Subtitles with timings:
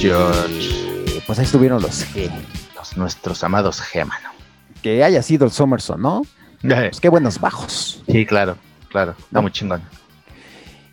[0.00, 1.20] George.
[1.26, 2.30] Pues ahí estuvieron los G.
[2.74, 4.30] Los nuestros amados G, mano.
[4.82, 6.22] Que haya sido el Somerson, ¿no?
[6.62, 8.02] Pues qué buenos bajos.
[8.10, 8.56] Sí, claro,
[8.88, 9.14] claro.
[9.18, 9.82] Está muy chingón.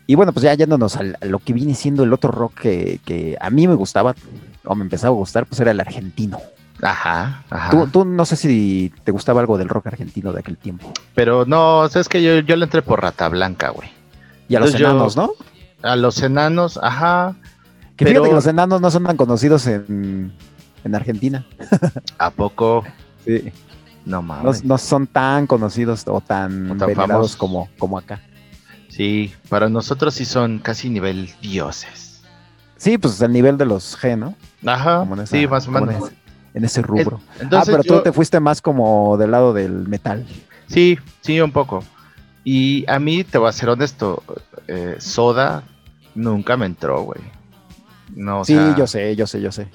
[0.06, 3.38] Y bueno, pues ya yéndonos a lo que viene siendo el otro rock que, que
[3.40, 4.14] a mí me gustaba,
[4.64, 6.38] o me empezaba a gustar, pues era el argentino.
[6.82, 7.70] Ajá, ajá.
[7.70, 10.92] Tú, tú, no sé si te gustaba algo del rock argentino de aquel tiempo.
[11.14, 13.88] Pero no, sabes que yo, yo le entré por Rata Blanca, güey.
[14.50, 15.32] Y a los enanos, ¿no?
[15.82, 17.34] A los enanos, ajá.
[17.98, 18.20] Que pero...
[18.20, 20.32] fíjate que los enanos no son tan conocidos en,
[20.84, 21.44] en Argentina.
[22.18, 22.84] ¿A poco?
[23.24, 23.52] Sí.
[24.06, 24.64] No mames.
[24.64, 28.22] No, son tan conocidos o tan, o tan venerados como, como acá.
[28.88, 32.22] Sí, para nosotros sí son casi nivel dioses.
[32.78, 34.34] Sí, pues el nivel de los G, ¿no?
[34.64, 36.10] Ajá, sí, más o menos.
[36.54, 37.20] En ese, rubro.
[37.52, 40.24] ah, pero tú te fuiste más como del lado del metal.
[40.68, 41.84] Sí, sí, un poco.
[42.44, 44.22] Y a mí, te voy a ser honesto,
[44.68, 45.64] eh, Soda
[46.14, 47.20] nunca me entró, güey.
[48.14, 49.68] No, sí, yo sé, yo sé, yo sé.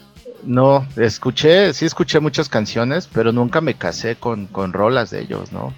[0.44, 5.52] No, escuché, sí escuché muchas canciones, pero nunca me casé con, con rolas de ellos,
[5.52, 5.74] ¿no?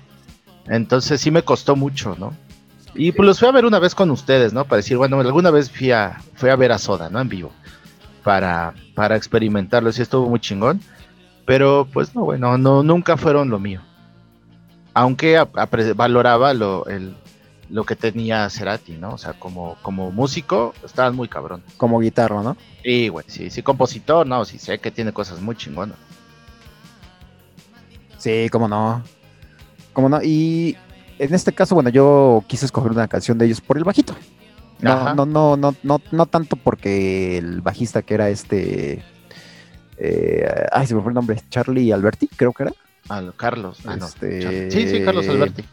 [0.68, 2.34] Entonces sí me costó mucho, ¿no?
[2.96, 4.66] Y pues los fui a ver una vez con ustedes, ¿no?
[4.66, 7.20] Para decir, bueno, alguna vez fui a, fui a ver a Soda, ¿no?
[7.20, 7.52] En vivo.
[8.24, 10.80] Para, para experimentarlo, sí estuvo muy chingón.
[11.46, 13.82] Pero pues no, bueno, no, nunca fueron lo mío.
[14.94, 15.46] Aunque
[15.96, 17.16] valoraba lo, el,
[17.76, 19.16] lo que tenía Cerati, ¿no?
[19.16, 21.62] O sea, como, como músico, estaban muy cabrón.
[21.76, 22.56] Como guitarra, ¿no?
[22.82, 25.98] Sí, güey, sí, sí, compositor, no, sí sé que tiene cosas muy chingonas.
[28.18, 29.04] Sí, cómo no.
[29.92, 30.24] Cómo no.
[30.24, 30.78] Y
[31.20, 34.16] en este caso, bueno, yo quise escoger una canción de ellos por el bajito.
[34.80, 39.04] No, no, no, no, no, no tanto porque el bajista que era este.
[39.98, 41.42] Eh, ay, se me fue el nombre.
[41.50, 42.74] Charlie Alberti, creo que era.
[43.10, 43.80] Al Carlos.
[43.86, 44.72] Ah, este...
[44.72, 45.66] Sí, sí, Carlos Alberti.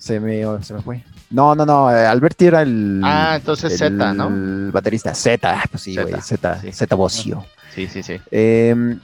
[0.00, 1.04] Se me, se me fue.
[1.28, 1.94] No, no, no.
[1.94, 3.02] Eh, Alberti era el.
[3.04, 4.28] Ah, entonces Z, ¿no?
[4.28, 5.14] El baterista.
[5.14, 6.14] Z, pues sí, güey.
[6.22, 7.44] Z, Z, Bocio.
[7.74, 8.14] Sí, sí, sí.
[8.30, 8.96] Eh,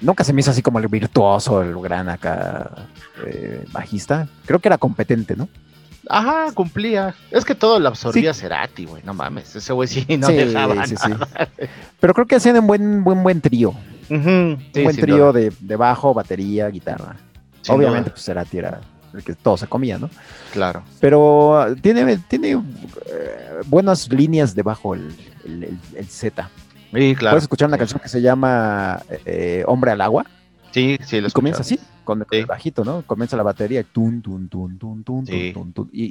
[0.00, 2.86] nunca se me hizo así como el virtuoso, el gran acá
[3.26, 4.26] eh, bajista.
[4.46, 5.50] Creo que era competente, ¿no?
[6.08, 7.14] Ajá, cumplía.
[7.30, 9.02] Es que todo lo absorbía Cerati, güey.
[9.04, 9.54] No mames.
[9.54, 11.28] Ese güey sí no dejaba sí, nada.
[12.00, 13.74] Pero creo que hacían un buen, buen, buen trío.
[14.08, 17.16] un buen trío de, de, bajo, batería, guitarra.
[17.68, 18.80] Obviamente, pues Cerati era
[19.14, 20.10] el que todo se comía, ¿no?
[20.52, 20.82] Claro.
[21.00, 22.60] Pero tiene, tiene eh,
[23.66, 26.50] buenas líneas debajo el, el, el Z.
[26.92, 27.34] Sí, claro.
[27.34, 30.26] Puedes escuchar una canción que se llama eh, Hombre al Agua.
[30.72, 33.02] Sí, sí, lo y comienza así, con, el bajito, ¿no?
[33.02, 36.04] Comienza la batería, tun, tun, tun, tun, tun, tun, tun, y,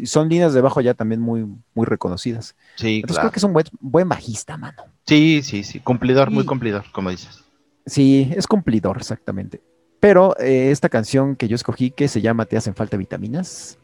[0.00, 2.54] y, son líneas de bajo ya también muy, muy reconocidas.
[2.76, 4.84] Sí, Entonces creo que es un buen, buen bajista, mano.
[5.06, 7.42] Sí, sí, sí, cumplidor, muy cumplidor, como dices.
[7.84, 9.60] Sí, es cumplidor, exactamente.
[9.98, 13.78] Pero eh, esta canción que yo escogí, que se llama Te hacen falta vitaminas,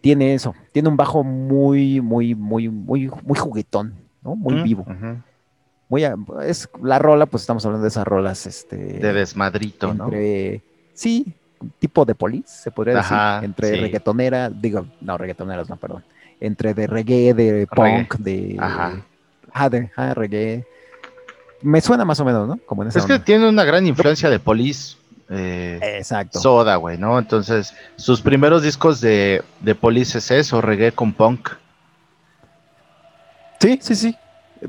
[0.00, 4.36] tiene eso, tiene un bajo muy, muy, muy, muy, muy juguetón, ¿no?
[4.36, 4.86] Muy vivo
[6.44, 8.76] es la rola, pues estamos hablando de esas rolas, este.
[8.76, 10.10] De desmadrito, ¿no?
[10.94, 11.34] Sí,
[11.78, 13.16] tipo de polis, se podría decir.
[13.42, 16.04] Entre reggaetonera, digo, no, reggaetoneras, no, perdón.
[16.40, 18.56] Entre de reggae, de punk, de.
[18.58, 19.68] Ajá.
[19.68, 20.66] de reggae.
[21.62, 22.58] Me suena más o menos, ¿no?
[22.66, 24.96] Como es que tiene una gran influencia de polis.
[25.34, 26.38] Eh, Exacto.
[26.38, 27.18] Soda, güey, ¿no?
[27.18, 31.50] Entonces, sus primeros discos de, de Police es eso, reggae con punk.
[33.58, 34.16] Sí, sí, sí.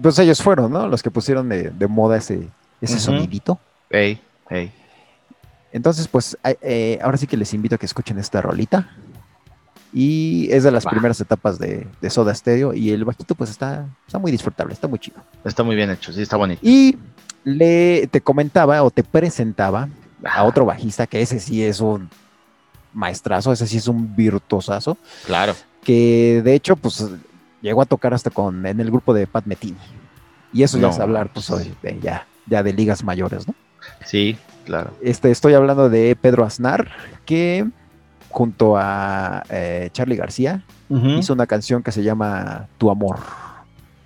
[0.02, 0.88] Pues ellos fueron, ¿no?
[0.88, 2.48] Los que pusieron de, moda ese,
[2.80, 3.60] ese sonidito.
[3.90, 4.72] Hey, hey.
[5.74, 8.90] Entonces, pues eh, ahora sí que les invito a que escuchen esta rolita.
[9.92, 12.74] Y es de las primeras etapas de, Soda Stereo.
[12.74, 15.18] Y el bajito, pues está, está muy disfrutable, está muy chido.
[15.44, 16.62] Está muy bien hecho, sí, está bonito.
[16.64, 16.98] Y
[17.44, 19.90] le te comentaba o te presentaba
[20.24, 22.10] a otro bajista, que ese sí es un
[22.94, 24.98] maestrazo, ese sí es un virtuosazo.
[25.26, 25.56] Claro.
[25.84, 27.06] Que de hecho, pues
[27.62, 29.78] llegó a tocar hasta con en el grupo de Pat Metini.
[30.54, 33.56] Y eso ya es hablar, pues, hoy de, ya, ya de ligas mayores, ¿no?
[34.06, 34.92] Sí, claro.
[35.02, 36.92] Este, estoy hablando de Pedro Aznar,
[37.26, 37.66] que
[38.30, 43.18] junto a eh, Charlie García hizo una canción que se llama Tu Amor.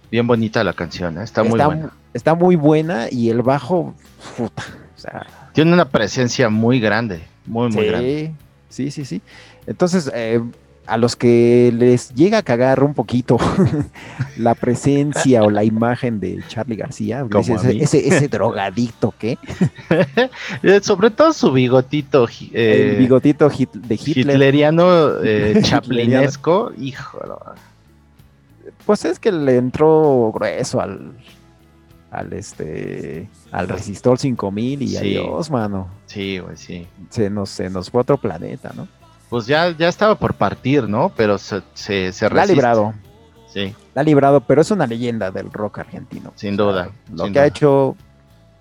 [0.09, 1.23] Bien bonita la canción, ¿eh?
[1.23, 1.91] está, muy buena.
[2.13, 3.93] Está muy buena y el bajo,
[4.37, 4.63] puta,
[5.57, 8.31] Tiene una presencia muy grande, muy, muy grande.
[8.69, 9.23] Sí, sí, sí.
[9.65, 10.39] Entonces, eh,
[10.85, 13.39] a los que les llega a cagar un poquito
[14.37, 17.25] la presencia o la imagen de Charlie García,
[17.79, 19.39] ese, ese, drogadicto que.
[20.61, 22.27] Eh, sobre todo su bigotito.
[22.53, 24.35] Eh, el bigotito de Hitler.
[24.35, 27.41] Hitleriano eh, chaplinesco, híjolo.
[28.85, 31.13] Pues es que le entró grueso al.
[32.17, 33.29] Al este.
[33.51, 35.87] Al Resistor 5000 y adiós, mano.
[36.07, 36.87] Sí, güey, sí.
[37.09, 38.87] Se nos, se nos fue otro planeta, ¿no?
[39.29, 41.11] pues ya, ya estaba por partir, ¿no?
[41.17, 42.93] Pero se, se, se La ha librado.
[43.53, 43.75] sí.
[43.93, 46.31] La ha librado, pero es una leyenda del rock argentino.
[46.35, 46.91] Sin duda.
[47.13, 47.95] Lo que ha hecho,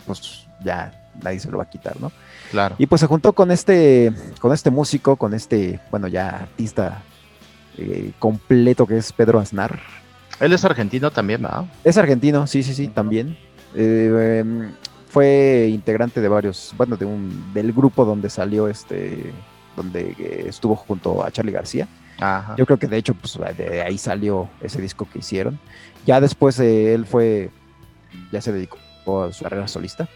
[0.07, 0.93] pues ya
[1.23, 2.11] nadie se lo va a quitar, ¿no?
[2.51, 2.75] Claro.
[2.79, 7.03] Y pues se juntó con este, con este músico, con este, bueno, ya artista
[7.79, 9.79] eh, completo que es Pedro Aznar.
[10.41, 11.69] Él es argentino también, ¿no?
[11.85, 13.39] Es argentino, sí, sí, sí, también.
[13.77, 14.73] Eh, em,
[15.09, 19.33] fue integrante de varios, bueno, de un, del grupo donde salió este,
[19.77, 21.87] donde eh, estuvo junto a Charlie García.
[22.57, 25.59] Yo creo que de hecho, pues de ahí salió ese disco que hicieron.
[26.07, 27.51] Ya después él fue,
[28.33, 28.79] ya se dedicó
[29.23, 30.09] a su carrera solista.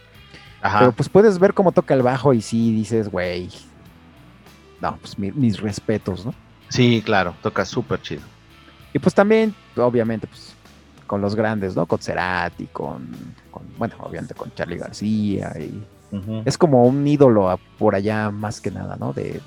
[0.62, 3.48] Pero pues puedes ver cómo toca el bajo y sí dices, güey,
[4.80, 6.34] no, pues mis respetos, ¿no?
[6.68, 8.22] Sí, claro, toca súper chido.
[8.92, 10.54] Y pues también, obviamente, pues
[11.10, 11.86] con los grandes, ¿no?
[11.86, 13.08] Con Cerati, con,
[13.50, 15.82] con bueno, obviamente con Charlie García y
[16.44, 19.12] es como un ídolo por allá más que nada, ¿no?
[19.12, 19.40] De,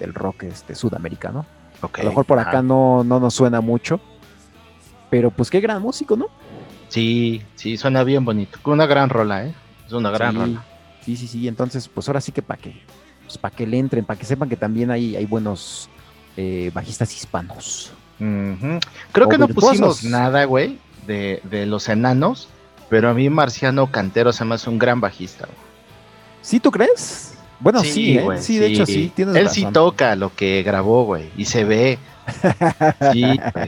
[0.00, 1.46] del rock este sudamericano.
[1.80, 4.00] a lo mejor por acá no, no nos suena mucho,
[5.08, 6.26] pero pues qué gran músico, ¿no?
[6.88, 8.58] Sí, sí, suena bien bonito.
[8.64, 9.54] Una gran rola, ¿eh?
[9.86, 10.58] Es una gran sí,
[11.02, 11.46] Sí, sí, sí.
[11.46, 12.82] Entonces, pues ahora sí que para que,
[13.22, 15.88] pues para que le entren, para que sepan que también hay, hay buenos
[16.36, 17.92] eh, bajistas hispanos.
[18.18, 22.48] Creo que no pusimos nada, güey, de, de, los enanos,
[22.88, 25.46] pero a mí Marciano Cantero se me hace un gran bajista.
[26.42, 27.34] ¿Sí tú crees?
[27.58, 28.26] Bueno, sí, ¿eh?
[28.38, 31.98] sí, de hecho sí, tienes Él sí toca lo que grabó, güey, y se ve.
[33.12, 33.24] Sí,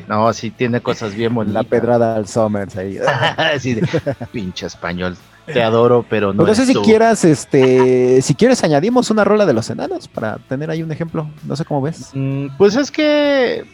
[0.08, 1.62] no, sí tiene cosas bien bonitas.
[1.62, 2.98] La pedrada al Summers ahí.
[3.60, 3.86] sí, de,
[4.32, 5.16] pinche español
[5.52, 6.44] te adoro, pero no.
[6.44, 10.70] no sé si quieras, este, si quieres añadimos una rola de los enanos para tener
[10.70, 11.28] ahí un ejemplo.
[11.44, 12.10] No sé cómo ves.
[12.14, 13.64] Mm, pues es que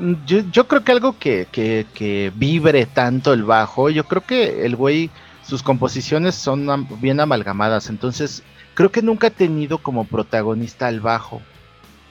[0.00, 4.76] mm, yo, creo que algo que, que, vibre tanto el bajo, yo creo que el
[4.76, 5.10] güey,
[5.42, 8.42] sus composiciones son bien amalgamadas, entonces
[8.74, 11.40] creo que nunca ha tenido como protagonista el bajo.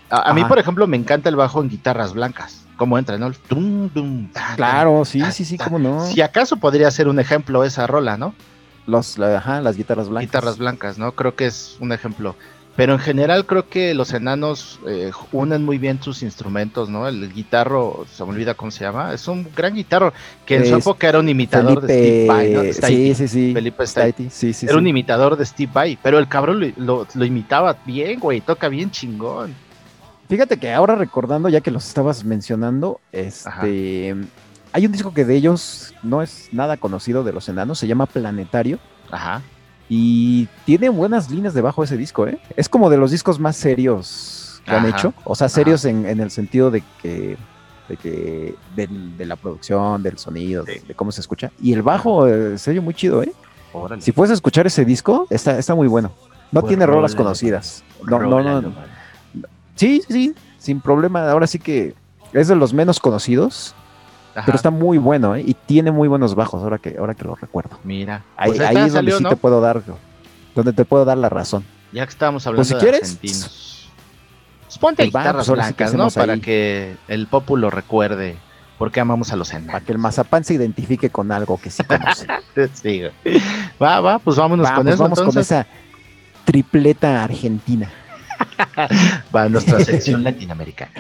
[0.10, 2.66] A, mí, por ejemplo, me encanta el bajo en guitarras blancas.
[2.78, 3.32] Como entra, ¿no?
[4.56, 6.06] claro, sí, sí, sí, cómo no.
[6.06, 8.34] Si acaso podría ser un ejemplo esa rola, ¿no?
[8.88, 10.28] Los, las guitarras blancas.
[10.28, 11.12] Guitarras blancas, ¿no?
[11.12, 12.36] Creo que es un ejemplo.
[12.80, 17.10] Pero en general creo que los enanos eh, unen muy bien sus instrumentos, ¿no?
[17.10, 20.14] El, guitarro, se me olvida cómo se llama, es un gran guitarro
[20.46, 22.62] que en su época era un imitador de Steve Vai, ¿no?
[22.72, 23.54] sí, sí, sí.
[23.54, 24.30] Felipe Staiti.
[24.30, 28.18] Sí, sí, era un imitador de Steve Vai, pero el cabrón lo, lo, imitaba bien,
[28.18, 29.54] güey, toca bien chingón.
[30.30, 34.16] Fíjate que ahora recordando, ya que los estabas mencionando, este...
[34.72, 38.06] Hay un disco que de ellos no es nada conocido de los enanos, se llama
[38.06, 38.80] Planetario.
[39.12, 39.42] Ajá.
[39.90, 42.40] Y tiene buenas líneas debajo de ese disco, ¿eh?
[42.56, 45.16] Es como de los discos más serios que han hecho.
[45.24, 47.38] O sea, serios en, el sentido de que.
[47.88, 48.56] de que.
[48.76, 51.52] de, la producción, del sonido, de, cómo se escucha.
[51.60, 53.34] Y el bajo, eh, serio, muy chido, ¿eh?
[54.00, 56.12] Si puedes escuchar ese disco, está, está muy bueno.
[56.52, 57.84] No pues tiene rolas conocidas.
[58.08, 58.74] No, no, no.
[59.76, 61.30] Sí, sí, sin problema.
[61.32, 61.96] Ahora sí que
[62.34, 63.76] es de los menos conocidos
[64.46, 65.44] pero está muy bueno, ¿eh?
[65.46, 67.80] Y tiene muy buenos bajos, ahora que, ahora que lo recuerdo.
[67.84, 68.24] Mira.
[68.38, 69.82] Ahí, pues es donde sí te puedo dar,
[70.56, 71.64] donde te puedo dar la razón.
[71.92, 73.90] Ya que estamos hablando pues de argentinos.
[74.66, 76.10] Pues ponte guitarras blancas, ¿no?
[76.10, 78.38] Para que el lo recuerde
[78.78, 79.74] por qué amamos a los enanos.
[79.74, 82.28] Para que el mazapán se identifique con algo que sí conoce.
[82.74, 83.02] sí,
[83.82, 85.04] va, va, pues vámonos con eso.
[85.04, 85.66] Vamos con esa
[86.46, 87.92] tripleta argentina.
[89.36, 90.92] va, nuestra sección latinoamericana.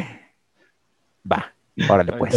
[1.31, 1.53] Va,
[1.87, 2.35] órale pues.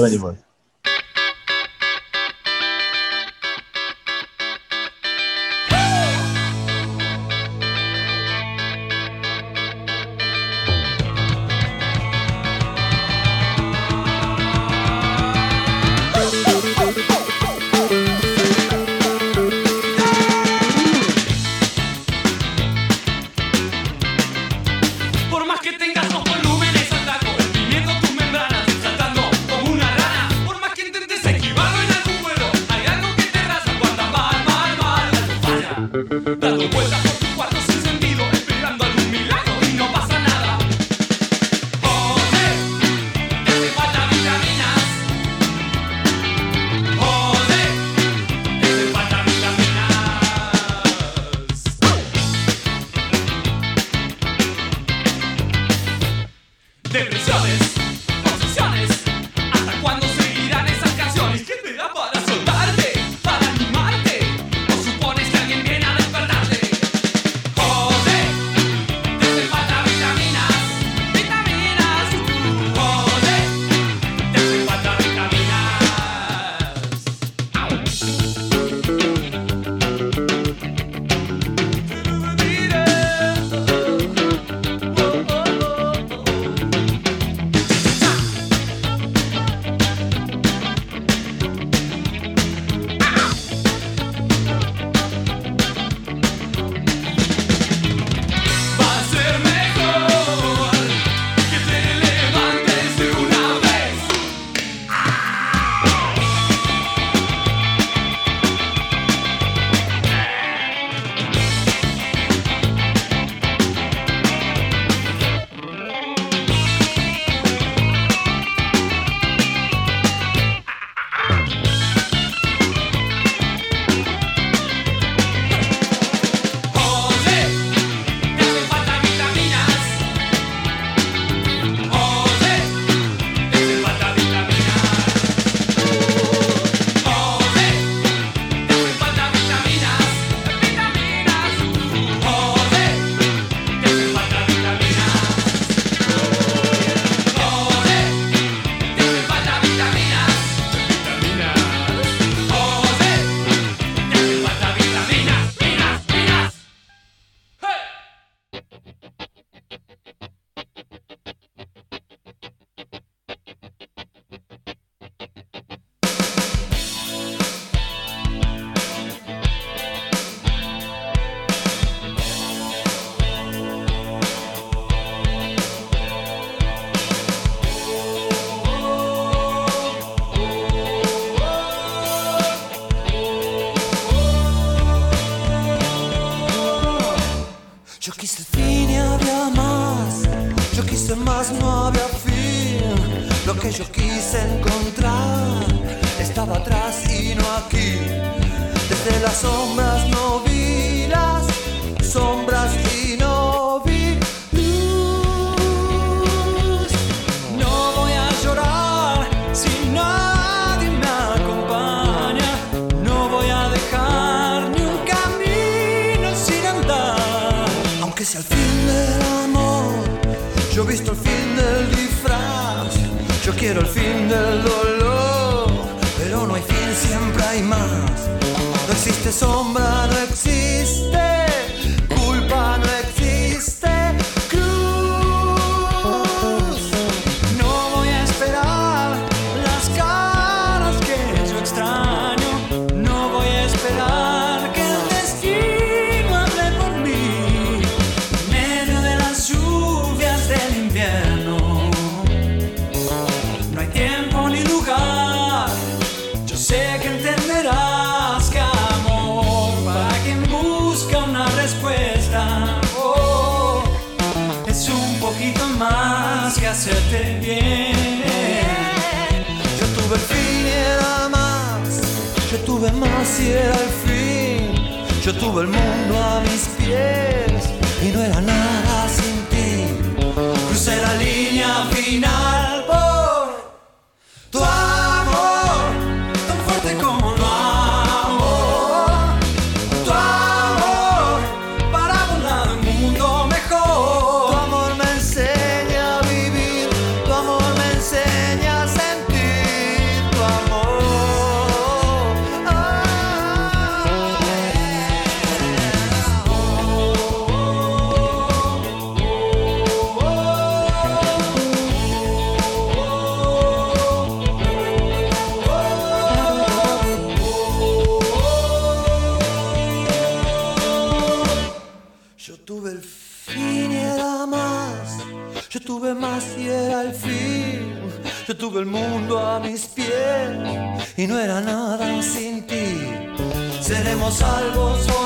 [334.32, 335.21] Salvos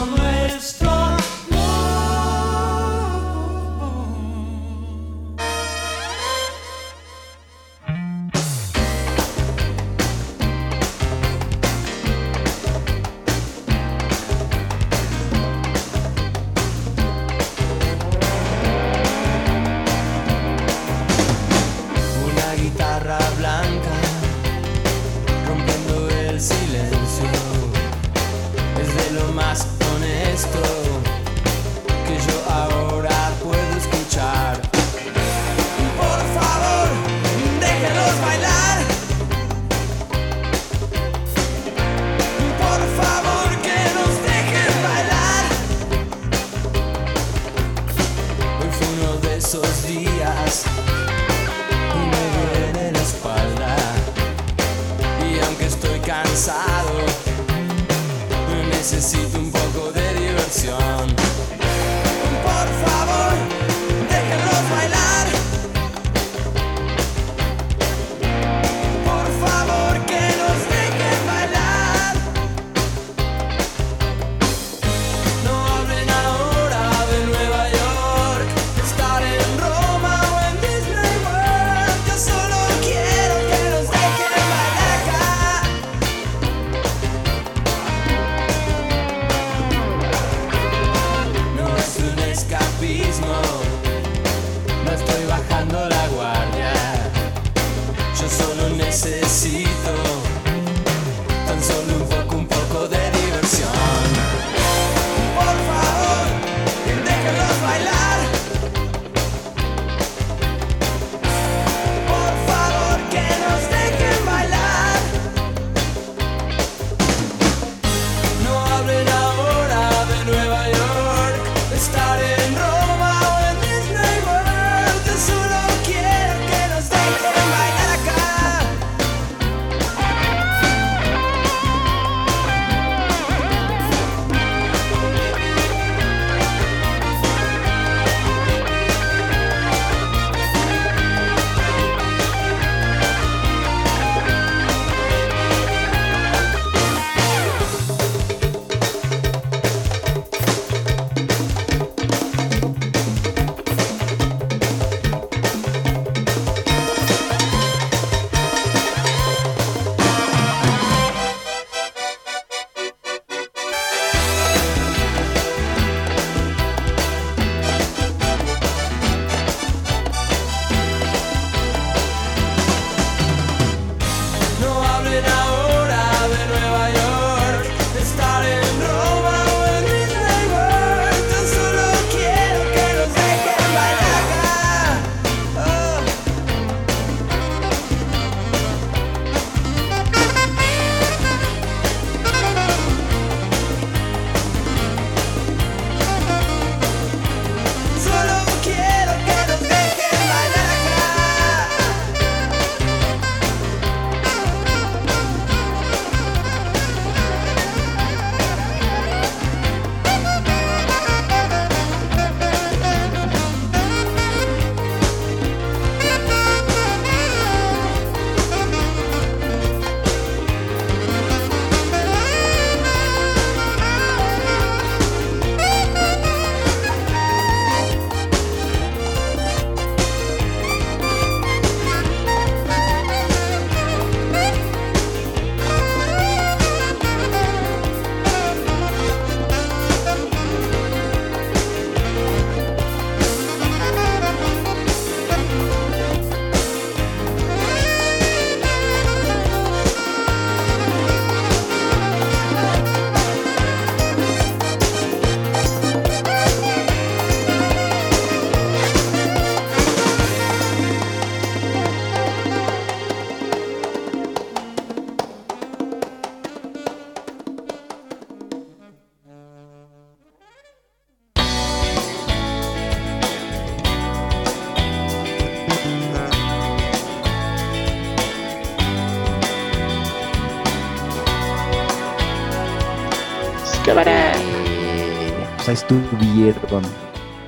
[285.89, 286.83] estuvieron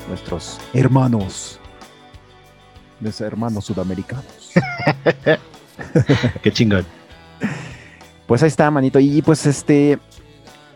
[0.09, 1.59] nuestros hermanos.
[3.01, 4.53] Nuestros hermanos sudamericanos.
[6.43, 6.87] Qué chingón.
[8.27, 9.01] Pues ahí está, manito.
[9.01, 9.99] Y pues este.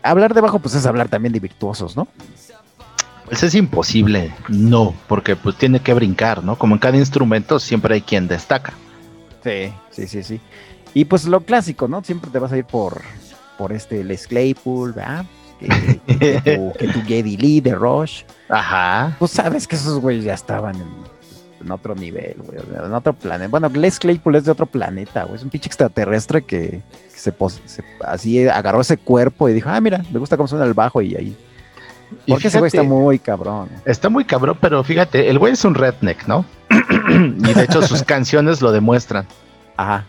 [0.01, 2.07] Hablar de bajo, pues es hablar también de virtuosos, ¿no?
[3.25, 6.57] Pues es imposible, no, porque pues tiene que brincar, ¿no?
[6.57, 8.73] Como en cada instrumento siempre hay quien destaca.
[9.41, 10.41] Sí, sí, sí, sí.
[10.93, 12.03] Y pues lo clásico, ¿no?
[12.03, 13.01] Siempre te vas a ir por,
[13.57, 15.25] por este Les Claypool, ¿verdad?
[15.63, 18.23] Que, que tu, que tu Geddy Lee de Rush.
[18.49, 19.15] Ajá.
[19.19, 20.87] Pues sabes que esos güeyes ya estaban en,
[21.61, 23.49] en otro nivel, güey, en otro planeta.
[23.49, 25.35] Bueno, Les Claypool es de otro planeta, güey.
[25.37, 26.81] Es un pinche extraterrestre que,
[27.13, 27.33] que se,
[27.65, 31.01] se- así agarró ese cuerpo y dijo, ah, mira, me gusta cómo suena el bajo
[31.01, 31.37] y ahí.
[32.27, 33.69] Porque ese güey está muy cabrón.
[33.85, 36.45] Está muy cabrón, pero fíjate, el güey es un redneck, ¿no?
[37.09, 39.25] y de hecho sus canciones lo demuestran.
[39.77, 40.05] Ajá.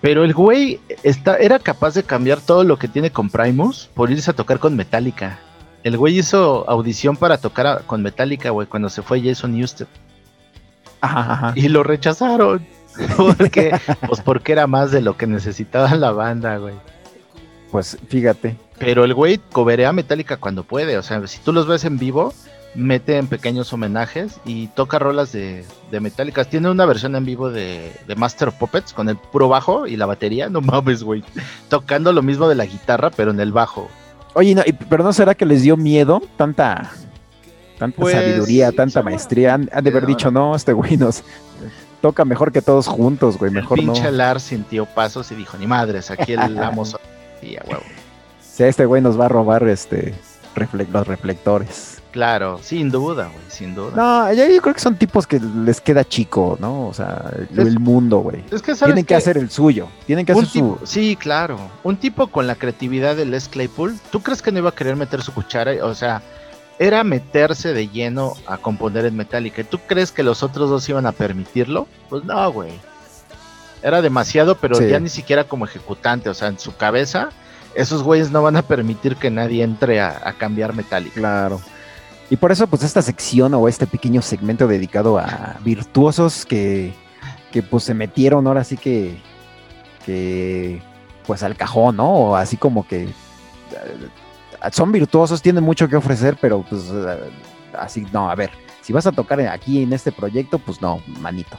[0.00, 4.10] Pero el güey está, era capaz de cambiar todo lo que tiene con Primus por
[4.10, 5.38] irse a tocar con Metallica.
[5.84, 9.86] El güey hizo audición para tocar a- con Metallica, güey, cuando se fue Jason Newsted.
[11.00, 11.52] Ajá, ajá.
[11.56, 12.64] Y lo rechazaron.
[13.16, 13.74] Porque,
[14.06, 16.74] pues porque era más de lo que necesitaba la banda, güey.
[17.70, 18.54] Pues fíjate.
[18.78, 20.98] Pero el güey coberea a Metallica cuando puede.
[20.98, 22.34] O sea, si tú los ves en vivo,
[22.74, 26.44] mete en pequeños homenajes y toca rolas de, de Metallica.
[26.44, 29.96] Tiene una versión en vivo de, de Master of Puppets con el puro bajo y
[29.96, 30.48] la batería.
[30.48, 31.22] No mames, güey.
[31.68, 33.88] Tocando lo mismo de la guitarra, pero en el bajo.
[34.34, 36.90] Oye, no, y- pero ¿no será que les dio miedo tanta,
[37.78, 39.52] tanta Pues, sabiduría, tanta maestría?
[39.54, 41.22] Han, han de haber No, dicho, no, este güey nos
[42.00, 43.92] toca mejor que todos juntos, güey, mejor el no.
[43.92, 47.00] pinche Lars sintió pasos y dijo, ni madres, aquí el amo soy".
[47.42, 47.82] Sí, a huevo.
[48.40, 50.14] Si este güey nos va a robar este
[50.56, 51.91] refle- los reflectores.
[52.12, 53.92] Claro, sin duda, güey, sin duda.
[53.96, 56.88] No, yo, yo creo que son tipos que les queda chico, ¿no?
[56.88, 58.44] O sea, el, Es- el mundo, güey.
[58.50, 59.88] Es que Tienen que hacer el suyo.
[60.06, 60.52] Tienen que Un hacer su.
[60.58, 61.58] tipo- sí, claro.
[61.82, 64.94] Un tipo con la creatividad de Les Claypool, ¿tú crees que no iba a querer
[64.96, 65.72] meter su cuchara?
[65.84, 66.20] O sea,
[66.78, 69.64] era meterse de lleno a componer en Metallica.
[69.64, 71.88] ¿Tú crees que los otros dos iban a permitirlo?
[72.10, 72.72] Pues no, güey.
[73.82, 74.88] Era demasiado, pero Sí.
[74.88, 76.28] ya ni siquiera como ejecutante.
[76.28, 77.30] O sea, en su cabeza,
[77.74, 81.14] esos güeyes no van a permitir que nadie entre a, a cambiar Metallica.
[81.18, 81.60] Claro.
[82.32, 86.94] Y por eso, pues, esta sección o este pequeño segmento dedicado a virtuosos que,
[87.50, 89.20] que pues, se metieron ahora sí que,
[90.06, 90.80] que,
[91.26, 92.08] pues, al cajón, ¿no?
[92.08, 93.12] O así como que eh,
[94.72, 97.30] son virtuosos, tienen mucho que ofrecer, pero, pues, eh,
[97.78, 101.58] así, no, a ver, si vas a tocar aquí en este proyecto, pues, no, manito.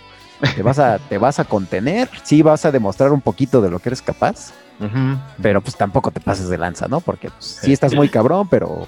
[0.55, 3.77] Te vas a, te vas a contener, sí vas a demostrar un poquito de lo
[3.77, 4.53] que eres capaz,
[5.39, 6.99] pero pues tampoco te pases de lanza, ¿no?
[6.99, 8.87] Porque pues, sí estás muy cabrón, pero,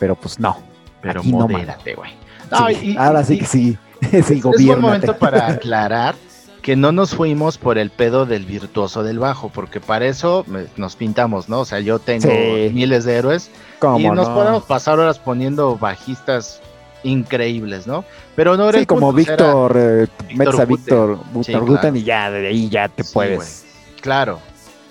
[0.00, 0.71] pero pues no.
[1.02, 2.12] Pero Aquí no, modérate, güey.
[2.50, 3.76] No, Sí, ahora sí que sí.
[4.00, 4.80] sí, Es gobiérnate.
[4.80, 6.14] momento para aclarar
[6.62, 10.44] que no nos fuimos por el pedo del virtuoso del bajo, porque para eso
[10.76, 11.60] nos pintamos, ¿no?
[11.60, 12.70] O sea, yo tengo Sí.
[12.72, 14.34] miles de héroes ¿Cómo y nos no?
[14.34, 16.60] podemos pasar horas poniendo bajistas
[17.02, 18.04] increíbles, ¿no?
[18.36, 20.76] Pero no era Sí, como era- Víctor, eh, Víctor metes a Guten.
[20.76, 21.66] Víctor, Víctor.
[21.66, 23.64] Guten y ya de ahí ya te puedes.
[24.00, 24.38] Claro.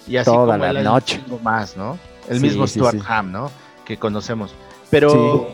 [0.08, 1.22] Y así Toda como la un noche.
[1.42, 1.98] más, ¿no?
[2.30, 3.00] El mismo Stuart.
[3.08, 3.50] Ham, ¿no?
[3.86, 4.54] Que conocemos.
[4.90, 5.52] Pero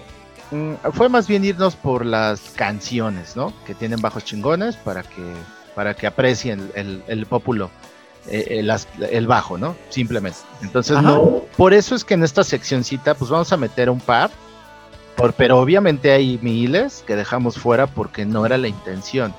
[0.94, 3.54] fue más bien irnos por las canciones, ¿no?
[3.66, 5.34] Que tienen bajos chingones para que
[5.76, 7.70] para que aprecien el, el pópulo,
[8.28, 9.76] eh, eh, las- el bajo, ¿no?
[9.90, 10.40] Simplemente.
[10.64, 14.32] Entonces, no, por eso es que en esta seccioncita, pues vamos a meter un par,
[15.16, 19.36] por, pero obviamente hay miles que dejamos fuera porque no era la intención,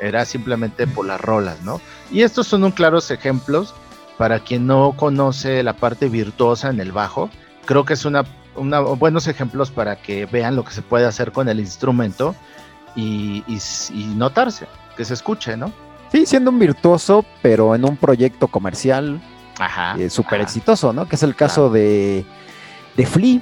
[0.00, 1.80] era simplemente por las rolas, ¿no?
[2.10, 3.72] Y estos son un claros ejemplos
[4.16, 7.30] para quien no conoce la parte virtuosa en el bajo.
[7.66, 8.24] Creo que es una,
[8.58, 12.34] una buenos ejemplos para que vean lo que se puede hacer con el instrumento
[12.96, 14.66] y, y s- y notarse,
[14.96, 15.72] que se escuche, ¿no?
[16.12, 19.20] Sí, siendo un virtuoso, pero en un proyecto comercial
[19.98, 21.06] eh, súper exitoso, ¿no?
[21.08, 22.24] Que es el caso de,
[22.96, 23.40] de Flea,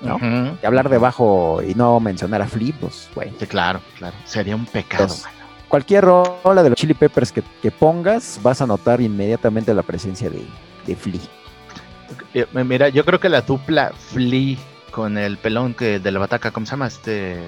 [0.00, 0.18] ¿no?
[0.62, 3.32] Y hablar de bajo y no mencionar a Flea, pues, güey.
[3.38, 4.16] Sí, claro, claro.
[4.24, 5.36] Sería un pecado, Entonces, mano.
[5.68, 10.28] Cualquier rola de los Chili Peppers que, que pongas, vas a notar inmediatamente la presencia
[10.28, 10.44] de,
[10.84, 11.20] de Flea.
[12.34, 14.56] Eh, Mira, yo creo que la dupla Flea
[14.90, 16.86] con el pelón que de la bataca, ¿cómo se llama?
[16.88, 17.38] Este.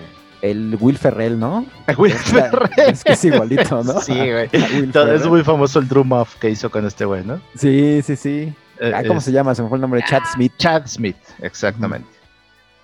[0.40, 1.66] El Will Ferrell, ¿no?
[1.98, 2.90] Will Es la- Ferrell.
[2.90, 4.00] es que es igualito, ¿no?
[4.00, 4.48] Sí, güey.
[4.52, 7.40] Es muy famoso el drum off que hizo con este güey, ¿no?
[7.56, 8.52] Sí, sí, sí.
[8.80, 9.54] Eh, Ah, ¿Cómo es- se llama?
[9.54, 10.02] Se me fue el nombre.
[10.08, 10.52] Chad Smith.
[10.58, 12.08] Chad Smith, exactamente.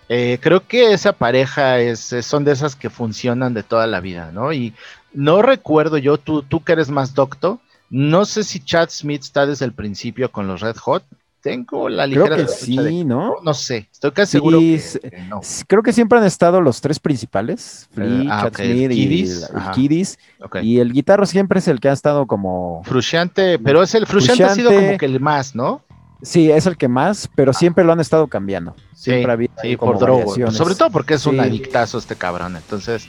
[0.08, 4.30] Eh, creo que esa pareja es- son de esas que funcionan de toda la vida,
[4.32, 4.52] ¿no?
[4.52, 4.72] Y
[5.12, 7.60] no recuerdo yo, tú, tú que eres más docto,
[7.90, 11.02] no sé si Chad Smith está desde el principio con los Red Hot.
[11.48, 13.34] Tengo la Creo ligera que sospecha de sí, que ¿no?
[13.42, 15.40] no sé, estoy casi Sí, seguro que, que no.
[15.66, 17.88] Creo que siempre han estado los tres principales.
[17.92, 20.18] Flea, ah, Chad ok, el Smith y el.
[20.62, 22.82] Y el guitarro siempre es el que ha estado como...
[22.84, 25.82] Frusciante, pero es el Frusciante ha sido como que el más, ¿no?
[26.20, 28.74] Sí, es el que más, pero siempre lo han estado cambiando.
[28.92, 30.34] Sí, Siempre ha habido sí, por drogo.
[30.50, 31.40] Sobre todo porque es un Sí.
[31.40, 32.56] adictazo este cabrón.
[32.56, 33.08] Entonces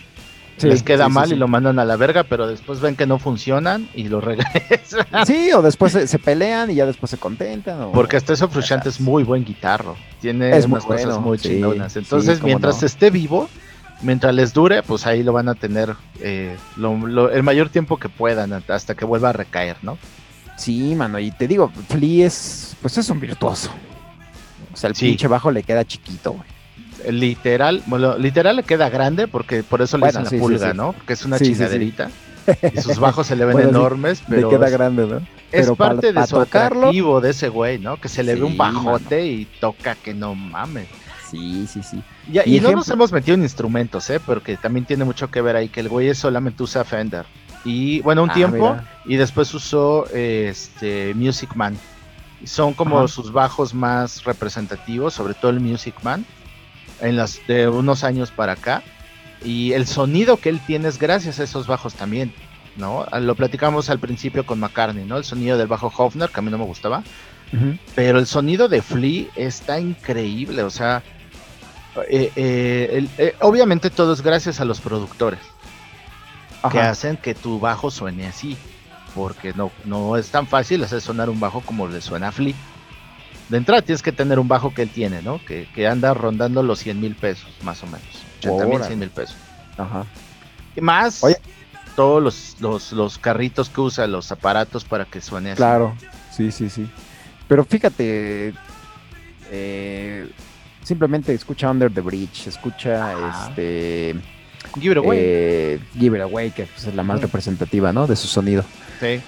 [0.59, 1.35] Sí, les queda sí, mal sí.
[1.35, 5.05] y lo mandan a la verga, pero después ven que no funcionan y lo regresan.
[5.25, 7.81] Sí, o después se, se pelean y ya después se contentan.
[7.81, 9.95] o- Porque hasta eso Frusciante es muy buen guitarro.
[10.21, 11.95] Tiene Es muy cosas bueno, muy chingonas.
[11.95, 12.85] Entonces, mientras no.
[12.87, 13.49] esté vivo,
[14.01, 17.97] mientras les dure, pues ahí lo van a tener eh, lo- lo- el mayor tiempo
[17.97, 19.97] que puedan hasta que vuelva a recaer, ¿no?
[20.57, 23.71] Sí, mano, y te digo, Flea es, pues es un virtuoso.
[24.73, 26.43] O sea, el pinche bajo le queda chiquito, güey.
[27.09, 30.71] Literal, bueno, literal le queda grande porque por eso le Bueno, dicen la sí, pulga,
[30.71, 30.77] sí.
[30.77, 30.93] ¿no?
[30.93, 32.09] Porque es una chingaderita.
[32.73, 35.17] Y sus bajos se le ven Bueno, enormes, pero le queda grande, ¿no?
[35.17, 37.97] es pero parte pa de su tocarlo- atractivo de ese güey, ¿no?
[37.97, 40.87] Que se le ve un bajote y toca que no mames.
[41.29, 42.01] Sí, sí, sí.
[42.31, 44.19] Ya, Y no nos hemos metido en instrumentos, ¿eh?
[44.19, 47.25] Porque también tiene mucho que ver ahí que el güey solamente usa Fender.
[47.63, 48.83] Y bueno, un Ah, tiempo, mira.
[49.05, 51.77] y después usó eh, este Music Man.
[52.45, 53.07] Son como Ajá.
[53.09, 56.25] sus bajos más representativos, sobre todo el Music Man,
[57.01, 58.83] en las de unos años para acá.
[59.43, 62.33] Y el sonido que él tiene es gracias a esos bajos también,
[62.75, 63.05] ¿no?
[63.11, 65.17] Ah, Lo platicamos al principio con McCartney, ¿no?
[65.17, 67.03] El sonido del bajo Hofner, que a mí no me gustaba.
[67.95, 71.01] Pero el sonido de Flea está increíble, o sea,
[72.09, 75.39] eh, eh, el- eh, obviamente todo es gracias a los productores
[76.71, 78.55] que hacen que tu bajo suene así,
[79.15, 82.53] porque no, no es tan fácil hacer sonar un bajo como le suena a Flea.
[83.49, 85.43] De entrada tienes que tener un bajo que él tiene, ¿no?
[85.43, 88.01] Que, que anda rondando los 100 mil pesos, más o menos.
[88.39, 88.85] 80 mil, Órale.
[88.87, 89.35] 100 mil pesos.
[89.77, 90.05] Ajá.
[90.75, 91.35] Y más Oye.
[91.95, 95.57] todos los, los, los carritos que usa, los aparatos para que suene así.
[95.57, 95.95] Claro,
[96.31, 96.87] sí, sí, sí.
[97.47, 98.53] Pero fíjate,
[99.51, 100.29] eh,
[100.83, 103.49] simplemente escucha Under the Bridge, escucha Ajá.
[103.49, 104.15] este
[104.79, 105.17] Give it away.
[105.19, 108.05] eh, Give It Away, que pues, es la más representativa, ¿no?
[108.05, 108.63] De su sonido.
[108.99, 109.21] Sí.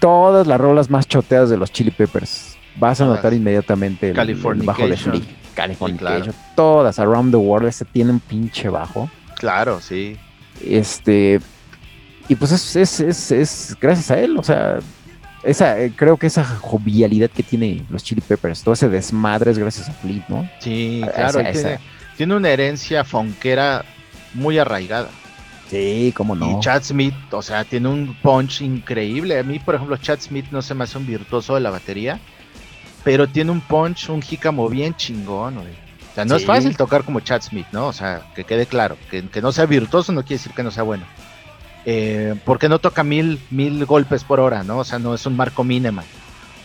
[0.00, 2.47] Todas las rolas más choteadas de los Chili Peppers.
[2.78, 4.96] Vas a notar inmediatamente el, el bajo de.
[4.96, 5.20] Flea.
[5.54, 6.22] Californication.
[6.22, 6.32] claro.
[6.54, 9.10] Todas, Around the World, ese tiene un pinche bajo.
[9.36, 10.16] Claro, sí.
[10.64, 11.40] Este.
[12.28, 14.78] Y pues es, es, es, es gracias a él, o sea,
[15.42, 19.58] esa, eh, creo que esa jovialidad que tiene los Chili Peppers, todo ese desmadre es
[19.58, 20.48] gracias a Flea, ¿no?
[20.60, 21.52] Sí, claro, esa.
[21.52, 21.78] tiene,
[22.16, 23.84] tiene una herencia fonquera
[24.34, 25.08] muy arraigada.
[25.70, 26.58] Sí, cómo no.
[26.58, 29.38] Y Chad Smith, o sea, tiene un punch increíble.
[29.38, 32.20] A mí, por ejemplo, Chad Smith no se me hace un virtuoso de la batería,
[33.04, 35.72] pero tiene un punch, un jícamo bien chingón, güey.
[36.12, 37.86] O sea, no es fácil tocar como Chad Smith, ¿no?
[37.86, 40.70] O sea, que quede claro, que, que no sea virtuoso no quiere decir que no
[40.70, 41.04] sea bueno.
[41.84, 44.78] Eh, porque no toca mil, mil golpes por hora, ¿no?
[44.78, 46.04] O sea, no es un Marco Mineman.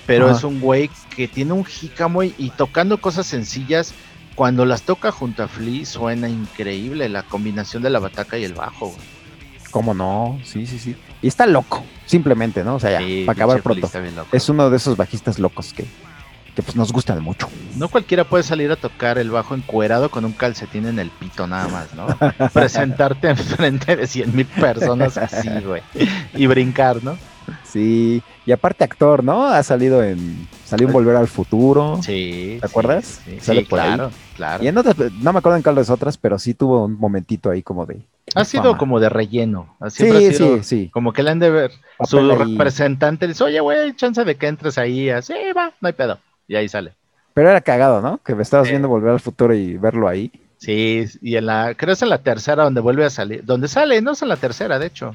[0.07, 0.37] Pero Ajá.
[0.37, 3.93] es un güey que tiene un jícamo y, y tocando cosas sencillas,
[4.35, 8.53] cuando las toca junto a Flea suena increíble la combinación de la bataca y el
[8.53, 8.99] bajo, güey.
[9.71, 10.95] Cómo no, sí, sí, sí.
[11.21, 12.75] Y está loco, simplemente, ¿no?
[12.75, 13.85] O sea, ya, Sí, para acabar pronto.
[13.85, 14.29] está bien loco.
[14.31, 15.85] Es uno de esos bajistas locos que,
[16.55, 17.49] que pues nos gustan mucho.
[17.77, 21.47] No cualquiera puede salir a tocar el bajo encuerado con un calcetín en el pito
[21.47, 22.07] nada más, ¿no?
[22.53, 25.81] Presentarte enfrente de 100 mil personas así, güey.
[26.33, 27.17] Y brincar, ¿no?
[27.63, 29.47] Sí, y aparte actor, ¿no?
[29.47, 30.47] Ha salido en.
[30.63, 31.99] Salió en Volver al Futuro.
[32.01, 32.59] Sí.
[32.61, 33.21] ¿Te sí, acuerdas?
[33.25, 33.87] Sí, Sale sí, por ahí.
[33.95, 34.63] claro, claro.
[34.63, 37.61] Y en otras, no me acuerdo en cuáles otras, pero sí tuvo un momentito ahí
[37.61, 38.01] como de.
[38.35, 38.77] Ha sido fama.
[38.77, 39.75] como de relleno.
[39.89, 40.89] Sí, Siempre ha sido sí, sí.
[40.93, 41.71] Como que le han de ver.
[42.05, 42.31] Su ahí.
[42.31, 45.09] representante le dice, oye, güey, chance de que entres ahí.
[45.09, 46.19] Así, va, no hay pedo.
[46.47, 46.93] Y ahí sale.
[47.33, 48.19] Pero era cagado, ¿no?
[48.23, 48.71] Que me estabas Sí.
[48.73, 50.31] viendo Volver al Futuro y verlo ahí.
[50.57, 53.43] Sí, y en la, creo que es en la tercera donde vuelve a salir.
[53.43, 55.13] Donde sale, no es en la tercera, de hecho.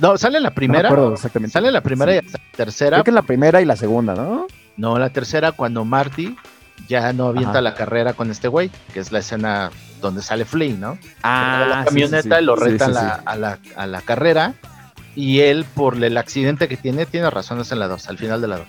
[0.00, 0.88] No, sale en la primera.
[0.88, 1.52] No acuerdo exactamente.
[1.52, 2.20] Sale en la primera Sí.
[2.22, 2.90] y hasta la tercera.
[2.96, 4.46] Creo que en la primera y la segunda, ¿no?
[4.78, 6.34] No, la tercera cuando Marty
[6.88, 7.60] ya no avienta Ajá.
[7.60, 10.98] la carrera con este güey, que es la escena donde sale Flea, ¿no?
[11.22, 12.44] Ah, la camioneta sí, sí.
[12.44, 14.54] lo reta a, la, a la- a la carrera
[15.14, 18.48] y él por el accidente que tiene, tiene razones en la 2, al final de
[18.48, 18.66] la 2.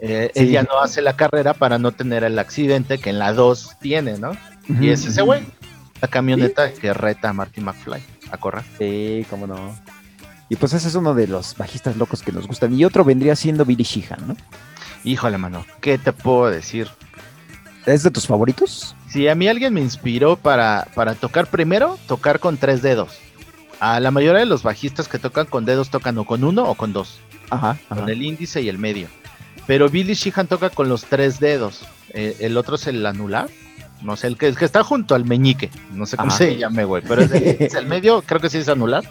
[0.00, 0.50] Eh, Sí.
[0.50, 4.18] Ya no hace la carrera para no tener el accidente que en la 2 tiene,
[4.18, 4.32] ¿no?
[4.80, 5.42] Y es ese güey,
[6.00, 8.64] la camioneta que reta a Marty McFly a correr.
[8.78, 9.76] Sí, cómo no.
[10.48, 12.72] Y pues ese es uno de los bajistas locos que nos gustan.
[12.78, 14.36] Y otro vendría siendo Billy Sheehan, ¿no?
[15.04, 16.88] Híjole, mano, ¿qué te puedo decir?
[17.86, 18.94] ¿Es de tus favoritos?
[19.08, 23.18] Si a mí alguien me inspiró para, para tocar primero, tocar con tres dedos.
[23.80, 26.74] A la mayoría de los bajistas que tocan con dedos tocan o con uno o
[26.74, 27.18] con dos,
[27.50, 27.76] Ajá.
[27.88, 29.08] con el índice y el medio.
[29.66, 31.82] Pero Billy Sheehan toca con los tres dedos.
[32.10, 33.48] Eh, el otro es el anular.
[34.02, 35.70] No sé, el que, el que está junto al meñique.
[35.92, 36.38] No sé cómo Ajá.
[36.38, 37.02] se llame, güey.
[37.06, 39.02] Pero es el, es el medio, creo que sí es anular.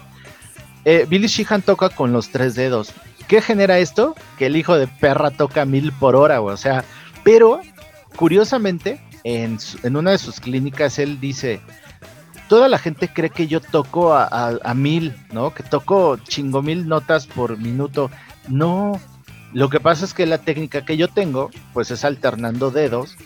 [0.84, 2.92] Eh, Billy Sheehan toca con los tres dedos.
[3.26, 4.14] ¿Qué genera esto?
[4.38, 6.54] Que el hijo de perra toca mil por hora, güey.
[6.54, 6.84] O sea,
[7.24, 7.60] pero
[8.16, 11.60] curiosamente, en, su- en una de sus clínicas él dice,
[12.48, 15.52] toda la gente cree que yo toco a, a- a mil, ¿no?
[15.52, 18.10] Que toco chingo mil notas por minuto.
[18.48, 19.00] No,
[19.54, 23.16] Lo que pasa es que la técnica que yo tengo, pues es alternando dedos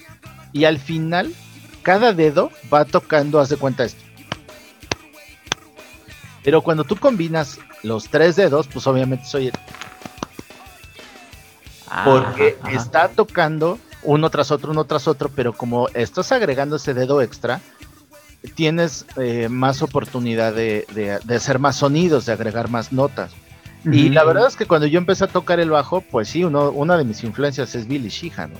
[0.52, 1.34] y al final
[1.82, 4.04] cada dedo va tocando, haz de cuenta esto.
[6.44, 9.52] Pero cuando tú combinas los tres dedos, pues obviamente soy el
[12.04, 12.76] porque Ajá, ajá.
[12.76, 17.60] está tocando uno tras otro, uno tras otro, pero como estás agregando ese dedo extra,
[18.54, 23.32] tienes eh, más oportunidad de, de- de hacer más sonidos, de agregar más notas.
[23.84, 26.70] Y la verdad es que cuando yo empecé a tocar el bajo, pues sí, uno,
[26.70, 28.52] una de mis influencias es Billy Sheehan.
[28.52, 28.58] ¿no?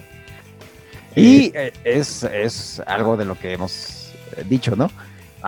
[1.17, 4.13] Y eh, es, es algo de lo que hemos
[4.49, 4.91] dicho, ¿no?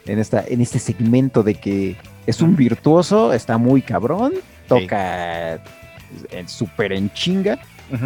[0.06, 4.34] En, esta, en este segmento de que es un virtuoso, está muy cabrón,
[4.68, 5.60] toca
[6.46, 7.58] súper en chinga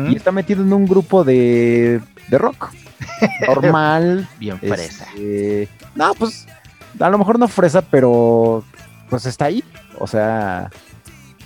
[0.09, 2.71] y está metido en un grupo de, de rock
[3.47, 4.29] normal.
[4.39, 5.07] Bien fresa.
[5.15, 6.47] este, no, pues
[6.99, 8.65] a lo mejor no fresa, pero
[9.11, 9.63] pues está ahí.
[9.99, 10.71] O sea,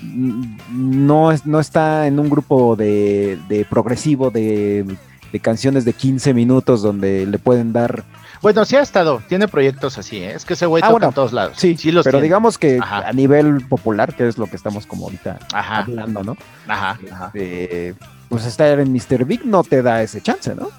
[0.02, 4.84] no, es, no está en un grupo de, de progresivo de,
[5.32, 8.04] de canciones de 15 minutos donde le pueden dar.
[8.40, 10.32] Bueno, sí ha estado, tiene proyectos así, ¿eh?
[10.36, 11.56] es que ese güey Ah, toca bueno, en todos lados.
[11.56, 12.24] Sí, los pero tiene.
[12.24, 13.08] digamos que Ajá.
[13.08, 16.36] a nivel popular, que es lo que estamos como ahorita Ajá, hablando, ¿no?
[16.68, 17.30] ajá, ajá.
[17.34, 17.94] Eh,
[18.28, 19.24] pues estar en Mr.
[19.24, 20.70] Big no te da ese chance, ¿no?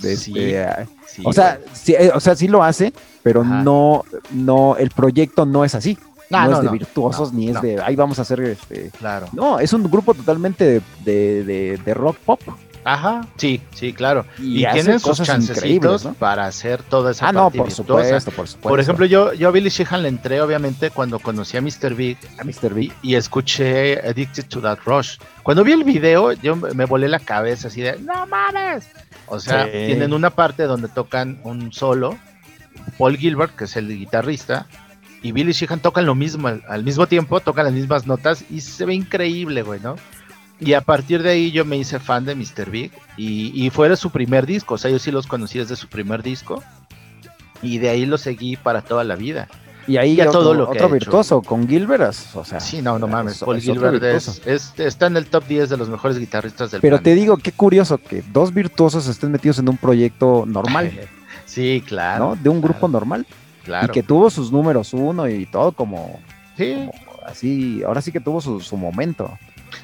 [0.00, 4.02] De Sí, este, sí, o sea, sí, eh, o sea, sí lo hace, pero no,
[4.32, 5.96] no, el proyecto no es así.
[6.34, 8.90] No, es de virtuosos ni es de ahí vamos a hacer este.
[8.98, 9.26] claro.
[9.32, 12.40] No, es un grupo totalmente de, de- de- de rock pop.
[12.86, 14.26] Ajá, sí, sí, claro.
[14.38, 16.12] Y Y, tienen sus chancecitos ¿no?
[16.12, 17.76] para hacer toda esa Ah, no, por virtuosa.
[17.76, 18.68] supuesto, por supuesto.
[18.68, 21.94] Por ejemplo, yo, yo a Billy Sheehan le entré obviamente cuando conocí a Mr.
[21.94, 22.74] Big a Mr.
[22.74, 22.92] Big.
[23.00, 25.16] y escuché Addicted to That Rush.
[25.42, 28.84] Cuando vi el video, yo me me volé la cabeza así de, ¡No mames!
[29.28, 29.70] O sea, Sí.
[29.72, 32.18] tienen una parte donde tocan un solo,
[32.98, 34.66] Paul Gilbert, que es el guitarrista,
[35.24, 38.60] y Billy Sheehan tocan lo mismo al, al mismo tiempo, tocan las mismas notas y
[38.60, 39.96] se ve increíble, güey, ¿no?
[40.60, 42.70] Y a partir de ahí yo me hice fan de Mr.
[42.70, 45.74] Big y, y fue de su primer disco, o sea, yo sí los conocí desde
[45.74, 46.62] su primer disco
[47.62, 49.48] y de ahí lo seguí para toda la vida.
[49.86, 50.94] Y ahí ya todo lo que otro ha hecho.
[50.94, 52.58] virtuoso con Gilbert, o sea.
[52.60, 53.34] Sí, no, no mames.
[53.34, 54.04] es- Paul es otro Gilbert
[54.46, 57.52] es, está en el top 10 de los mejores guitarristas del Pero te digo, qué
[57.52, 60.90] curioso que dos virtuosos estén metidos en un proyecto normal,
[61.46, 62.30] Sí, claro.
[62.30, 62.36] ¿no?
[62.36, 63.26] De un grupo normal.
[63.64, 63.86] Claro.
[63.86, 66.20] Y que tuvo sus números uno y todo como,
[66.56, 66.92] Sí, como
[67.26, 69.36] así, ahora sí que tuvo su, su momento.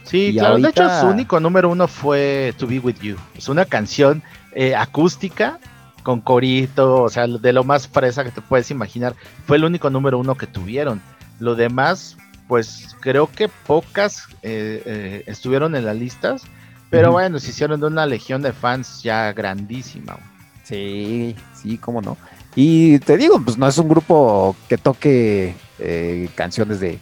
[0.05, 0.59] sí, y claro.
[0.59, 3.17] De hecho, su único número uno fue To Be With You.
[3.37, 5.59] Es una canción eh, acústica
[6.03, 9.15] con corito, o sea, de lo más fresa que te puedes imaginar.
[9.47, 11.01] Fue el único número uno que tuvieron.
[11.39, 12.17] Lo demás,
[12.49, 16.43] pues creo que pocas eh, eh, estuvieron en las listas.
[16.91, 20.17] Pero bueno, se hicieron de una legión de fans ya grandísima.
[20.65, 22.17] Sí, sí, cómo no.
[22.57, 26.99] Y te digo, pues no es un grupo que toque eh, canciones de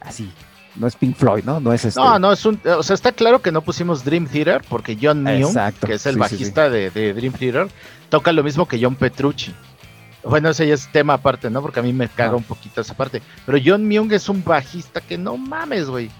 [0.00, 0.30] así.
[0.76, 1.58] No es Pink Floyd, ¿no?
[1.58, 1.98] No es este.
[2.00, 2.60] No, no, es un.
[2.78, 6.14] O sea, está claro que no pusimos Dream Theater porque John Exacto, que es el
[6.14, 6.34] sí, sí, sí.
[6.36, 7.68] bajista De, de Dream Theater,
[8.08, 9.52] toca lo mismo que John Petrucci.
[10.22, 11.62] Bueno, ese ya es tema aparte, ¿no?
[11.62, 12.36] Porque a mí me caga Ah.
[12.36, 13.20] un poquito esa parte.
[13.46, 16.10] Pero John Myung es un bajista que no mames, güey.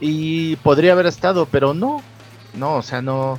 [0.00, 2.02] Y podría haber estado, pero no.
[2.54, 3.38] No, o sea, no.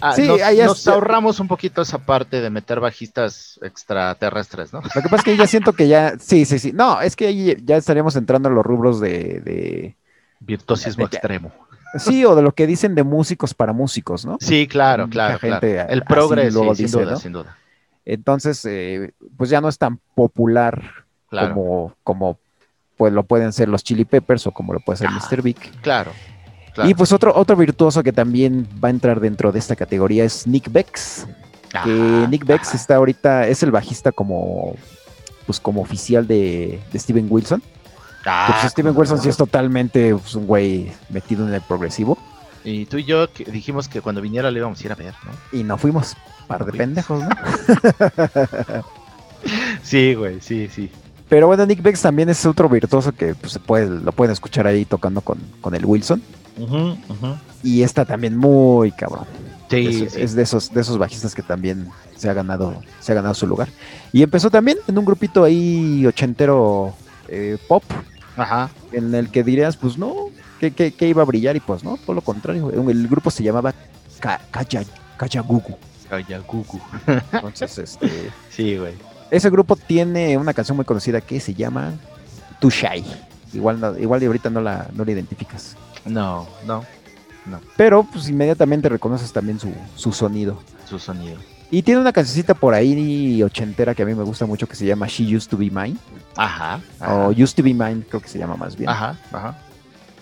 [0.00, 4.80] Ah, Sí, nos, ahí nos ahorramos un poquito esa parte de meter bajistas extraterrestres, ¿no?
[4.82, 6.18] Lo que pasa es que ya siento que ya.
[6.18, 6.72] Sí, sí, sí.
[6.72, 9.40] No, es que ahí ya estaríamos entrando a los rubros de.
[9.40, 9.96] de-
[10.40, 11.52] Virtuosismo De- extremo.
[11.98, 14.38] Sí, o de lo que dicen de músicos para músicos, ¿no?
[14.40, 15.38] Sí, claro, claro.
[15.38, 15.60] claro.
[15.60, 17.16] gente El así progres, luego sí, sin duda, ¿no?
[17.18, 17.56] sin duda.
[18.04, 20.82] Entonces, eh, pues ya no es tan popular
[21.28, 21.54] Claro.
[21.54, 22.38] como, como
[22.96, 25.42] pues lo pueden ser los Chili Peppers o como lo puede ser Ah, Mr.
[25.42, 25.56] Big.
[25.82, 26.12] Claro.
[26.74, 26.90] Claro.
[26.90, 30.46] Y pues otro, otro virtuoso que también va a entrar dentro de esta categoría es
[30.46, 31.26] Nick Bex.
[31.70, 31.88] Que Ajá,
[32.28, 32.76] Nick Bex ajá.
[32.76, 34.74] está ahorita, es el bajista como,
[35.46, 37.60] pues como oficial de, de Steven Wilson.
[37.60, 37.66] Que,
[38.26, 42.18] Ah, pues, Steven Wilson sí es totalmente pues, un güey metido en el progresivo.
[42.64, 45.14] Y tú y yo que dijimos que cuando viniera le íbamos a ir a ver,
[45.24, 45.58] ¿no?
[45.58, 46.14] Y no fuimos,
[46.46, 46.76] par de fuimos.
[46.76, 47.30] pendejos, ¿no?
[49.82, 50.90] Sí, güey, sí, sí.
[51.28, 54.66] Pero bueno, Nick Bex también es otro virtuoso que pues, se puede, lo pueden escuchar
[54.66, 56.22] ahí tocando con, con el Wilson.
[57.62, 59.24] Y está también muy cabrón.
[59.70, 60.20] Sí, es, sí.
[60.20, 63.46] es de esos, de esos bajistas que también se ha ganado, se ha ganado su
[63.46, 63.68] lugar.
[64.12, 66.92] Y empezó también en un grupito ahí ochentero
[67.28, 67.84] eh, pop,
[68.36, 68.70] Ajá.
[68.92, 70.14] en el que dirías, pues no,
[70.58, 72.70] que, que- que iba a brillar, y pues no, todo lo contrario.
[72.72, 73.72] El grupo se llamaba
[74.18, 74.82] Ka- Kaya,
[75.16, 75.76] Kayagugu.
[76.08, 76.80] Kayagugu.
[77.32, 78.10] Entonces, este,
[78.50, 78.94] Sí, güey.
[79.30, 81.92] ese grupo tiene una canción muy conocida que se llama
[82.58, 83.04] Too Shy.
[83.52, 85.76] Igual, igual y ahorita no la, no la identificas.
[86.04, 86.84] No, no,
[87.76, 90.60] Pero pues inmediatamente reconoces también su, su sonido.
[90.88, 91.36] su sonido.
[91.72, 94.86] Y tiene una cancioncita por ahí ochentera que a mí me gusta mucho que se
[94.86, 95.96] llama She Used to Be Mine.
[96.36, 96.80] Ajá.
[97.00, 98.90] O Used to Be Mine, creo que se llama más bien.
[98.90, 99.56] Ajá, ajá.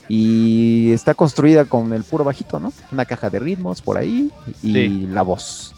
[0.08, 2.72] Y está construida con el puro bajito, ¿no?
[2.92, 4.30] Una caja de ritmos por ahí
[4.62, 5.74] y la voz.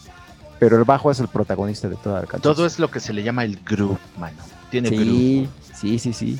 [0.59, 2.55] Pero el bajo es el protagonista de toda la canción.
[2.55, 4.37] Todo es lo que se le llama el groove, mano.
[4.71, 5.49] Tiene sí, groove.
[5.75, 6.39] Sí, sí, sí.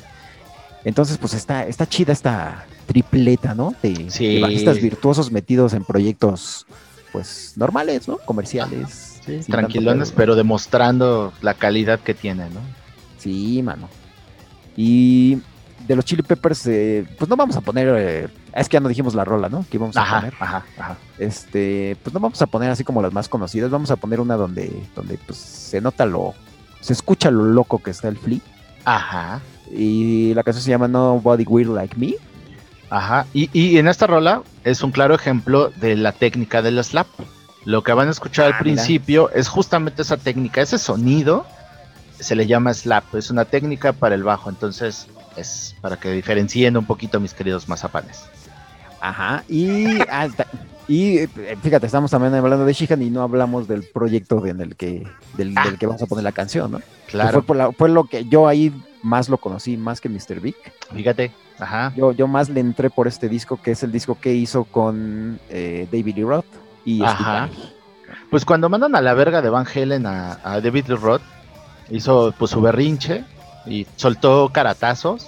[0.83, 3.73] Entonces, pues está, está chida esta tripleta, ¿no?
[3.83, 4.35] De, Sí.
[4.35, 6.65] de bajistas virtuosos metidos en proyectos,
[7.11, 8.17] pues, normales, ¿no?
[8.17, 9.19] Comerciales.
[9.25, 12.59] Sí, tranquilones, tanto pero demostrando la calidad que tiene, ¿no?
[13.19, 13.87] Sí, mano.
[14.75, 15.37] Y
[15.87, 17.87] de los Chili Peppers, eh, pues no vamos a poner.
[17.97, 19.63] eh, es que ya no dijimos la rola, ¿no?
[19.69, 20.33] Que íbamos a Ajá, poner.
[20.39, 20.97] ajá, ajá.
[21.19, 23.69] Este, pues no vamos a poner así como las más conocidas.
[23.69, 26.33] Vamos a poner una donde, donde pues, se nota lo.
[26.79, 28.39] Se escucha lo loco que está el Flea.
[28.85, 29.39] Ajá,
[29.73, 32.13] Y la canción se llama Nobody Will Like Me.
[32.89, 33.25] ajá.
[33.33, 37.07] Y, y en esta rola es un claro ejemplo de la técnica del slap.
[37.63, 38.75] Lo que van a escuchar al Ah, mira.
[38.75, 41.45] principio es justamente esa técnica, ese sonido
[42.19, 45.07] se le llama slap, es una técnica para el bajo, entonces
[45.37, 48.23] es para que diferencien un poquito mis queridos mazapanes.
[48.99, 49.43] Ajá.
[49.47, 50.27] Y, ah,
[50.87, 51.29] y eh,
[51.63, 55.07] fíjate, estamos también hablando de Shihan y no hablamos del proyecto en el que,
[55.37, 55.63] del, Ah.
[55.65, 56.81] del que vamos a poner la canción, ¿no?
[57.07, 60.39] Claro, Fue, por la- fue lo que yo ahí más lo conocí, más que Mr.
[60.39, 60.55] Big.
[60.93, 61.93] fíjate, ajá.
[61.95, 65.39] Yo, yo más le entré por este disco, que es el disco que hizo con
[65.49, 66.45] eh, David Lee Roth
[66.85, 67.49] y Ajá.
[68.29, 71.21] Pues cuando mandan a la verga de Van Halen a, a David Lee Roth,
[71.89, 73.23] hizo pues su berrinche
[73.65, 75.27] y soltó caratazos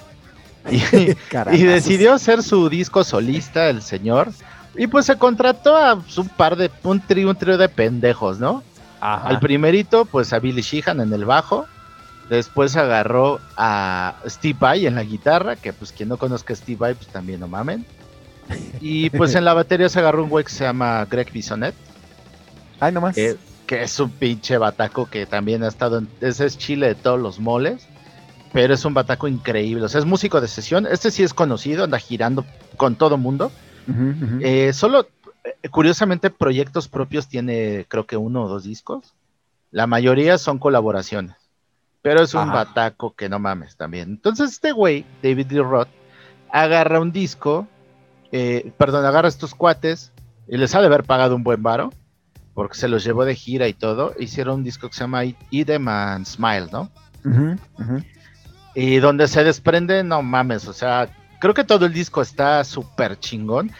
[0.69, 0.77] y,
[1.51, 4.31] y decidió hacer su disco solista el señor
[4.75, 8.63] y pues se contrató a un par de un trío, un trío de pendejos, ¿no?
[8.99, 9.27] Ajá.
[9.27, 11.65] Al primerito pues a Billy Sheehan en el bajo,
[12.29, 16.77] después agarró a Steve Vai en la guitarra, que pues quien no conozca a Steve
[16.77, 17.85] Vai pues también no mamen.
[18.81, 21.73] Y pues en la batería se agarró un güey que se llama Greg Bisonet
[22.79, 23.15] Ay, nomás.
[23.15, 26.95] que, que es un pinche bataco que también ha estado en ese es chile de
[26.95, 27.87] todos los moles,
[28.51, 31.85] pero es un bataco increíble, o sea, es músico de sesión, este sí es conocido,
[31.85, 32.45] anda girando
[32.77, 33.51] con todo mundo.
[34.41, 35.07] Eh, solo,
[35.43, 39.13] eh, curiosamente, proyectos propios tiene creo que uno o dos discos,
[39.71, 41.35] la mayoría son colaboraciones,
[42.03, 42.53] pero es un Ajá.
[42.65, 45.87] bataco que no mames también, entonces este güey, David Lee Roth,
[46.51, 47.67] agarra un disco,
[48.31, 50.11] eh, perdón, agarra estos cuates
[50.47, 51.91] y les ha de haber pagado un buen varo,
[52.53, 54.13] porque se los llevó de gira y todo.
[54.19, 56.91] Hicieron un disco que se llama Eat Eat 'Em and Smile, ¿no?
[58.75, 63.17] Y donde se desprende, no mames, o sea, creo que todo el disco está súper
[63.19, 63.71] chingón.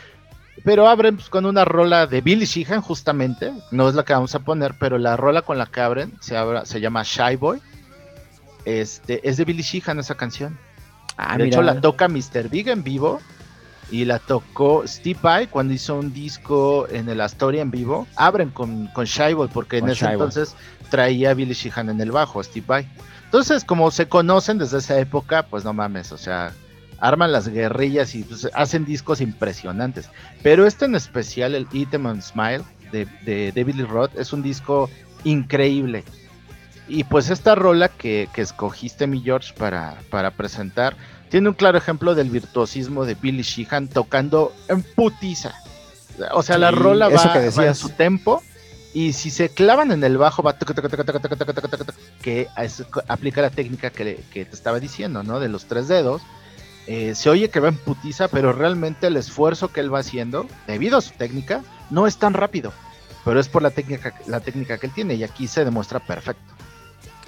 [0.63, 3.51] Pero abren pues, con una rola de Billy Sheehan, justamente.
[3.71, 6.38] No es la que vamos a poner, pero la rola con la que abren se,
[6.38, 7.59] abra- se llama Shy Boy.
[8.66, 10.57] Este, es de Billy Sheehan esa canción.
[11.18, 11.55] Ah, de mira.
[11.55, 12.49] hecho, la toca Mr.
[12.49, 13.22] Big en vivo.
[13.91, 18.07] Y la tocó Steve Vai cuando hizo un disco en el Astoria en vivo.
[18.16, 19.05] Abren con, con
[19.53, 20.55] porque en ese entonces
[20.89, 22.89] traía a Billy Sheehan en el bajo, Steve Vai.
[23.26, 26.53] Entonces, como se conocen desde esa época, pues no mames, o sea,
[26.99, 30.09] arman las guerrillas y pues, hacen discos impresionantes.
[30.41, 34.34] Pero este en especial, el Eat 'Em and Smile de, de David Lee Roth, es
[34.34, 34.89] un disco
[35.24, 36.03] increíble.
[36.88, 40.95] Y pues esta rola que, escogiste, mi George, para, presentar,
[41.29, 45.53] tiene un claro ejemplo del virtuosismo de Billy Sheehan tocando en putiza.
[46.34, 48.43] O sea, la rola va, que a su tempo
[48.93, 50.55] y si se clavan en el bajo va
[52.21, 52.47] que
[53.07, 55.39] aplica la técnica que, que, te estaba diciendo, ¿no?
[55.39, 56.21] De los tres dedos.
[56.86, 60.47] Eh, se oye que va en putiza, pero realmente el esfuerzo que él va haciendo,
[60.67, 62.71] debido a su técnica, no es tan rápido.
[63.25, 66.53] Pero es por la técnica, la técnica que él tiene y aquí se demuestra perfecto.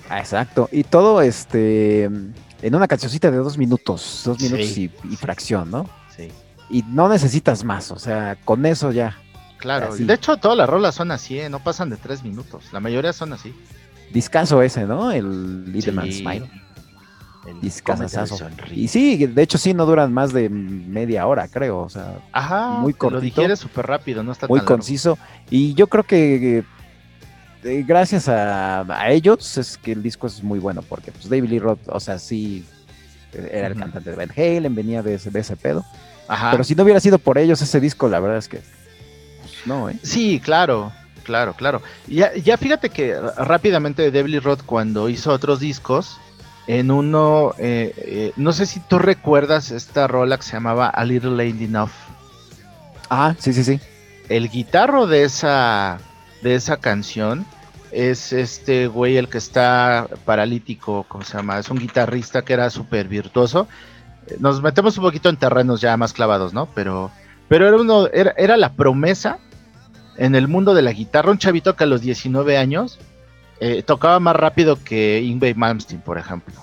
[0.09, 0.69] Ah, exacto.
[0.71, 4.89] Y todo este en una cancioncita de dos minutos, dos minutos Sí.
[5.03, 5.89] y, y fracción, ¿no?
[6.15, 6.29] Sí.
[6.69, 9.17] Y no necesitas más, o sea, con eso ya.
[9.57, 10.03] Claro, Así.
[10.03, 11.49] de hecho todas las rolas son así, ¿eh?
[11.49, 12.65] no pasan de tres minutos.
[12.71, 13.53] La mayoría son así.
[14.13, 15.11] Discaso ese, ¿no?
[15.11, 16.21] El Little Man Sí.
[16.21, 16.49] Smile.
[17.45, 17.71] El
[18.27, 18.73] sonríe.
[18.79, 21.79] Y sí, de hecho sí no duran más de media hora, creo.
[21.79, 25.17] O sea, Ajá, muy te lo cortito, digieres súper rápido, no está muy tan conciso.
[25.51, 26.63] Y yo creo que
[27.65, 31.49] eh, gracias a, a ellos es que el disco es muy bueno, porque pues David
[31.49, 32.63] Lee Roth, o sea, sí
[33.51, 35.85] era el cantante de Van Halen, venía de ese, de ese pedo.
[36.27, 36.51] Ajá.
[36.51, 38.57] Pero si no hubiera sido por ellos ese disco, la verdad es que
[39.41, 39.97] pues, no, ¿eh?
[40.03, 40.91] Sí, claro,
[41.23, 41.81] claro, claro.
[42.07, 46.17] Ya, ya fíjate que rápidamente David Lee Roth cuando hizo otros discos,
[46.67, 51.03] en uno, eh, eh, no sé si tú recuerdas esta rola que se llamaba A
[51.05, 51.91] Little Late Enough.
[53.09, 53.79] Ah, sí, sí, sí.
[54.29, 55.99] El guitarro de esa,
[56.41, 57.45] de esa canción
[57.95, 61.59] es este güey el que está paralítico, ¿cómo se llama?
[61.59, 63.67] Es un guitarrista que era súper virtuoso.
[64.27, 66.67] Eh, Nos metemos un poquito en terrenos ya más clavados, ¿no?
[66.75, 67.11] Pero,
[67.47, 69.39] pero era, uno, era, era la promesa
[70.17, 72.99] en el mundo de la guitarra, un chavito que a los 19 años
[73.59, 76.53] eh, tocaba más rápido que Ingve Malmsteen, por ejemplo.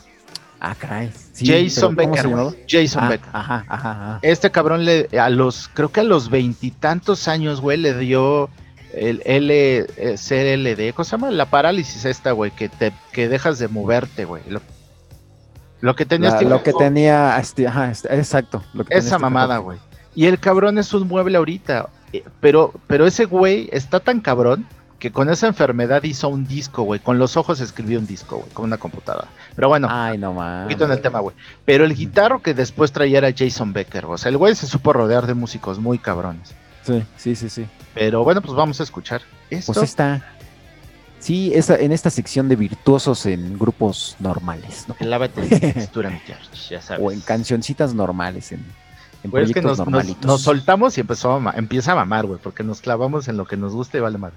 [0.61, 1.11] Ah, caray.
[1.33, 2.67] Sí, Jason pero ¿cómo se Becker?
[2.69, 3.29] Jason Ah, Becker.
[3.33, 4.19] Ajá, ajá, ajá.
[4.23, 8.49] Este cabrón le, a los, creo que a los veintitantos años, güey, le dio
[8.95, 11.31] el LCLD, ¿cómo se llama?
[11.31, 14.43] La parálisis esta, güey, que te, que dejas de moverte, güey.
[14.49, 14.61] Lo,
[15.81, 18.63] lo que tenía La- Stephen lo que Hawking, tenía, este, ajá, este, exacto.
[18.75, 19.79] lo que tenía esa Stephen mamada, güey.
[20.15, 24.67] Y el cabrón es un mueble ahorita, eh, pero, pero ese güey está tan cabrón
[24.99, 27.01] que con esa enfermedad hizo un disco, güey.
[27.01, 29.27] Con los ojos escribió un disco, güey, con una computadora.
[29.57, 30.65] Pero bueno, Ay, no un mames.
[30.67, 31.35] poquito en el tema, güey.
[31.65, 34.93] Pero el guitarro que después traía era Jason Becker, o sea, el güey se supo
[34.93, 36.55] rodear de músicos muy cabrones.
[36.83, 37.67] Sí, sí, sí, sí.
[37.95, 39.73] Pero bueno, pues vamos a escuchar esto.
[39.73, 40.25] Pues está.
[41.19, 44.97] Sí, esa, en esta sección de virtuosos en grupos normales, ¿no?
[44.99, 47.05] Lávate de textura, mi George, ya sabes.
[47.05, 48.65] O en cancioncitas normales, en,
[49.23, 50.25] en Güey, es que nos, nos, normalitos.
[50.27, 53.57] nos soltamos y empezó a empieza a mamar, güey, porque nos clavamos en lo que
[53.57, 54.35] nos gusta y vale madre.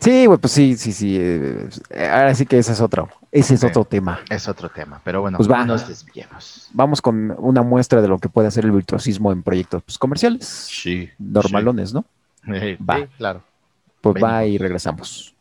[0.00, 1.16] Sí, güey, pues sí, sí, sí.
[1.20, 1.68] eh,
[2.12, 4.20] ahora sí que ese es otro, ese es otro tema.
[4.30, 5.64] Es otro tema, pero bueno, Pues va.
[5.64, 6.68] nos desviemos.
[6.72, 10.46] Vamos con una muestra de lo que puede hacer el virtuosismo en proyectos pues, comerciales,
[10.46, 11.10] Sí.
[11.18, 12.04] normalones, ¿no?
[12.44, 12.98] Sí, Va.
[12.98, 13.42] sí, claro.
[14.00, 15.34] Pues va y regresamos.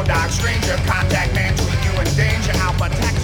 [0.00, 0.76] dog, dark stranger.
[0.86, 2.52] Contact man between you in danger.
[2.52, 3.19] Alpha tech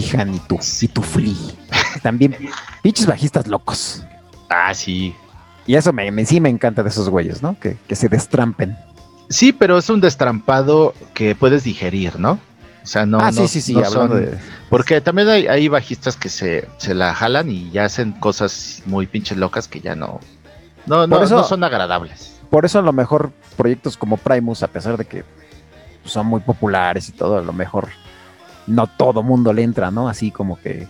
[0.00, 1.34] Sheehan y tu, y tu Flea.
[2.02, 2.36] También,
[2.82, 4.02] pinches bajistas locos.
[4.48, 5.14] Ah, sí.
[5.66, 7.58] Y eso me, me- sí me encanta de esos güeyes, ¿no?
[7.58, 8.76] Que, que se destrampen.
[9.28, 12.32] Sí, pero es un destrampado que puedes digerir, ¿no?
[12.82, 13.18] O sea, no.
[13.20, 14.38] ah, no- sí, sí, sí, no hablando son- de...
[14.68, 19.06] Porque también hay, hay bajistas que se, se la jalan y ya hacen cosas muy
[19.06, 20.18] pinches locas que ya no.
[20.86, 22.40] No, no, Por eso- no son agradables.
[22.50, 25.24] Por eso a lo mejor proyectos como Primus, a pesar de que
[26.04, 27.88] son muy populares y todo, a lo mejor
[28.66, 30.08] no todo mundo le entra, ¿no?
[30.08, 30.86] Así como que...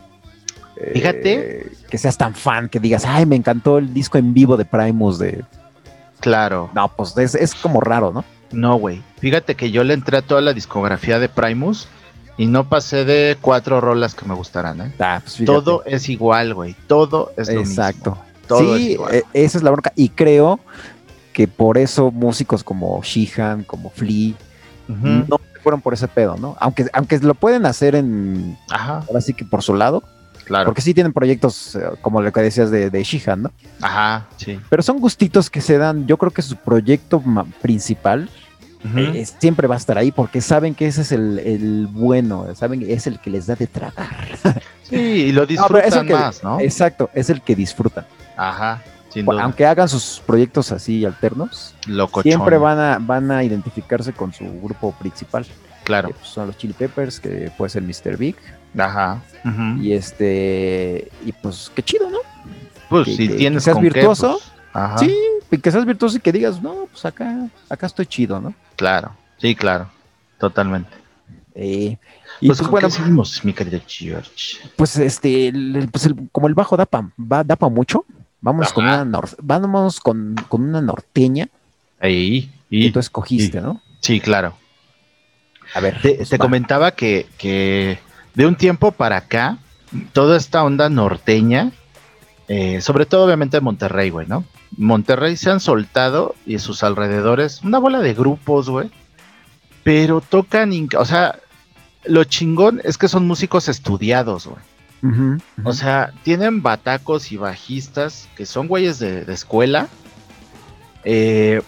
[0.76, 1.70] eh, Fíjate.
[1.90, 5.18] que seas tan fan, que digas, ay, me encantó el disco en vivo de Primus
[5.18, 5.44] de...
[6.20, 6.70] Claro.
[6.74, 8.24] No, pues es, es como raro, ¿no?
[8.52, 9.02] No, güey.
[9.18, 11.88] Fíjate que yo le entré a toda la discografía de Primus
[12.36, 14.92] y no pasé de cuatro rolas que me gustaran, ¿eh?
[15.00, 15.44] Ah, pues.
[15.44, 16.76] Todo es igual, güey.
[16.86, 18.10] Todo es lo Exacto.
[18.10, 18.24] mismo.
[18.46, 19.14] Todo es sí, igual.
[19.14, 19.92] eh, esa es la bronca.
[19.96, 20.60] Y creo
[21.32, 24.34] que por eso músicos como Sheehan, como Flea,
[24.88, 26.56] no fueron por ese pedo, ¿no?
[26.60, 30.02] Aunque, aunque lo pueden hacer en, Ajá, ahora sí que por su lado,
[30.44, 30.66] claro.
[30.66, 33.50] porque sí tienen proyectos eh, como lo que decías de, de ¿no?
[33.80, 34.60] Ajá, sí.
[34.68, 37.22] Pero son gustitos que se dan, yo creo que su proyecto
[37.60, 38.28] principal
[38.96, 42.80] eh, siempre va a estar ahí porque saben que ese es el, el bueno, saben
[42.80, 44.16] que es el que les da de tragar.
[44.82, 46.58] Sí, y lo No, disfrutan que- más, ¿no?
[46.60, 48.04] Exacto, es el que disfrutan.
[48.36, 48.82] Ajá.
[49.40, 52.22] Aunque hagan sus proyectos así alternos, Locochón.
[52.30, 55.44] siempre van a, van a identificarse con su grupo principal.
[55.84, 56.08] Claro.
[56.08, 58.16] que, pues, son los Chili Peppers, que puede ser Mr.
[58.16, 58.36] Big.
[58.78, 59.20] Ajá.
[59.80, 61.10] Y este.
[61.26, 62.18] Y pues qué chido, ¿no?
[62.88, 64.32] Pues que- si que- tienes que seas con qué, virtuoso.
[64.40, 64.98] pues, ajá.
[64.98, 65.12] Sí,
[65.60, 68.54] que seas virtuoso y que digas, no, pues acá, acá estoy chido, ¿no?
[68.76, 69.10] Claro.
[69.38, 69.88] Sí, claro.
[70.38, 70.88] Totalmente.
[71.54, 71.98] Eh,
[72.40, 74.58] y Pues, pues, ¿con bueno, qué seguimos, mi querido George?
[74.76, 78.04] pues este, el- pues, el- como el bajo da pa, va, da pa mucho,
[78.42, 81.48] vámonos con una nor- vámonos con, con una norteña
[82.00, 82.50] Ahí.
[82.68, 83.80] que Y, tú escogiste, ¿no?
[84.00, 84.54] sí, claro.
[85.74, 87.98] A ver, Te, pues, te comentaba que, que
[88.34, 89.56] de un tiempo para acá,
[90.12, 91.72] toda esta onda norteña,
[92.48, 94.44] eh, sobre todo obviamente Monterrey, güey, ¿no?
[94.76, 98.90] Monterrey se han soltado y sus alrededores, una bola de grupos, güey,
[99.84, 101.38] pero tocan, o sea,
[102.04, 104.60] lo chingón es que son músicos estudiados, güey.
[105.64, 109.88] O sea, tienen batacos y bajistas que son güeyes de, de escuela,
[111.04, 111.60] eh,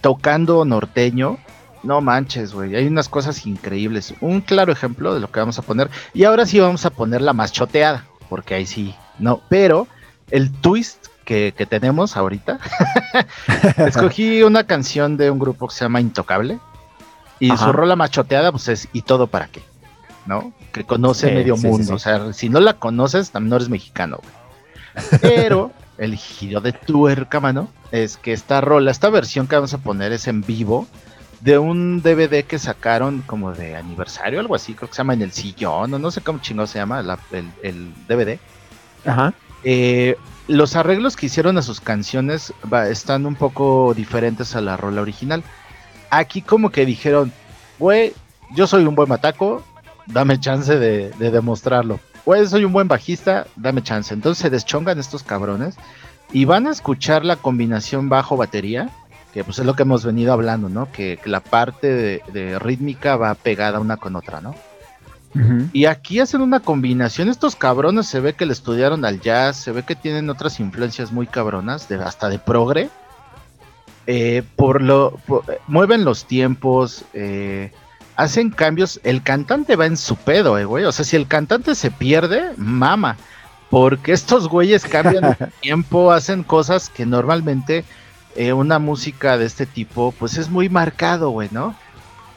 [0.00, 1.38] tocando norteño.
[1.82, 2.76] No manches, güey.
[2.76, 4.14] Hay unas cosas increíbles.
[4.20, 5.90] Un claro ejemplo de lo que vamos a poner.
[6.12, 9.40] Y ahora sí vamos a poner la más choteada, porque ahí sí, no.
[9.48, 9.86] Pero
[10.30, 12.58] el twist que, que tenemos ahorita,
[13.78, 16.58] escogí una canción de un grupo que se llama Intocable.
[17.40, 17.66] Y Ajá.
[17.66, 19.62] su rola más choteada, pues es ¿Y todo para qué?
[20.26, 20.52] ¿No?
[20.72, 21.84] Que conoce Sí, medio sí, sí, mundo.
[21.86, 21.92] sí.
[21.92, 25.20] O sea, si no la conoces, también no eres mexicano, güey.
[25.20, 29.78] Pero el giro de tuerca, mano, es que esta rola, esta versión que vamos a
[29.78, 30.86] poner es en vivo
[31.40, 35.20] de un DVD que sacaron como de aniversario, algo así, creo que se llama En
[35.22, 38.38] el Sillón, o no sé cómo chingado se llama la- el, el DVD.
[39.04, 39.34] Ajá.
[39.62, 40.16] Eh,
[40.48, 45.02] los arreglos que hicieron a sus canciones va- están un poco diferentes a la rola
[45.02, 45.42] original.
[46.10, 47.30] Aquí como que dijeron,
[47.78, 48.14] güey,
[48.54, 49.62] yo soy un buen mataco,
[50.06, 52.00] dame chance de, de demostrarlo.
[52.24, 54.14] Güey, soy un buen bajista, dame chance.
[54.14, 55.76] Entonces se deschongan estos cabrones
[56.32, 58.90] y van a escuchar la combinación bajo-batería,
[59.32, 60.90] que pues es lo que hemos venido hablando, ¿no?
[60.90, 64.54] Que, que la parte de, de rítmica va pegada una con otra, ¿no?
[65.72, 67.28] Y aquí hacen una combinación.
[67.28, 71.10] Estos cabrones se ve que le estudiaron al jazz, se ve que tienen otras influencias
[71.10, 72.88] muy cabronas, de, hasta de progre.
[74.06, 77.72] Eh, por lo por- eh, mueven los tiempos, eh,
[78.16, 79.00] hacen cambios.
[79.04, 80.84] El cantante va en su pedo, eh, güey.
[80.84, 83.16] O sea, si el cantante se pierde, mama.
[83.70, 87.84] Porque estos güeyes cambian el tiempo, hacen cosas que normalmente
[88.36, 91.74] eh, una música de este tipo, pues es muy marcado, güey, ¿no?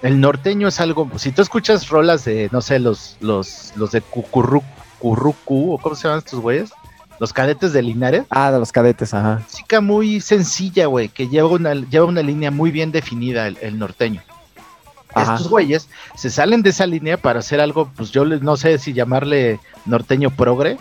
[0.01, 4.01] El norteño es algo, si tú escuchas rolas de, no sé, los, los, los de
[4.01, 4.61] Cucurru,
[4.99, 6.71] Currucu, o cómo se llaman estos güeyes,
[7.19, 9.41] los cadetes de Linares, Ah, de los cadetes, ajá.
[9.43, 13.79] música muy sencilla, güey, que lleva una, lleva una línea muy bien definida el, el
[13.79, 14.21] norteño.
[15.13, 15.35] Ajá.
[15.35, 18.77] Estos güeyes se salen de esa línea para hacer algo, pues yo les- no sé
[18.77, 20.77] si llamarle norteño progre.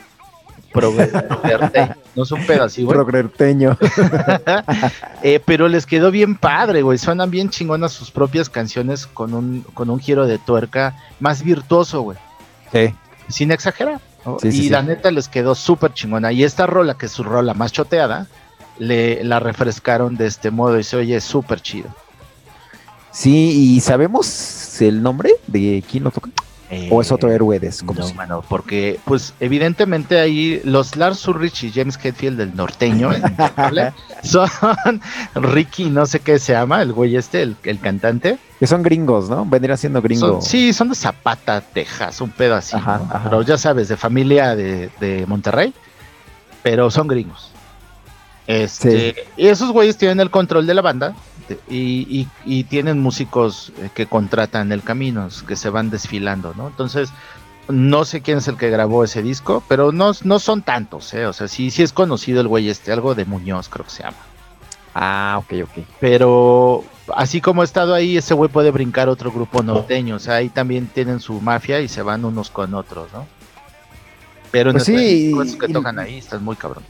[0.72, 1.06] Progre,
[1.42, 2.94] progre, no es un pedo así, güey.
[2.94, 3.78] Progrerteño.
[5.22, 6.98] Eh, pero les quedó bien padre, güey.
[6.98, 12.02] Suenan bien chingonas sus propias canciones con un, con un giro de tuerca más virtuoso,
[12.02, 12.18] güey.
[12.72, 12.94] Sí.
[13.28, 14.00] Sin exagerar.
[14.24, 14.38] ¿no?
[14.40, 14.68] Sí, y sí.
[14.68, 16.30] la neta les quedó súper chingona.
[16.32, 18.26] Y esta rola, que es su rola más choteada,
[18.78, 21.88] le, la refrescaron de este modo y se oye súper chido.
[23.18, 26.28] Sí, ¿y sabemos el nombre de quién lo toca?
[26.90, 31.26] ¿O es otro Eh, héroe de como No, mano, porque, pues, evidentemente ahí los Lars
[31.26, 33.10] Ulrich y James Hetfield del norteño
[34.22, 34.50] son
[35.34, 38.38] Ricky, no sé qué se llama, el güey este, el, el cantante.
[38.58, 39.46] Que son gringos, ¿no?
[39.46, 40.26] Vendría siendo gringo.
[40.26, 42.76] Son- sí, son de Zapata, Texas, un pedo así.
[42.76, 43.04] Ajá, ¿no?
[43.14, 43.30] ajá.
[43.30, 45.72] Pero ya sabes, de familia de, de Monterrey,
[46.62, 47.52] pero son gringos.
[48.48, 51.14] Este, Y esos güeyes tienen el control de la banda
[51.48, 56.54] de- y, y- y tienen músicos eh, que contratan el camino, que se van desfilando,
[56.56, 56.68] ¿no?
[56.68, 57.10] Entonces,
[57.68, 61.26] no sé quién es el que grabó ese disco, pero no, no son tantos, ¿eh?
[61.26, 64.02] O sea, sí, sí es conocido el güey este, algo de Muñoz creo que se
[64.04, 64.16] llama.
[64.94, 65.84] Ah, ok, ok.
[66.00, 66.82] Pero
[67.14, 70.16] así como ha estado ahí, ese güey puede brincar otro grupo norteño.
[70.16, 73.26] O sea, ahí también tienen su mafia y se van unos con otros, ¿no?
[74.50, 76.82] Pero en Pues este sí, que tocan ahí están muy cabrón.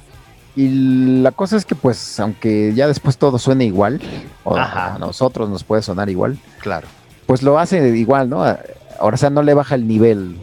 [0.56, 4.00] Y la cosa es que, pues, aunque ya después todo suene igual,
[4.42, 4.94] o Ajá.
[4.94, 6.88] a nosotros nos puede sonar igual, Claro.
[7.26, 8.42] pues lo hace igual, ¿no?
[8.42, 10.36] Ahora, o sea, no le baja el nivel.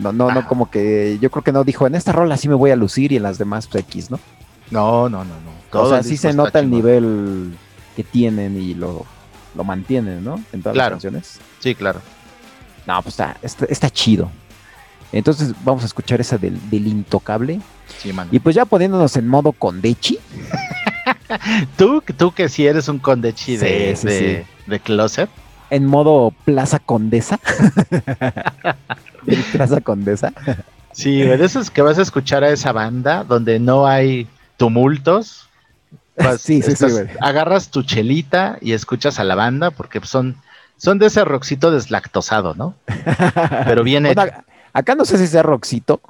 [0.00, 2.54] No, no, no, como que yo creo que no dijo, en esta rola sí me
[2.54, 4.18] voy a lucir y en las demás, pues X, ¿no?
[4.70, 5.80] No, no, no, no.
[5.80, 7.54] o sea, sí se nota el nivel
[7.96, 9.04] que tienen y lo,
[9.56, 10.40] lo mantienen, ¿no?
[10.52, 10.90] En todas Claro.
[10.94, 11.38] las canciones.
[11.58, 12.00] Sí, claro.
[12.86, 14.30] No, pues está, está, está chido.
[15.12, 17.60] Entonces vamos a escuchar esa del, del intocable.
[17.98, 18.12] Sí.
[18.30, 20.18] Y pues ya poniéndonos en modo condechi.
[21.76, 25.28] ¿Tú, tú que sí eres un condechi de, sí, de, de closet.
[25.70, 27.38] en modo Plaza Condesa.
[29.52, 30.32] Plaza Condesa.
[30.92, 35.48] Sí, de esos que vas a escuchar a esa banda donde no hay tumultos.
[36.16, 37.06] Vas- Sí, sí, sí, güey.
[37.20, 40.36] agarras tu chelita y escuchas a la banda porque son,
[40.76, 42.74] son de ese roxito deslactosado, ¿no?
[43.64, 44.22] Pero bien hecho.
[44.72, 46.00] Acá no sé si sea Roxito.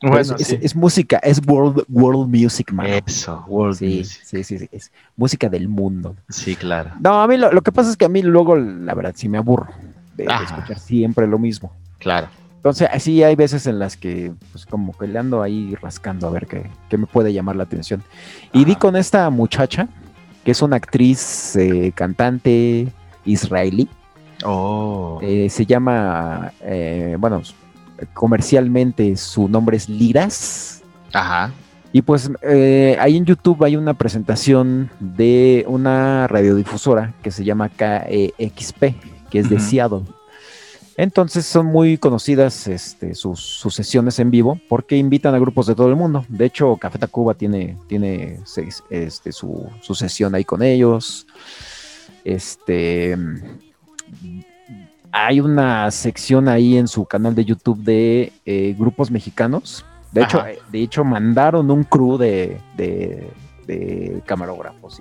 [0.00, 0.54] pero Bueno, es, sí.
[0.56, 2.86] es- es música, es world, world music, man.
[3.06, 4.20] Eso, world Sí, music.
[4.24, 6.16] sí, sí, sí, es música del mundo.
[6.30, 6.92] Sí, claro.
[7.00, 9.28] No, a mí lo, lo que pasa es que a mí luego, la verdad, sí
[9.28, 9.68] me aburro
[10.16, 11.70] de, escuchar siempre lo mismo.
[11.98, 12.28] Claro.
[12.56, 16.30] Entonces, sí hay veces en las que, pues, como que le ando ahí rascando a
[16.30, 18.02] ver qué, qué me puede llamar la atención.
[18.54, 19.86] Y di con esta muchacha,
[20.44, 22.88] que es una actriz, eh, cantante
[23.26, 23.86] israelí.
[24.44, 25.18] Oh.
[25.22, 27.42] Eh, se llama, eh, bueno,
[28.14, 30.82] comercialmente su nombre es Liras.
[31.12, 31.52] Ajá.
[31.92, 37.68] Y pues eh, ahí en YouTube hay una presentación de una radiodifusora que se llama
[37.68, 38.94] KEXP,
[39.28, 39.58] que es de.
[39.58, 40.02] Seattle.
[40.96, 45.74] Entonces son muy conocidas este, sus, sus sesiones en vivo porque invitan a grupos de
[45.74, 46.26] todo el mundo.
[46.28, 48.38] De hecho, Café Tacuba tiene, tiene
[48.90, 51.26] este, su, su sesión ahí con ellos.
[52.22, 53.16] Este,
[55.12, 59.84] hay una sección ahí en su canal de YouTube de eh, grupos mexicanos.
[60.12, 60.48] De hecho, Ajá.
[60.70, 63.30] de hecho, mandaron un crew de, de-
[63.66, 65.00] de camarógrafos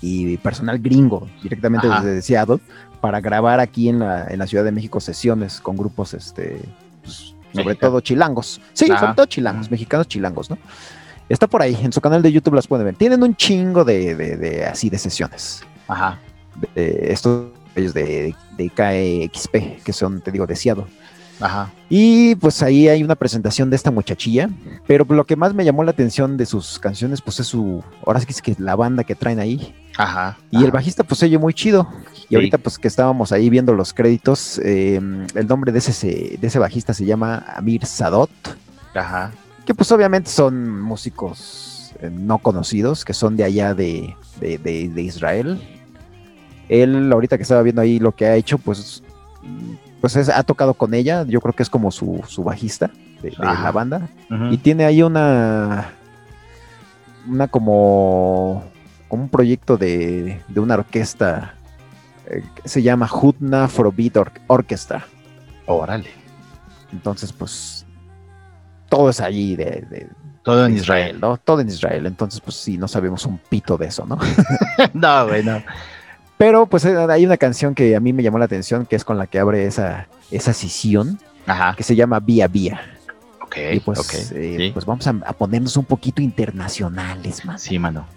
[0.00, 2.02] y, y personal gringo directamente Ajá.
[2.02, 2.58] desde Seattle
[3.00, 6.60] para grabar aquí en la, en la Ciudad de México sesiones con grupos, este,
[7.04, 8.60] pues, sobre todo chilangos.
[8.72, 8.98] Sí, Ajá.
[9.00, 10.58] sobre todo chilangos, mexicanos chilangos, ¿no?
[11.28, 12.96] Está por ahí, en su canal de YouTube las pueden ver.
[12.96, 16.18] Tienen un chingo de, de- de así de sesiones Ajá.
[16.74, 20.84] de estos ellos de, de KXP, que son, te digo, de Seattle.
[21.40, 21.72] Ajá.
[21.88, 24.48] Y pues ahí hay una presentación de esta muchachilla,
[24.86, 28.20] pero lo que más me llamó la atención de sus canciones, pues es su, ahora
[28.20, 29.74] sí que es que la banda que traen ahí.
[29.96, 30.38] Ajá.
[30.52, 31.88] Y el bajista pues oye muy chido.
[32.14, 32.34] Y Sí.
[32.36, 35.00] ahorita pues que estábamos ahí viendo los créditos, eh,
[35.34, 38.30] el nombre de ese, se- de ese bajista se llama Amir Sadot,
[38.94, 39.32] Ajá.
[39.66, 44.88] que pues obviamente son músicos eh, no conocidos, que son de allá de, de- de-
[44.88, 45.60] de Israel.
[46.68, 49.02] Él, ahorita que estaba viendo ahí lo que ha hecho, pues,
[50.00, 52.90] pues es- ha tocado con ella, yo creo que es como su, su bajista
[53.22, 54.08] de, la banda.
[54.52, 55.90] Y tiene ahí una,
[57.28, 58.64] una como,
[59.08, 61.54] como un proyecto de, de una orquesta
[62.26, 65.04] eh, que se llama Hutna Afrobeat Or- Orchestra.
[65.66, 66.10] Órale.
[66.92, 67.86] Entonces, pues,
[68.88, 70.08] todo es allí de, de-
[70.42, 71.18] Todo en de Israel.
[71.20, 71.36] ¿no?
[71.36, 72.06] Todo en Israel.
[72.06, 74.18] Entonces, pues sí, no sabemos un pito de eso, ¿no?
[74.92, 75.62] no, güey, no.
[76.42, 79.04] Pero pues eh, hay una canción que a mí me llamó la atención, que es
[79.04, 81.20] con la que abre esa, esa sesión,
[81.76, 82.80] que se llama Vía Vía.
[83.42, 87.62] Ok, y pues, eh, pues vamos a, ponernos un poquito internacionales, más.
[87.62, 88.08] Sí, mano.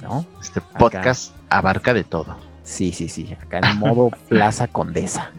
[0.00, 0.24] ¿No?
[0.40, 2.36] Este podcast abarca de todo.
[2.62, 3.36] Sí, sí, sí.
[3.42, 5.32] Acá en modo Plaza Condesa.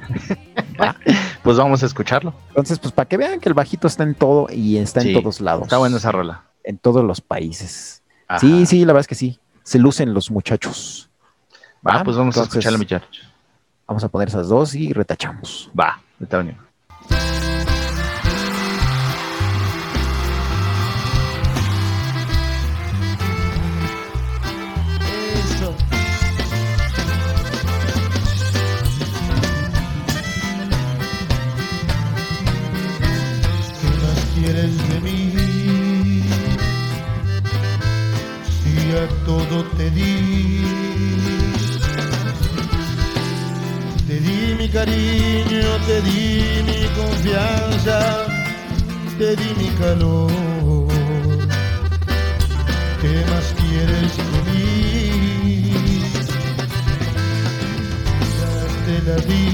[1.44, 2.34] Pues vamos a escucharlo.
[2.50, 5.40] Entonces, pues para que vean que el bajito está en todo y está en todos
[5.40, 5.64] lados.
[5.64, 6.44] Está buena esa rola.
[6.66, 8.04] En todos los países.
[8.42, 9.40] Sí, sí, la verdad es que sí.
[9.64, 11.10] Se lucen los muchachos.
[11.86, 13.28] Va, ah, pues vamos entonces, a escucharlo, muchachos.
[13.88, 15.72] Vamos a poner esas dos y retachamos.
[15.78, 16.26] Va, de
[45.88, 48.28] te di mi confianza,
[49.18, 50.88] te di mi calor.
[53.02, 56.02] ¿Qué más quieres de mí?
[58.86, 59.46] Te la di.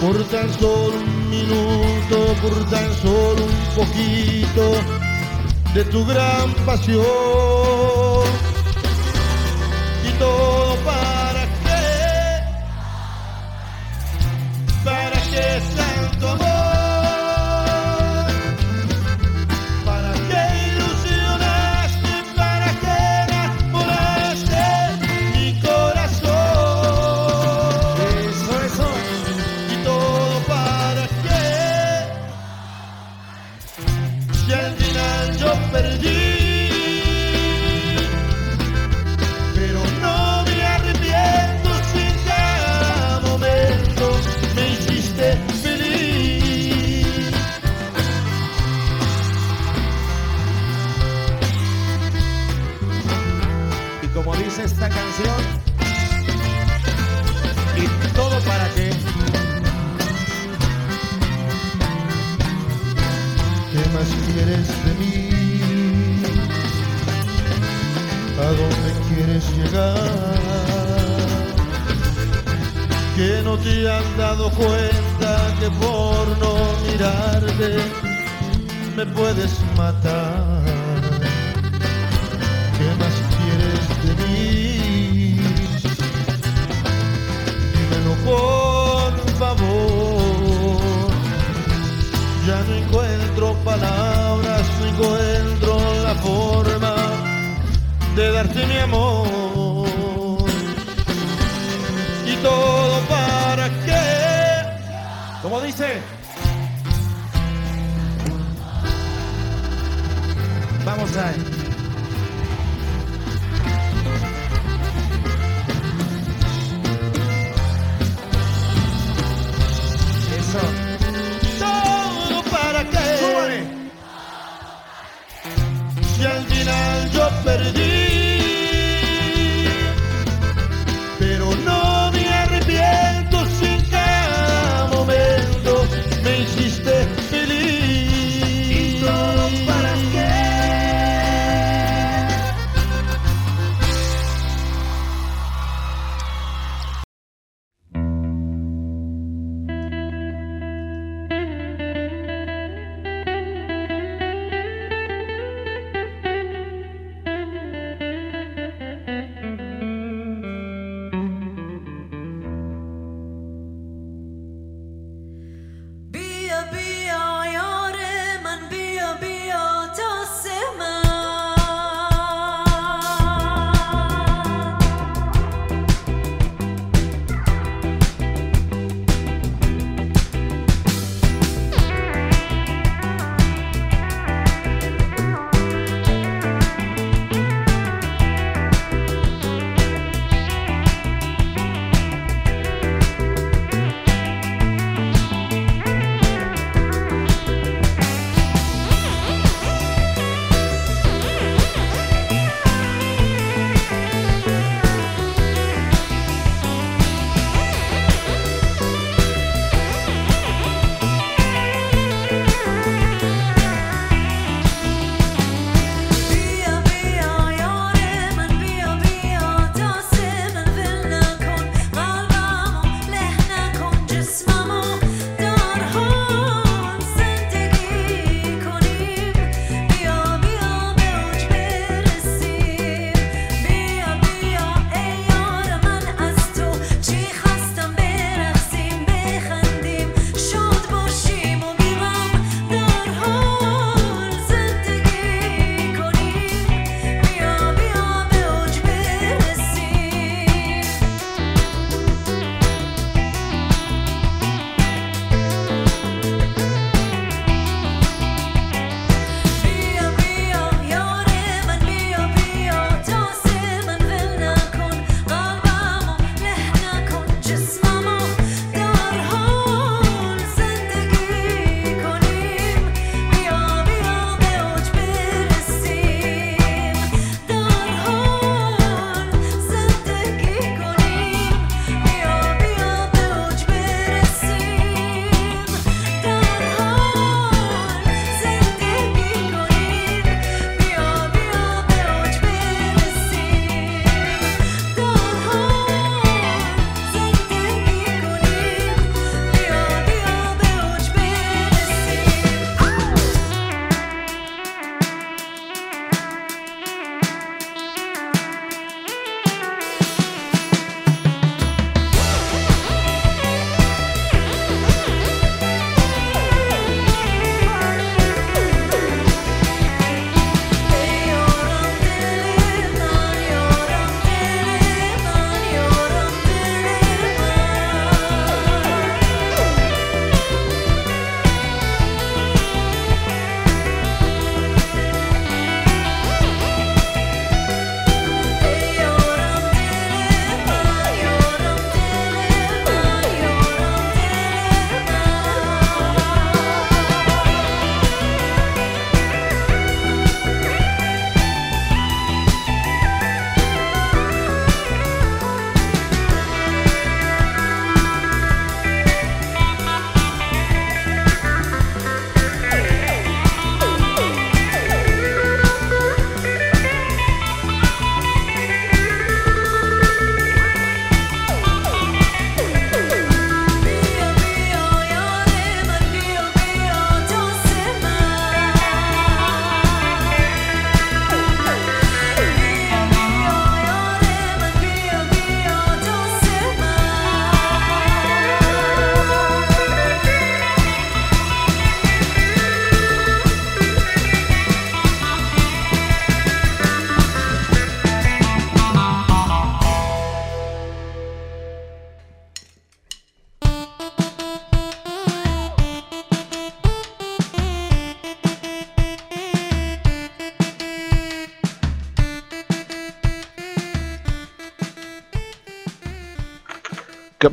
[0.00, 4.64] Por tan solo un minuto, por tan solo un poquito
[5.74, 7.02] de tu gran pasión.
[10.08, 10.55] Y todo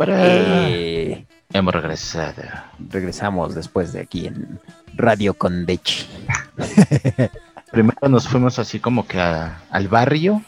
[0.09, 2.41] Eh, Hemos regresado.
[2.89, 4.59] regresamos después de aquí en
[4.95, 6.07] Radio Condechi.
[7.71, 10.41] Primero nos fuimos así como que a- al barrio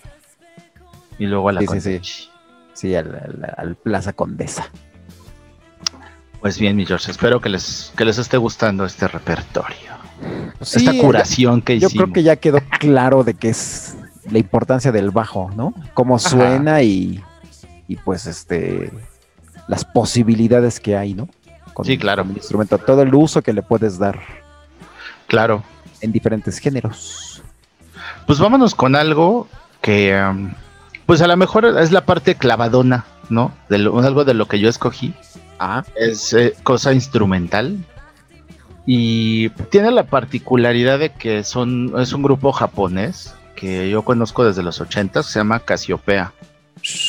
[1.18, 1.84] y luego a la Sí, sí, sí.
[1.90, 2.30] Condechi.
[2.74, 4.70] Sí, al, al- al Plaza Condesa.
[6.42, 9.96] Pues bien, mi George, espero que les, que les esté gustando este repertorio.
[10.62, 12.04] Sí, esta ya- curación que Yo hicimos.
[12.06, 13.96] creo que ya quedó claro de qué es
[14.30, 15.74] la importancia del bajo, ¿no?
[15.94, 17.24] Cómo suena y,
[17.88, 18.92] y pues este
[19.68, 21.28] las posibilidades que hay, ¿no?
[21.74, 22.24] Con, Sí, claro.
[22.24, 24.20] con el instrumento, todo el uso que le puedes dar
[25.28, 25.64] Claro.
[26.02, 27.42] en diferentes géneros.
[28.28, 29.48] Pues vámonos con algo
[29.82, 30.52] que, um,
[31.06, 33.52] pues a lo mejor es la parte clavadona, ¿no?
[33.70, 35.14] De lo- algo de lo que yo escogí.
[35.60, 37.78] Ah, Es eh, cosa instrumental.
[38.86, 44.62] Y tiene la particularidad de que son, es un grupo japonés que yo conozco desde
[44.64, 46.34] los 80 se llama Casiopea.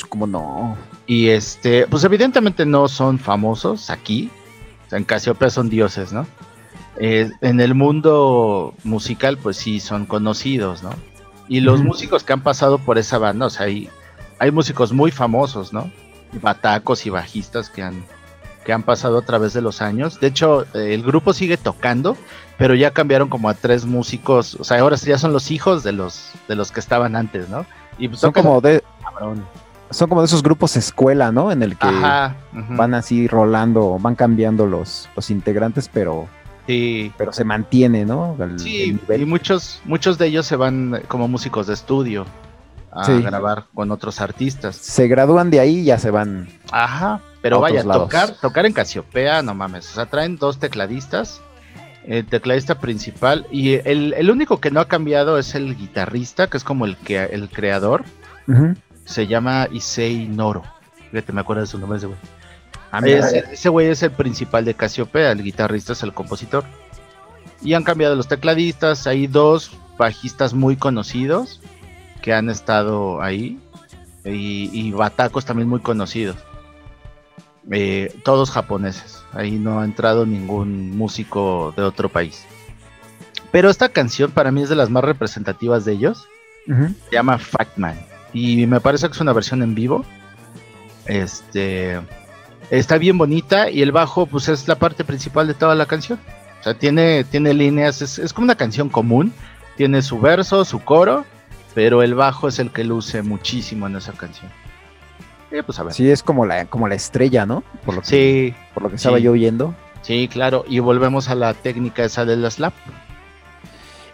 [0.09, 0.76] cómo no.
[1.07, 4.30] Y este, pues evidentemente no son famosos aquí.
[4.86, 6.26] O sea, en Casiopea son dioses, ¿no?
[6.98, 10.90] Eh, en el mundo musical, pues sí, son conocidos, ¿no?
[11.48, 13.88] Y los músicos que han pasado por esa banda, o sea, hay,
[14.38, 15.90] hay músicos muy famosos, ¿no?
[16.42, 18.04] Batacos y bajistas que han,
[18.64, 20.18] que han pasado a través de los años.
[20.18, 22.16] De hecho, eh, el grupo sigue tocando,
[22.59, 24.57] pero ya cambiaron como a tres músicos.
[24.57, 27.64] O sea, ahora ya son los hijos de los, de los que estaban antes, ¿no?
[27.98, 29.46] Y pues Son como de cabrón.
[29.91, 31.53] Son como de esos grupos escuela, ¿no?
[31.53, 32.37] En el que Ajá.
[32.53, 36.26] van así rolando, van cambiando los, los integrantes, pero
[36.66, 38.35] Sí, pero se mantiene, ¿no?
[38.40, 39.23] El- el sí, nivel.
[39.23, 42.27] y muchos, muchos de ellos se van como músicos de estudio
[42.90, 43.23] a Sí.
[43.23, 44.74] grabar con otros artistas.
[44.74, 46.48] Se gradúan de ahí y ya se van.
[46.73, 48.05] Ajá, pero A vaya, lados.
[48.05, 49.89] tocar, tocar en Casiopea, no mames.
[49.93, 51.40] O sea, traen dos tecladistas,
[52.05, 56.56] el tecladista principal, y el, el único que no ha cambiado es el guitarrista, que
[56.56, 58.05] es como el que el creador,
[58.48, 58.74] Ujú.
[59.07, 60.62] Se llama Issei Noro.
[61.11, 62.19] Fíjate, me acuerdo de su nombre ese güey.
[62.93, 63.01] Ah.
[63.05, 66.65] Ese, ese güey es el principal de Casiopea, el guitarrista es el compositor.
[67.62, 71.61] Y han cambiado los tecladistas, hay dos bajistas muy conocidos
[72.20, 73.59] que han estado ahí
[74.24, 76.37] y, y batacos también muy conocidos.
[77.70, 82.45] Eh, todos japoneses, ahí no ha entrado ningún músico de otro país.
[83.51, 86.28] Pero esta canción para mí es de las más representativas de ellos
[86.66, 87.97] se llama Factman
[88.32, 90.05] y me parece que es una versión en vivo.
[91.07, 92.01] Este
[92.70, 96.19] está bien bonita y el bajo pues es la parte principal de toda la canción.
[96.61, 99.32] O sea, tiene tiene líneas, es, es como una canción común,
[99.77, 101.24] tiene su verso, su coro,
[101.74, 104.51] pero el bajo es el que luce muchísimo en esa canción.
[105.65, 105.93] Pues a ver.
[105.93, 107.62] Sí, Sí, es como la, como la estrella, ¿no?
[107.85, 109.23] Por lo que, sí, por lo que estaba sí.
[109.23, 109.74] yo oyendo.
[110.28, 112.74] claro, y volvemos a la técnica esa de la slap.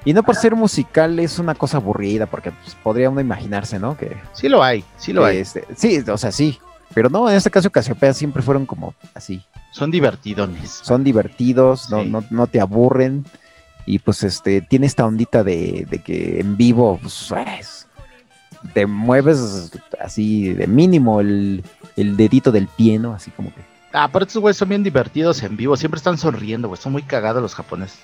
[0.05, 3.97] Y no por ser musical es una cosa aburrida, porque pues, podría uno imaginarse, ¿no?
[3.97, 5.39] Que, Sí lo hay, sí lo hay.
[5.39, 6.59] este, sí, o sea, sí.
[6.95, 9.43] Pero no, en este caso Casiopea siempre fueron como así.
[9.71, 10.71] Son divertidones.
[10.71, 12.11] Son divertidos, no, Sí.
[12.11, 13.25] no, no te aburren.
[13.87, 17.87] Y pues este, tiene esta ondita de, de que en vivo, pues, es-
[18.75, 21.65] te mueves así de mínimo el,
[21.97, 23.15] el dedito del pie, ¿no?
[23.15, 23.61] Así como que.
[23.93, 27.03] Ah, aparte estos güeyes son bien divertidos en vivo, siempre están sonriendo, güey, son muy
[27.03, 27.99] cagados los japoneses.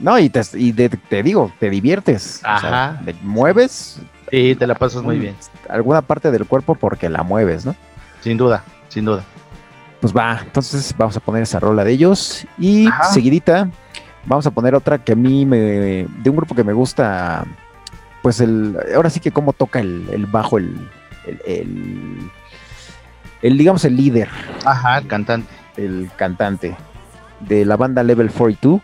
[0.00, 2.38] No, y te, y de- te digo, te diviertes.
[2.38, 3.00] O sea, Ajá.
[3.04, 3.98] te mueves
[4.30, 5.34] Sí, te la pasas muy bien.
[5.68, 7.74] alguna parte del cuerpo porque la mueves, ¿no?
[8.22, 9.24] Sin duda, sin duda.
[10.00, 12.46] Pues va, entonces vamos a poner esa rola de ellos.
[12.58, 13.04] Y Ajá.
[13.04, 13.68] seguidita,
[14.24, 15.58] vamos a poner otra que a mí me.
[15.58, 17.44] de un grupo que me gusta.
[18.22, 18.76] Pues el.
[18.94, 20.88] Ahora sí que cómo toca el, el bajo, el,
[21.26, 22.30] el, el-
[23.42, 24.28] el, digamos, el líder,
[24.64, 25.48] Ajá, el cantante.
[25.76, 26.76] el cantante
[27.40, 28.80] de la banda Level 42,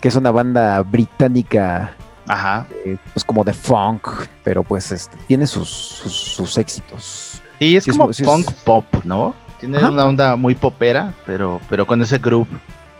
[0.00, 1.92] que es una banda británica,
[2.26, 2.66] Ajá.
[2.84, 4.08] eh, pues como de funk,
[4.44, 7.42] pero pues este, tiene sus, sus, sus éxitos.
[7.58, 9.34] Sí, es Sí, como es- punk pop, ¿no?
[9.58, 9.90] Tiene Ajá.
[9.90, 12.48] una onda muy popera, pero, pero con ese groove.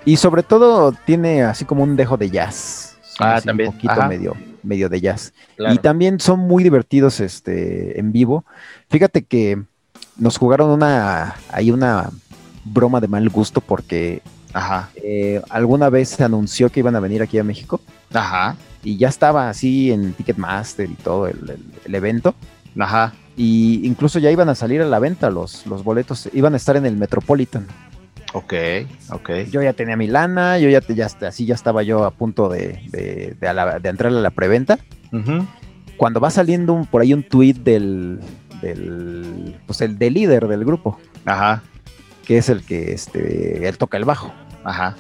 [0.05, 2.99] Y sobre todo tiene así como un dejo de jazz.
[3.19, 4.09] Ah, Así también, Un poquito ajá.
[4.09, 5.33] medio, medio de jazz.
[5.57, 5.75] Claro.
[5.75, 8.45] Y también son muy divertidos este, en vivo.
[8.91, 9.63] Fíjate que
[10.17, 12.11] nos jugaron una, hay una
[12.65, 14.23] broma de mal gusto porque
[14.53, 17.81] Ajá, eh, alguna vez se anunció que iban a venir aquí a México
[18.13, 22.35] ajá, y ya estaba así en Ticketmaster y todo el, el- el evento.
[22.79, 23.13] ajá.
[23.37, 26.77] Y incluso ya iban a salir a la venta los, los boletos, iban a estar
[26.77, 27.67] en el Metropolitan.
[28.35, 28.53] Ok,
[29.11, 29.31] ok.
[29.51, 32.81] Yo ya tenía mi lana, yo ya, ya así ya estaba yo a punto de,
[32.91, 34.79] de, de a la- de entrar a la preventa.
[35.13, 35.47] Ujú.
[35.97, 38.21] Cuando va saliendo un- por ahí un tweet del,
[38.61, 41.63] del, pues el del líder del grupo, Ajá,
[42.31, 44.33] que es el que este, él toca el bajo.
[44.63, 44.95] ajá.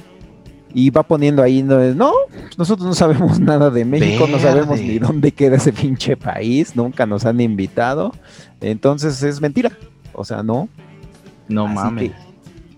[0.74, 2.12] Y va poniendo ahí, no, no,
[2.58, 7.06] nosotros no sabemos nada de México, no sabemos ni dónde queda ese pinche país, nunca
[7.06, 8.12] nos han invitado.
[8.60, 9.70] Entonces es mentira.
[10.12, 10.68] O sea, no.
[11.46, 12.12] No Así mames.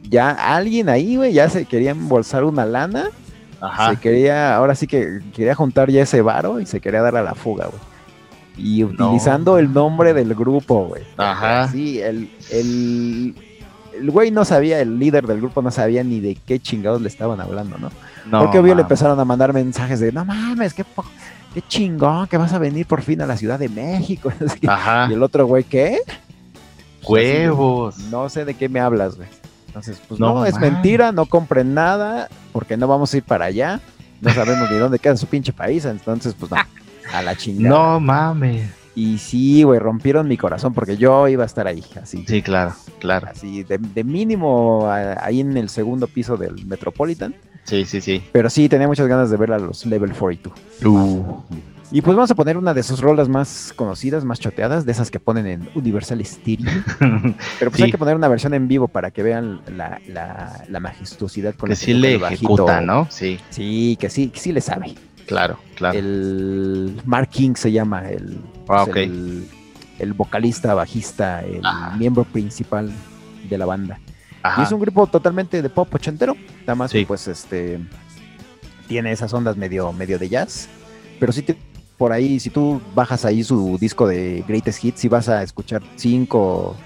[0.03, 3.09] ya alguien ahí, güey, ya se quería embolsar una lana.
[3.59, 3.93] Ajá.
[3.93, 7.23] Se quería, ahora sí que quería juntar ya ese varo y se quería dar a
[7.23, 7.81] la fuga, güey.
[8.59, 11.05] Y utilizando el nombre del grupo, güey.
[11.17, 11.69] Ajá.
[11.69, 13.35] Sí, el, el,
[13.95, 17.09] el güey no sabía, el líder del grupo no sabía ni de qué chingados le
[17.09, 17.91] estaban hablando, ¿no?
[18.27, 20.85] No, Porque obvio le empezaron a mandar mensajes de, no mames, qué,
[21.55, 24.33] qué chingón que vas a venir por fin a la Ciudad de México.
[24.67, 25.09] Ajá.
[25.11, 25.99] Y el otro güey, ¿qué?
[27.05, 27.99] Huevos.
[28.11, 29.29] No sé de qué me hablas, güey.
[29.67, 33.47] Entonces, pues No no, es mentira, no compren nada, porque no vamos a ir para
[33.47, 33.81] allá.
[34.21, 36.59] No sabemos ni dónde queda su pinche país, entonces, pues no,
[37.13, 37.75] a la chingada.
[37.75, 38.82] No mames.
[38.95, 42.25] Y sí, güey, rompieron mi corazón porque yo iba a estar ahí, así.
[42.29, 43.29] Sí, claro, claro.
[43.31, 47.35] Así, de, de mínimo a- ahí en el segundo piso del Metropolitan.
[47.65, 48.23] Sí, sí, sí.
[48.33, 50.53] Pero sí, tenía muchas ganas de ver a los Level 42.
[50.85, 51.43] Uh,
[51.95, 55.11] Y pues vamos a poner una de sus rolas más conocidas, más choteadas, de esas
[55.11, 56.71] que ponen en Universal Stereo.
[56.99, 57.83] Pero pues Sí.
[57.85, 61.69] hay que poner una versión en vivo para que vean la, la- la majestuosidad con
[61.69, 62.47] que la sí le bajito.
[62.53, 63.07] ejecuta, ¿no?
[63.11, 64.95] Sí, Sí, que sí, que sí le sabe.
[65.33, 65.99] Claro, claro.
[65.99, 68.39] El Mark King se llama, el,
[68.69, 69.47] Ah, pues, el,
[69.99, 71.63] el vocalista, bajista, el
[71.99, 72.91] miembro principal
[73.49, 73.99] de la banda.
[74.07, 74.63] Y Ajá.
[74.65, 76.35] es un grupo totalmente de pop ochentero.
[76.61, 77.05] Nada más, Sí.
[77.05, 77.79] pues, este.
[78.89, 80.69] Tiene esas ondas medio, medio de jazz.
[81.21, 81.57] Pero sí, te-
[81.97, 85.83] por ahí, si tú bajas ahí su disco de Greatest Hits, sí vas a escuchar
[85.97, 86.77] cinco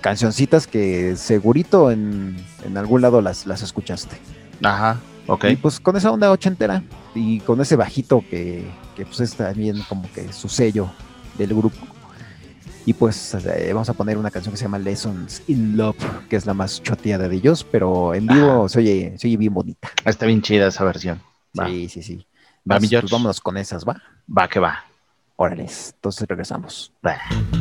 [0.00, 4.16] cancioncitas que segurito en, en algún lado las, las escuchaste.
[4.62, 4.98] Ajá.
[5.30, 5.44] Ok.
[5.44, 6.82] Y pues con esa onda ochentera
[7.14, 8.64] y con ese bajito que,
[8.96, 10.90] que pues es también como que su sello
[11.38, 11.78] del grupo.
[12.84, 15.96] Y pues eh, vamos a poner una canción que se llama Lessons in Love,
[16.28, 19.54] que es la más choteada de ellos, pero en vivo se oye, se oye bien
[19.54, 19.88] bonita.
[20.04, 21.22] Está bien chida esa versión.
[21.58, 22.26] Va, Sí, sí, sí.
[22.68, 24.02] va Entonces, pues vámonos con esas, ¿va?
[24.36, 24.84] Va que va.
[25.36, 26.92] Órale, entonces regresamos.
[27.06, 27.59] Va.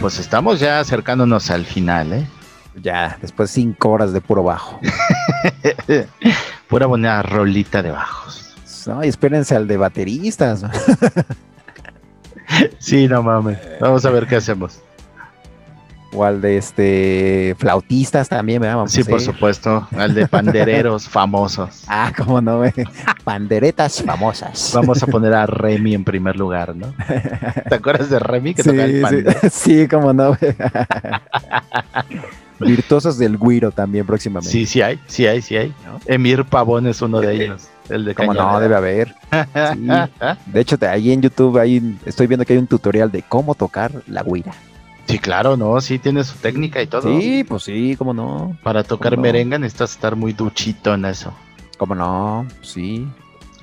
[0.00, 2.26] Pues estamos ya acercándonos al final, ¿eh?
[2.82, 4.78] Ya, después cinco horas de puro bajo.
[6.68, 8.54] Pura buena rolita de bajos.
[8.86, 10.64] No, y espérense al de bateristas.
[12.78, 13.58] sí, no mames.
[13.80, 14.80] Vamos a ver qué hacemos.
[16.16, 18.76] O al de este flautistas también, ¿verdad?
[18.76, 19.86] Vamos Sí, por supuesto.
[19.94, 21.84] Al de pandereros famosos.
[21.86, 22.62] Ah, cómo no.
[23.22, 24.72] Panderetas famosas.
[24.74, 26.94] Vamos a poner a Remy en primer lugar, ¿no?
[27.68, 29.40] ¿Te acuerdas de Remy que sí, tocaba el pandero?
[29.50, 30.38] sí, cómo no.
[32.60, 34.50] Virtuosos del Guiro también próximamente.
[34.50, 35.74] Sí, sí hay, sí hay, sí hay.
[35.84, 36.00] ¿No?
[36.06, 37.68] Emir Pavón es uno de ellos.
[37.90, 39.14] El de Cómo no, debe haber.
[39.74, 39.88] Sí.
[40.46, 43.92] De hecho, ahí en YouTube ahí estoy viendo que hay un tutorial de cómo tocar
[44.06, 44.52] la guira.
[45.06, 47.02] Sí, claro, no, sí tiene su técnica y todo.
[47.02, 48.58] Sí, pues sí, cómo no.
[48.62, 51.32] Para tocar merengue necesitas estar muy duchito en eso.
[51.78, 53.06] Cómo no, sí.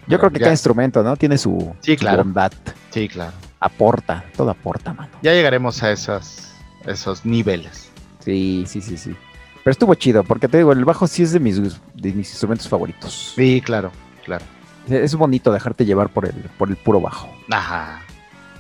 [0.08, 0.44] Yo creo que Ya.
[0.46, 1.16] cada instrumento, ¿no?
[1.18, 2.24] Tiene su, Sí, su claro.
[2.24, 2.52] bondad.
[2.92, 3.34] Sí, claro.
[3.60, 5.12] Aporta, todo aporta, mano.
[5.22, 6.50] Ya llegaremos a esos,
[6.86, 7.90] esos niveles.
[8.20, 9.16] Sí, sí, sí, sí.
[9.64, 12.68] Pero estuvo chido, porque te digo, el bajo sí es de mis, de mis instrumentos
[12.68, 13.34] favoritos.
[13.36, 13.92] Sí, claro,
[14.26, 14.44] claro.
[14.90, 17.30] Es bonito dejarte llevar por el, por el puro bajo.
[17.50, 18.02] Ajá.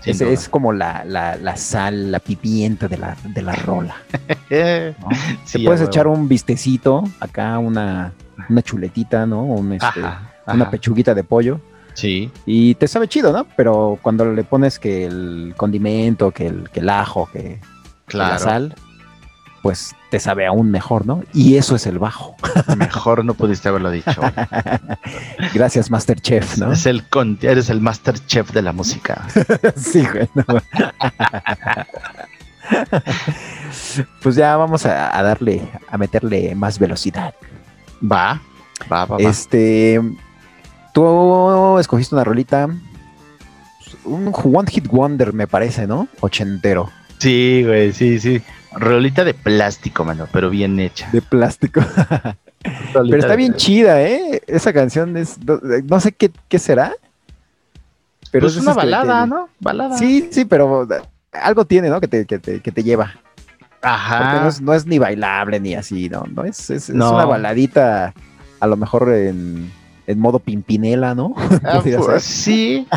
[0.05, 3.95] Es, es como la, la, la sal, la pimienta de la, de la rola.
[4.49, 5.09] ¿no?
[5.45, 8.13] sí, Te puedes echar un vistecito, acá una,
[8.49, 9.43] una chuletita, ¿no?
[9.43, 11.59] Un, este, Ajá, una pechuguita de pollo.
[11.93, 13.45] Sí, Y te sabe chido, ¿no?
[13.55, 17.59] Pero cuando le pones que el condimento, que el, que el ajo, que,
[18.07, 18.75] que la sal,
[19.63, 21.23] pues te sabe aún mejor, ¿no?
[21.33, 22.35] Y eso es el bajo.
[22.77, 24.21] Mejor no pudiste haberlo dicho.
[25.53, 26.73] Gracias, Masterchef, ¿no?
[26.73, 27.05] Es el
[27.41, 29.25] eres el master chef de la música.
[29.77, 30.27] sí, güey.
[30.35, 30.43] no.
[34.21, 37.33] pues ya vamos a, a darle, a meterle más velocidad.
[38.03, 38.41] Va,
[38.91, 39.17] va, va.
[39.17, 40.01] Este,
[40.93, 42.67] tú escogiste una rolita,
[44.03, 46.09] un One Hit Wonder, me parece, ¿no?
[46.19, 46.91] Ochentero,
[47.23, 48.41] Sí, güey, sí, sí.
[48.75, 51.09] Rolita de plástico, mano, pero bien hecha.
[51.11, 51.81] de plástico.
[52.93, 54.41] Pero está bien chida, ¿eh?
[54.47, 56.93] Esa canción es, no, sé qué, qué será.
[58.31, 59.49] Pero es es una balada, ¿no?
[59.59, 59.97] Balada.
[59.97, 60.87] Sí, sí, pero
[61.33, 61.99] algo tiene, ¿no?
[61.99, 63.15] Que te, que te, que te lleva.
[63.81, 64.43] Ajá.
[64.43, 66.23] no es, no es ni bailable ni así, ¿no?
[66.33, 67.13] No es, es, es No.
[67.13, 68.13] una baladita,
[68.61, 69.69] a lo mejor en,
[70.07, 71.35] en modo pimpinela, ¿no?
[71.65, 72.87] Ah, pues, sí,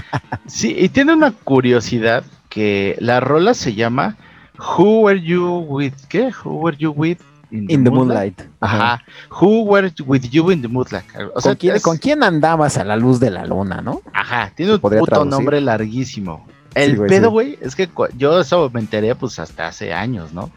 [0.46, 4.16] sí, y tiene una curiosidad que la rola se llama
[4.58, 6.32] Who Were You With, ¿qué?
[6.44, 7.18] Who Were You With
[7.50, 8.42] In the Moonlight.
[8.60, 9.02] Ajá.
[9.40, 11.04] Who Were With You in the Moonlight.
[11.34, 14.02] O sea, ¿Con, quién, es- con quién andabas a la luz de la luna, no?
[14.12, 15.30] Ajá, tiene un puto traducir.
[15.30, 16.46] nombre larguísimo.
[16.74, 17.32] El Sí, güey, pedo, sí.
[17.32, 17.88] güey, es que
[18.18, 20.50] yo eso me enteré pues hasta hace años, ¿no?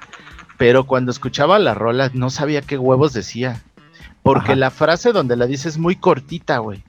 [0.57, 3.61] Pero cuando escuchaba la rola no sabía qué huevos decía.
[4.21, 4.55] Porque Ajá.
[4.55, 6.83] la frase donde la dice es muy cortita, güey.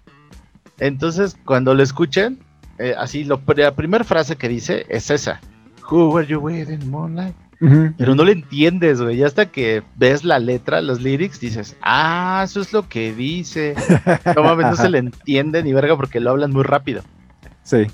[0.78, 2.40] Entonces, cuando lo escuchen,
[2.78, 5.40] eh, así, lo, la primera frase que dice es esa.
[5.90, 7.34] Who were you with in the moonlight?
[7.98, 9.18] Pero no le entiendes, güey.
[9.18, 13.74] Y hasta que ves la letra, los lyrics, dices, ah, eso es lo que dice.
[14.34, 17.02] No mames, no se le entiende ni verga porque lo hablan muy rápido.
[17.62, 17.86] Sí.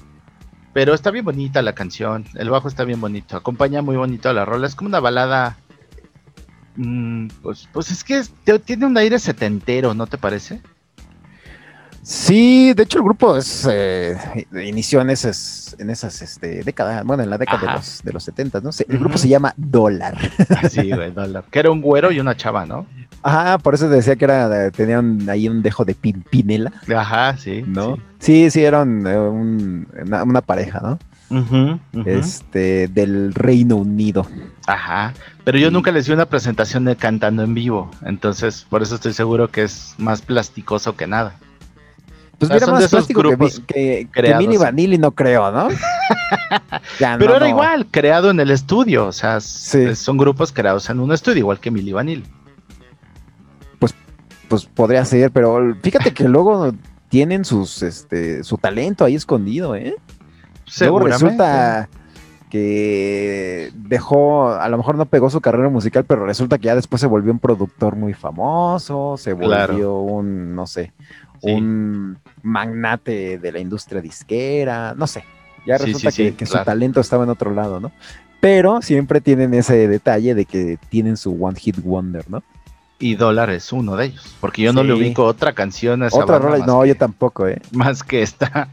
[0.72, 2.26] Pero está bien bonita la canción.
[2.34, 3.36] El bajo está bien bonito.
[3.36, 4.66] Acompaña muy bonito a la rola.
[4.68, 5.56] Es como una balada.
[6.76, 10.60] mm, pues, pues es que es- te- tiene un aire setentero, ¿no te parece?
[12.08, 14.16] Sí, de hecho el grupo es, eh,
[14.64, 18.22] inició en esas, en esas este, décadas, bueno, en la década de los, de los
[18.22, 18.70] 70, ¿no?
[18.88, 20.16] El grupo se llama Dólar.
[20.70, 21.42] Sí, güey, dólar.
[21.50, 22.86] Que era un güero y una chava, ¿no?
[23.24, 27.64] Ajá, por eso decía que era, tenían ahí un dejo de pimpinela, Ajá, sí.
[27.66, 27.98] ¿no?
[28.20, 30.98] Sí, sí, eran eh, un- una, una pareja, ¿no?
[31.28, 32.02] sí.
[32.06, 34.28] Este, del Reino Unido.
[34.68, 35.12] Ajá.
[35.42, 37.90] Pero yo nunca les di una presentación de cantando en vivo.
[38.04, 41.34] Entonces, por eso estoy seguro que es más plasticoso que nada.
[42.38, 44.44] Pues Ah, mira, son de más esos plástico que, grupos que, que creados.
[44.44, 45.68] Milli Vanilli no creo, ¿no?
[47.00, 47.50] Ya, Pero no, era no.
[47.50, 49.06] igual, creado en el estudio.
[49.06, 49.94] O sea, Sí.
[49.96, 52.24] son grupos creados en un estudio, igual que Milli Vanilli.
[54.48, 56.72] Pues podría ser, pero fíjate que luego
[57.08, 59.96] tienen sus, este, su talento ahí escondido, ¿eh?
[60.78, 61.88] Luego resulta
[62.48, 67.00] que dejó, a lo mejor no pegó su carrera musical, pero resulta que ya después
[67.00, 70.00] se volvió un productor muy famoso, se volvió Claro.
[70.02, 70.92] un, no sé,
[71.42, 71.50] Sí.
[71.52, 75.24] un magnate de la industria disquera, no sé.
[75.66, 76.64] Ya resulta sí, que, sí, que su claro.
[76.66, 77.92] talento estaba en otro lado, ¿no?
[78.40, 82.42] Pero siempre tienen ese detalle de que tienen su One Hit Wonder, ¿no?
[82.98, 84.36] Y Dólar es uno de ellos.
[84.40, 87.46] Porque yo no le ubico otra canción a esa Otra rola, no, que- yo tampoco,
[87.48, 87.60] ¿eh?
[87.72, 88.68] Más que esta.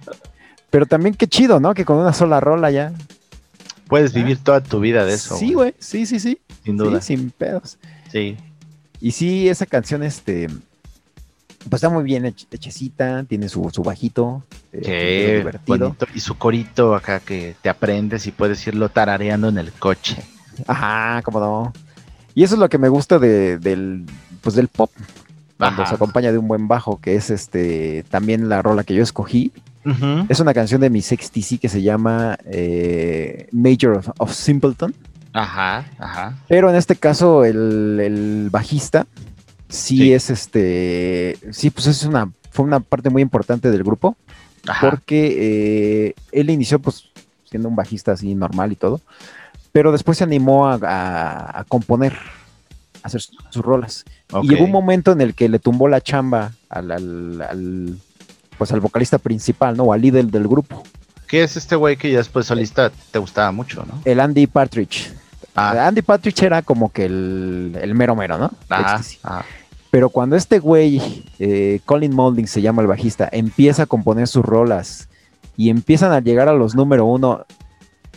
[0.69, 1.73] Pero también qué chido, ¿no?
[1.73, 2.93] Que con una sola rola ya.
[3.87, 5.35] Puedes vivir toda tu vida de eso.
[5.37, 6.39] sí, güey, sí, sí, sí.
[6.63, 7.01] Sin duda.
[7.01, 7.77] Sí, sin pedos.
[8.11, 8.37] Sí.
[9.01, 10.47] Y sí, esa canción, este,
[11.69, 15.77] pues está muy bien hech- hechecita, tiene su, su bajito, eh, Qué divertido.
[15.89, 16.07] bonito.
[16.13, 20.17] Y su corito acá que te aprendes y puedes irlo tarareando en el coche.
[20.67, 21.73] Ajá, cómo no.
[22.35, 24.05] Y eso es lo que me gusta de, del,
[24.41, 24.91] pues del pop,
[25.57, 25.89] cuando Ajá.
[25.89, 29.51] se acompaña de un buen bajo, que es este, también la rola que yo escogí.
[30.29, 34.95] Es una canción de mi XTC que se llama eh, Major of, of Simpleton.
[35.33, 36.37] Ajá, ajá.
[36.47, 39.07] Pero en este caso, el, el bajista
[39.73, 40.13] sí, Sí.
[40.13, 41.37] es este.
[41.51, 42.29] Sí, pues es una.
[42.51, 44.15] Fue una parte muy importante del grupo.
[44.67, 44.89] Ajá.
[44.89, 47.05] Porque eh, él inició, pues,
[47.49, 49.01] siendo un bajista así normal y todo.
[49.71, 54.05] Pero después se animó a, a- a componer, a hacer sus, sus rolas.
[54.43, 57.97] Y llegó un momento en el que le tumbó la chamba al, al- al,
[58.57, 59.83] pues al vocalista principal, ¿no?
[59.85, 60.83] O al líder del grupo,
[61.27, 63.99] ¿Qué es este güey que ya después solista te gustaba mucho, no?
[64.05, 65.11] el Andy Partridge.
[65.55, 68.51] Ah, Andy Partridge era como que el, el mero mero, ¿no?
[68.69, 69.45] ajá, ajá.
[69.93, 70.99] Pero cuando este güey,
[71.37, 75.07] eh, Colin Moulding se llama el bajista, empieza a componer sus rolas
[75.55, 77.45] y empiezan a llegar a los número uno,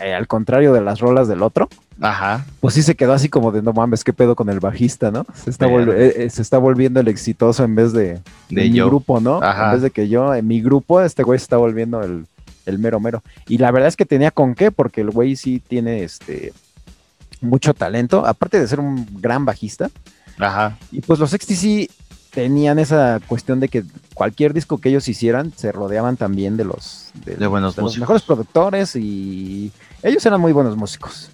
[0.01, 1.69] eh, al contrario de las rolas del otro,
[2.01, 2.47] Ajá.
[2.61, 5.27] pues sí se quedó así como de no mames, qué pedo con el bajista, ¿no?
[5.35, 8.73] Se está, eh, eh, se está volviendo el exitoso en vez de, De de mi
[8.73, 8.87] yo.
[8.87, 9.43] grupo, ¿no?
[9.43, 9.67] Ajá.
[9.67, 12.25] En vez de que yo, en mi grupo, este güey se está volviendo el,
[12.65, 13.23] el mero mero.
[13.49, 16.55] Y la verdad es que tenía con qué, porque el güey sí tiene este
[17.43, 19.91] mucho talento, aparte de ser un gran bajista.
[20.39, 20.79] Ajá.
[20.93, 21.91] Y pues los XTC
[22.31, 23.83] tenían esa cuestión de que
[24.13, 28.23] cualquier disco que ellos hicieran se rodeaban también de los, De buenos de los mejores
[28.23, 29.73] productores y
[30.03, 31.31] ellos eran muy buenos músicos.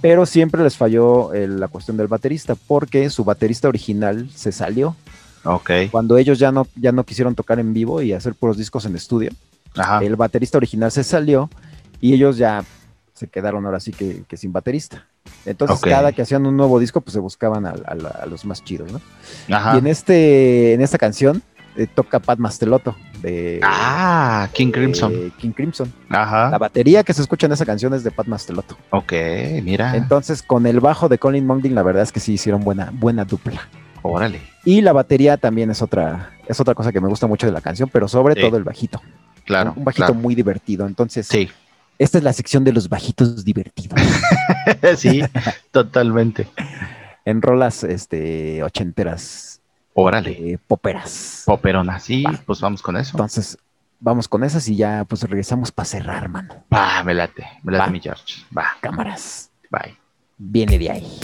[0.00, 4.94] Pero siempre les falló eh, la cuestión del baterista porque su baterista original se salió
[5.44, 5.70] Ok.
[5.90, 8.94] cuando ellos ya no, ya no quisieron tocar en vivo y hacer puros discos en
[8.94, 9.32] estudio.
[9.76, 9.98] Ajá.
[10.04, 11.50] El baterista original se salió
[12.00, 12.64] y ellos ya
[13.12, 15.06] se quedaron ahora sí que, que sin baterista.
[15.46, 18.62] Entonces cada que hacían un nuevo disco pues se buscaban a, a- a los más
[18.64, 19.00] chidos, ¿no?
[19.54, 19.74] Ajá.
[19.74, 21.42] Y en este, en esta canción
[21.76, 25.32] eh, toca Pat Mastelotto de Ah, King Crimson.
[25.38, 25.92] King Crimson.
[26.08, 26.58] La Ajá.
[26.58, 28.76] batería que se escucha en esa canción es de Pat Mastelotto.
[28.90, 29.12] Ok,
[29.62, 29.96] mira.
[29.96, 33.24] Entonces, con el bajo de Colin Moulding, la verdad es que sí hicieron buena, buena
[33.24, 33.62] dupla.
[34.02, 34.40] Órale.
[34.64, 37.60] Y la batería también es otra, es otra cosa que me gusta mucho de la
[37.62, 38.40] canción, pero sobre Sí.
[38.42, 39.00] todo el bajito.
[39.46, 39.74] Claro.
[39.76, 40.20] un bajito claro.
[40.20, 40.86] muy divertido.
[40.86, 41.50] Entonces, Sí.
[41.98, 44.00] Esta es la sección de los bajitos divertidos.
[44.96, 45.22] sí,
[45.70, 46.48] totalmente.
[47.24, 49.60] en rolas este, ochenteras,
[49.94, 50.52] Órale.
[50.52, 51.42] eh, poperas.
[51.46, 51.98] Poperona.
[52.00, 52.40] Sí, Va.
[52.44, 53.12] pues vamos con eso.
[53.12, 53.56] Entonces,
[54.00, 56.64] vamos con esas y ya pues regresamos para cerrar, mano.
[56.72, 57.46] Va, me late.
[57.62, 57.90] Me late Va.
[57.92, 58.42] mi George.
[58.56, 59.50] Va, Cámaras.
[59.70, 59.96] bye.
[60.36, 61.18] Viene de ahí.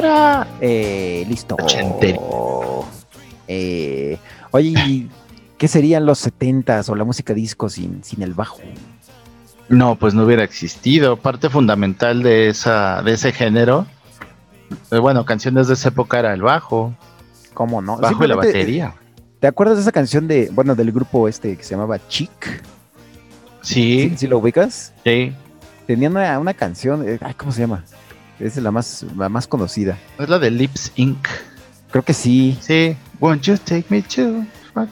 [0.00, 0.46] Cámara.
[0.60, 1.56] Eh, listo.
[3.48, 4.18] Eh,
[4.50, 5.10] oye, ¿y
[5.58, 8.58] ¿qué serían los setentas o la música disco sin, sin el bajo?
[9.68, 11.16] No, pues no hubiera existido.
[11.16, 13.86] Parte fundamental de esa, de ese género.
[14.90, 16.94] eh, bueno, canciones de esa época era el bajo,
[17.54, 17.96] ¿Cómo no?
[17.98, 18.94] bajo y la batería.
[19.40, 22.62] ¿Te acuerdas de esa canción de, bueno, del grupo este que se llamaba Chic?
[23.62, 24.92] Sí, ¿Sí, sí lo ubicas?
[25.04, 25.32] sí.
[25.86, 27.84] Tenían una, una canción, eh, ay, ¿cómo se llama?
[28.38, 29.96] Es la más, la más conocida.
[30.18, 31.26] Es la de Lips Inc.
[31.90, 32.58] Creo que sí.
[32.60, 32.96] Sí.
[33.20, 34.44] Won't you take me to...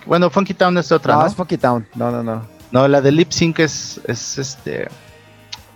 [0.06, 1.26] Bueno, Funky Town es otra, no, ¿no?
[1.26, 1.86] es Funky Town.
[1.94, 2.46] No, no, no.
[2.72, 4.88] No, la de Lip Sync es, es este.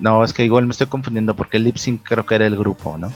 [0.00, 2.96] No, es que igual me estoy confundiendo porque Lip Sync creo que era el grupo,
[2.98, 3.12] ¿no?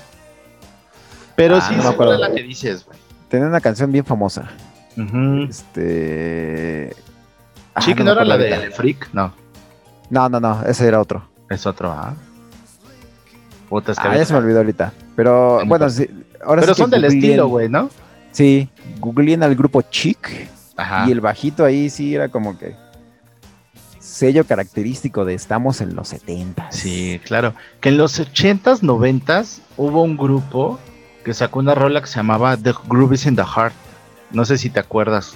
[1.35, 2.99] Pero Ah, sí, no es la que dices, güey.
[3.29, 4.51] Tenía una canción bien famosa.
[5.49, 6.95] Este.
[7.75, 8.71] ah, Sí, que me no era la de.
[8.71, 9.33] Freak, no,
[10.11, 11.27] No, no, no, ese era otro.
[11.49, 12.15] es otro, ¿ah?
[13.73, 14.93] Puta, es que Ah, ya se me olvidó ahorita.
[15.17, 15.95] Pero Sí, bueno, pues.
[15.95, 16.11] sí,
[16.45, 17.89] ahora Pero sí son del googleen- estilo, güey, ¿no?
[18.31, 18.69] Sí,
[19.01, 21.07] googleen al grupo Chic Ajá.
[21.09, 22.75] y el bajito ahí sí era como que
[23.99, 26.71] sello característico de estamos en los 70.
[26.71, 27.55] Sí, claro.
[27.81, 30.79] Que en los 80s, 90s hubo un grupo
[31.25, 33.73] que sacó una rola que se llamaba The Groove is in the Heart.
[34.33, 35.35] No sé si te acuerdas.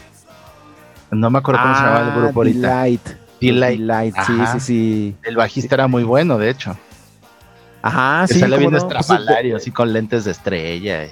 [1.10, 2.68] No me acuerdo cómo se llamaba el grupo ahorita.
[2.80, 3.08] Ah, Delight.
[3.40, 3.78] Delight.
[3.80, 5.16] Delight, sí, sí, sí.
[5.22, 6.76] El bajista era muy bueno, de hecho.
[7.86, 8.40] Ajá, que sí.
[8.40, 11.04] sale bien no, pues, estrafalario, así con lentes de estrella.
[11.04, 11.10] eh.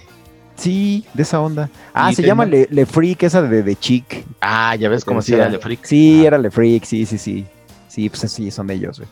[0.56, 1.68] Sí, de esa onda.
[1.92, 4.24] Ah, se llama Le, Le Freak, esa de, de Chic.
[4.40, 5.84] Ah, ya ves cómo Sí, se era el freak.
[5.84, 7.44] Sí, Ah, era Le Freak, sí, sí, sí.
[7.88, 9.08] Sí, pues sí, son ellos, güey.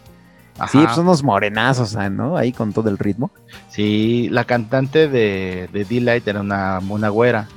[0.59, 0.68] ajá.
[0.70, 2.36] Sí, pues son unos morenazos, ¿no?
[2.36, 3.30] Ahí con todo el ritmo.
[3.68, 7.48] Sí, la cantante de, de Delight era una, una güera,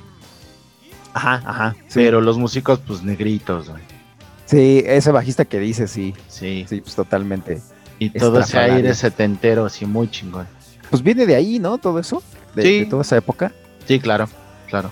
[1.14, 1.76] Ajá, ajá.
[1.88, 3.82] Sí, pero los músicos, pues negritos, güey.
[4.46, 6.14] sí ese bajista que dice, sí.
[6.28, 7.62] Sí, Sí, pues totalmente.
[8.00, 10.48] Y todo ese aire setentero, así muy chingón.
[10.90, 11.78] Pues viene de ahí, ¿no?
[11.78, 12.22] Todo eso.
[12.56, 12.80] De, Sí.
[12.82, 13.52] de toda esa época.
[13.88, 14.28] Sí, claro,
[14.68, 14.92] claro.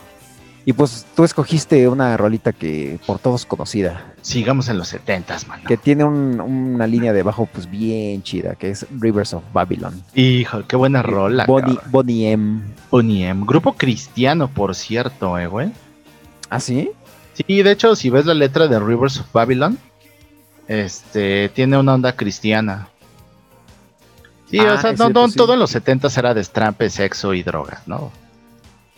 [0.65, 5.63] Y pues tú escogiste una rolita que por todos conocida, Sigamos en los setentas, mano.
[5.67, 10.01] que tiene un- una línea de bajo pues bien chida, que es Rivers of Babylon.
[10.15, 11.45] Hijo, qué buena rola.
[11.45, 11.77] Bonnie.
[11.91, 12.61] Bonnie M.
[12.89, 13.43] Bonnie M.
[13.45, 15.69] Grupo cristiano, por cierto, eh, güey.
[16.49, 16.91] ¿Ah, sí?
[17.33, 19.77] Sí, de hecho, si ves la letra de Rivers of Babylon,
[20.67, 22.87] este, tiene una onda cristiana.
[24.53, 25.35] Sí, Ah, o sea, es no, cierto, no, sí.
[25.35, 28.11] todo en los 70 era destrampe, sexo y drogas, ¿no?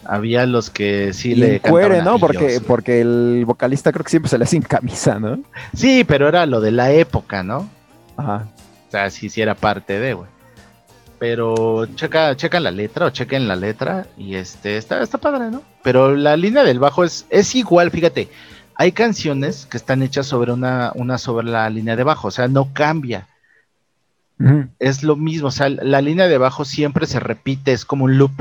[0.03, 2.19] Había los que sí y le cuere, ¿no?
[2.19, 5.39] Porque, porque el vocalista creo que siempre se le sin camisa, ¿no?
[5.73, 7.69] Sí, pero era lo de la época, ¿no?
[8.17, 8.47] Ajá.
[8.87, 10.29] O sea, sí, sí era parte de, güey.
[11.17, 15.63] Pero checa, checa la letra o chequen la letra y este, está, está padre, ¿no?
[15.81, 18.27] Pero la línea del bajo es, es igual, fíjate.
[18.75, 22.49] Hay canciones que están hechas sobre una, una sobre la línea de bajo, o sea,
[22.49, 23.27] no cambia.
[24.79, 28.17] Es lo mismo, o sea, la línea de bajo siempre se repite, es como un
[28.17, 28.33] loop.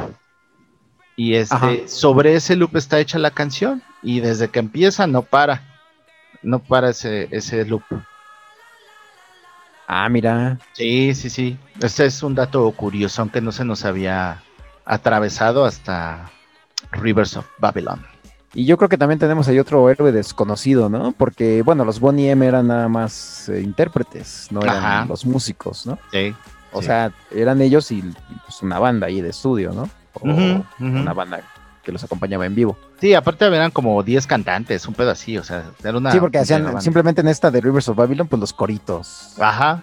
[1.17, 1.71] Y este, Ajá.
[1.87, 3.83] sobre ese loop está hecha la canción.
[4.03, 5.63] Y desde que empieza no para.
[6.43, 7.85] No para ese, ese loop.
[9.87, 10.59] Ah, mira.
[10.73, 11.59] Sí, sí, sí.
[11.81, 14.43] Este es un dato curioso, aunque no se nos había
[14.85, 16.31] atravesado hasta
[16.91, 18.05] Rivers of Babylon.
[18.55, 21.13] Y yo creo que también tenemos ahí otro héroe desconocido, ¿no?
[21.13, 25.07] Porque, bueno, los Bonnie M eran nada más eh, intérpretes, no eran Ajá.
[25.07, 25.99] los músicos, ¿no?
[26.13, 26.35] Sí.
[26.73, 26.87] O sí.
[26.87, 28.03] sea, eran ellos y,
[28.47, 29.91] pues una banda ahí de estudio, ¿no?
[30.15, 30.29] O
[30.79, 31.41] una banda
[31.83, 32.77] que los acompañaba en vivo.
[33.01, 36.11] Sí, aparte eran como 10 cantantes, un pedo así, o sea, era una.
[36.11, 39.83] sí, porque hacían simplemente en esta de Rivers of Babylon, pues los coritos Ajá.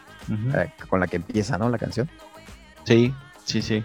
[0.56, 1.70] eh, con la que empieza, ¿no?
[1.70, 2.10] La canción.
[2.86, 3.14] Sí,
[3.46, 3.84] sí, sí.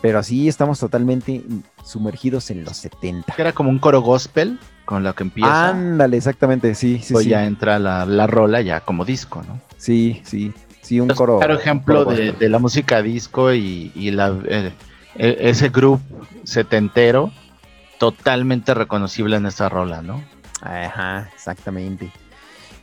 [0.00, 1.42] Pero así estamos totalmente
[1.86, 3.32] sumergidos en los 70.
[3.34, 5.70] Que era como un coro gospel con lo que empieza.
[5.70, 7.30] Ándale, exactamente, sí, sí, pues sí.
[7.30, 9.60] ya entra la, la rola ya como disco, ¿no?
[9.76, 11.38] Sí, sí, sí, un coro.
[11.38, 14.72] claro ejemplo coro de, de la música disco y, y la, eh,
[15.16, 16.02] e- ese grupo
[16.44, 17.30] setentero
[17.98, 20.22] totalmente reconocible en esta rola, ¿no?
[20.60, 22.10] Ajá, exactamente.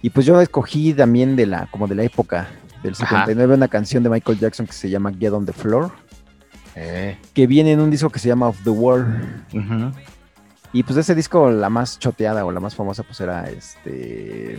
[0.02, 2.50] Y pues yo escogí también de la, como de la época
[2.84, 3.20] del Ajá.
[3.26, 5.92] 79, una canción de Michael Jackson que se llama Get on the Floor,
[6.76, 9.94] Eh, que viene en un disco que se llama Of the World.
[10.72, 14.58] Y pues de ese disco la más choteada o la más famosa pues era este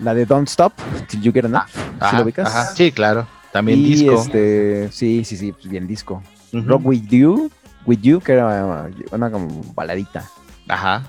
[0.00, 0.72] la de Don't Stop
[1.08, 1.68] Till You Get Enough.
[1.68, 2.46] ¿Sí Ajá, lo ubicas?
[2.48, 2.64] ajá.
[2.74, 3.26] Sí, claro.
[3.52, 4.14] También y disco.
[4.14, 6.22] este, sí, sí, sí, pues bien disco.
[6.52, 6.68] Ujú.
[6.68, 7.50] Rock With You,
[7.86, 10.24] With You, que era una como baladita.
[10.68, 11.02] Ajá.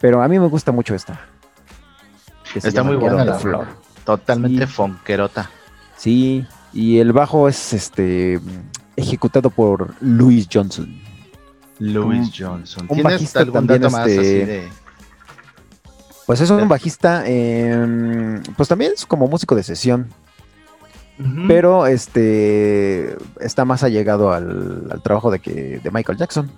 [0.00, 1.20] Pero a mí me gusta mucho esta.
[2.54, 3.66] Está muy buena la Floor.
[4.04, 4.72] Totalmente Sí.
[4.72, 5.50] fonquerota.
[5.96, 8.40] Sí, y el bajo es este
[8.96, 11.00] ejecutado por Louis Johnson.
[11.78, 12.82] Louis Un- Johnson.
[12.82, 14.68] un ¿Tienes bajista algún también, más este, así de...?
[16.26, 20.08] Pues es un bajista, eh, pues también es como músico de sesión.
[21.48, 26.50] Pero este está más allegado al, al trabajo de que de Michael Jackson.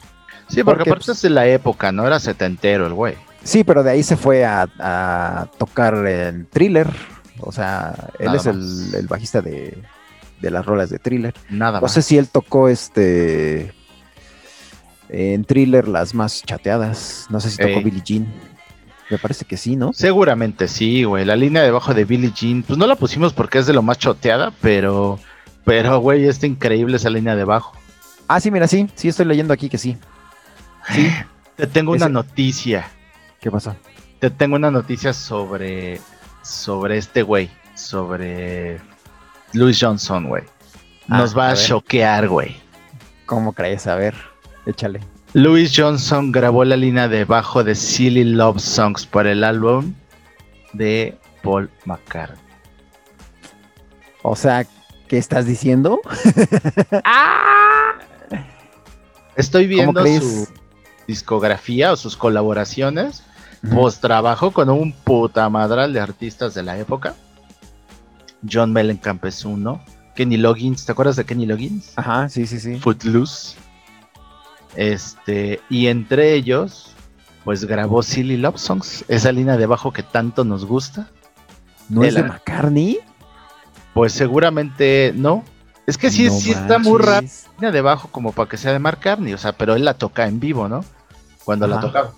[0.48, 2.06] sí, porque porque, aparte pues, es de la época, ¿no?
[2.06, 3.16] Era setentero el güey.
[3.42, 6.86] Sí, pero de ahí se fue a, a tocar en Thriller.
[7.40, 9.82] O sea, él Nada es el bajista de,
[10.42, 11.32] de las rolas de Thriller.
[11.48, 11.92] Nada No más.
[11.94, 13.72] sé si él tocó este
[15.08, 17.26] en Thriller las más chateadas.
[17.30, 17.84] No sé si tocó Ey.
[17.84, 18.26] Billie Jean.
[19.10, 19.92] Me parece que sí, ¿no?
[19.92, 21.24] Seguramente sí, güey.
[21.24, 23.98] La línea debajo de Billie Jean, pues no la pusimos porque es de lo más
[23.98, 25.18] choteada, pero,
[25.64, 27.72] pero, güey, está increíble esa línea debajo.
[28.26, 28.88] Ah, sí, mira, sí.
[28.94, 29.96] Sí, estoy leyendo aquí que sí.
[30.94, 31.10] Sí.
[31.56, 32.88] Te tengo una noticia.
[33.40, 33.76] ¿Qué pasó?
[34.18, 36.00] Te tengo una noticia sobre,
[36.42, 38.80] sobre este güey, sobre
[39.54, 40.44] Louis Johnson, güey.
[41.08, 42.56] Nos Ah, va a a, choquear, güey.
[43.26, 43.86] ¿Cómo crees?
[43.86, 44.14] A ver,
[44.66, 45.00] échale.
[45.34, 49.94] Louis Johnson grabó la línea de bajo de Silly Love Songs para el álbum
[50.74, 52.38] de Paul McCartney.
[54.22, 54.66] O sea,
[55.08, 56.00] ¿qué estás diciendo?
[59.36, 60.48] Estoy ¿Cómo viendo su
[61.06, 63.24] discografía o sus colaboraciones.
[63.64, 63.74] Ujú.
[63.76, 67.14] Pues trabajo con un puta madral de artistas de la época.
[68.50, 69.82] John Mellencamp es uno.
[70.14, 71.92] Kenny Loggins, ¿te acuerdas de Kenny Loggins?
[71.96, 72.76] Ajá, sí, sí, sí.
[72.76, 73.56] Footloose.
[74.76, 76.92] Este, y entre ellos,
[77.44, 81.08] pues grabó Silly Love Songs, esa línea de bajo que tanto nos gusta.
[81.88, 82.28] ¿No es de Ela.
[82.28, 83.00] McCartney?
[83.94, 85.44] Pues seguramente no.
[85.86, 88.78] Es que sí, No sí está muy línea de bajo como para que sea de
[88.78, 90.84] Mark Carney, o sea, pero él la toca en vivo, ¿no?
[91.44, 92.12] Cuando la tocaba.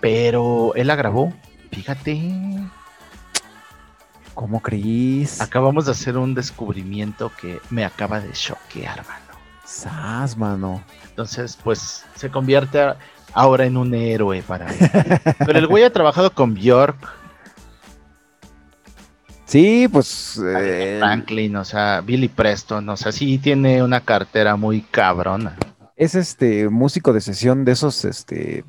[0.00, 1.32] Pero él la grabó.
[1.70, 2.58] Fíjate,
[4.34, 5.40] ¿Cómo crees?
[5.40, 9.40] acabamos de hacer un descubrimiento que me acaba de choquear, mano.
[9.64, 10.82] Sas, mano.
[11.08, 12.80] Entonces, pues se convierte
[13.34, 14.78] ahora en un héroe para él.
[15.46, 16.96] Pero el güey ha trabajado con Bjork,
[19.44, 20.40] Sí, pues.
[20.42, 25.56] eh, Franklin, o sea, Billy Preston, o sea, sí tiene una cartera muy cabrona.
[25.94, 28.64] es este músico de sesión de esos, este.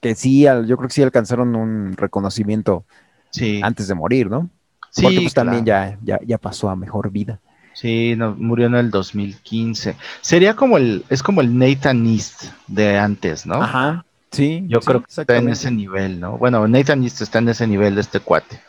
[0.00, 2.84] Que sí, yo creo que sí alcanzaron un reconocimiento
[3.30, 4.50] Sí, antes de morir, ¿no?
[4.96, 7.40] Sí, Porque pues también ya, ya, ya pasó a mejor vida.
[7.74, 9.96] Sí, no, murió en el 2015.
[10.22, 13.62] Sería como el, es como el Nathan East de antes, ¿no?
[13.62, 14.06] Ajá.
[14.30, 14.64] Sí.
[14.66, 16.38] Yo sí, creo que está en ese nivel, ¿no?
[16.38, 18.60] Bueno, Nathan East está en ese nivel de este cuate.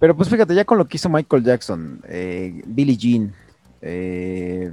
[0.00, 3.34] Pero pues fíjate, ya con lo que hizo Michael Jackson, eh, Billie Jean,
[3.82, 4.72] eh,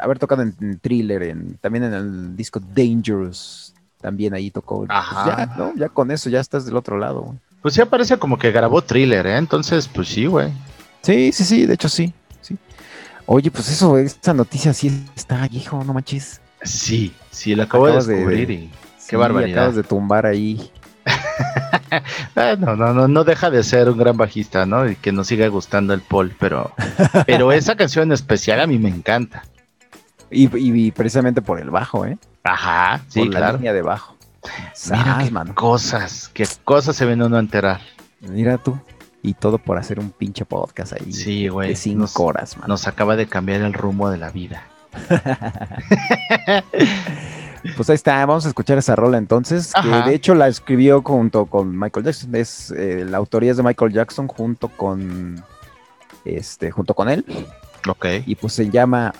[0.00, 4.78] haber tocado en, en Thriller, en, también en el disco Dangerous, también ahí tocó.
[4.78, 5.26] Pues Ajá.
[5.26, 5.74] ya, ¿no?
[5.76, 7.36] Ya con eso ya estás del otro lado.
[7.62, 9.36] Pues sí parece como que grabó thriller, ¿eh?
[9.36, 10.52] Entonces, pues sí, güey.
[11.02, 12.56] Sí, sí, sí, de hecho sí, sí.
[13.26, 16.40] Oye, pues eso, esta noticia sí está, hijo, no manches.
[16.62, 19.58] Sí, sí, lo acabo de Acabas de- descubrir y Sí, qué barbaridad.
[19.64, 20.70] Acabas de tumbar ahí.
[22.36, 24.88] Ah, no, no, no, no deja de ser un gran bajista, ¿no?
[24.88, 26.72] Y que nos siga gustando el Paul, pero,
[27.26, 29.42] pero esa canción en especial a mí me encanta.
[30.30, 32.18] Y, y- y precisamente por el bajo, ¿eh?
[32.44, 34.16] Ajá, sí, por la línea de bajo.
[34.90, 35.54] Mira qué mano.
[35.54, 37.80] cosas, qué cosas se ven uno a enterar.
[38.20, 38.78] Mira tú.
[39.22, 41.12] Y todo por hacer un pinche podcast ahí.
[41.12, 41.70] Sí, güey.
[41.70, 42.68] De cinco nos- horas, mano.
[42.68, 44.62] Nos acaba de cambiar el rumbo de la vida.
[47.76, 51.46] Pues ahí está, vamos a escuchar esa rola entonces, que de hecho la escribió junto
[51.46, 55.44] con Michael Jackson, es eh, la autoría es de Michael Jackson junto con
[56.24, 57.24] este, junto con él,
[57.88, 58.06] Ok.
[58.26, 59.12] y pues se llama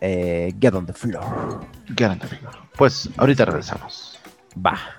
[0.00, 1.60] eh, Get on the Floor.
[1.96, 2.54] Get on the floor.
[2.76, 4.15] Pues ahorita regresamos.
[4.56, 4.95] Va.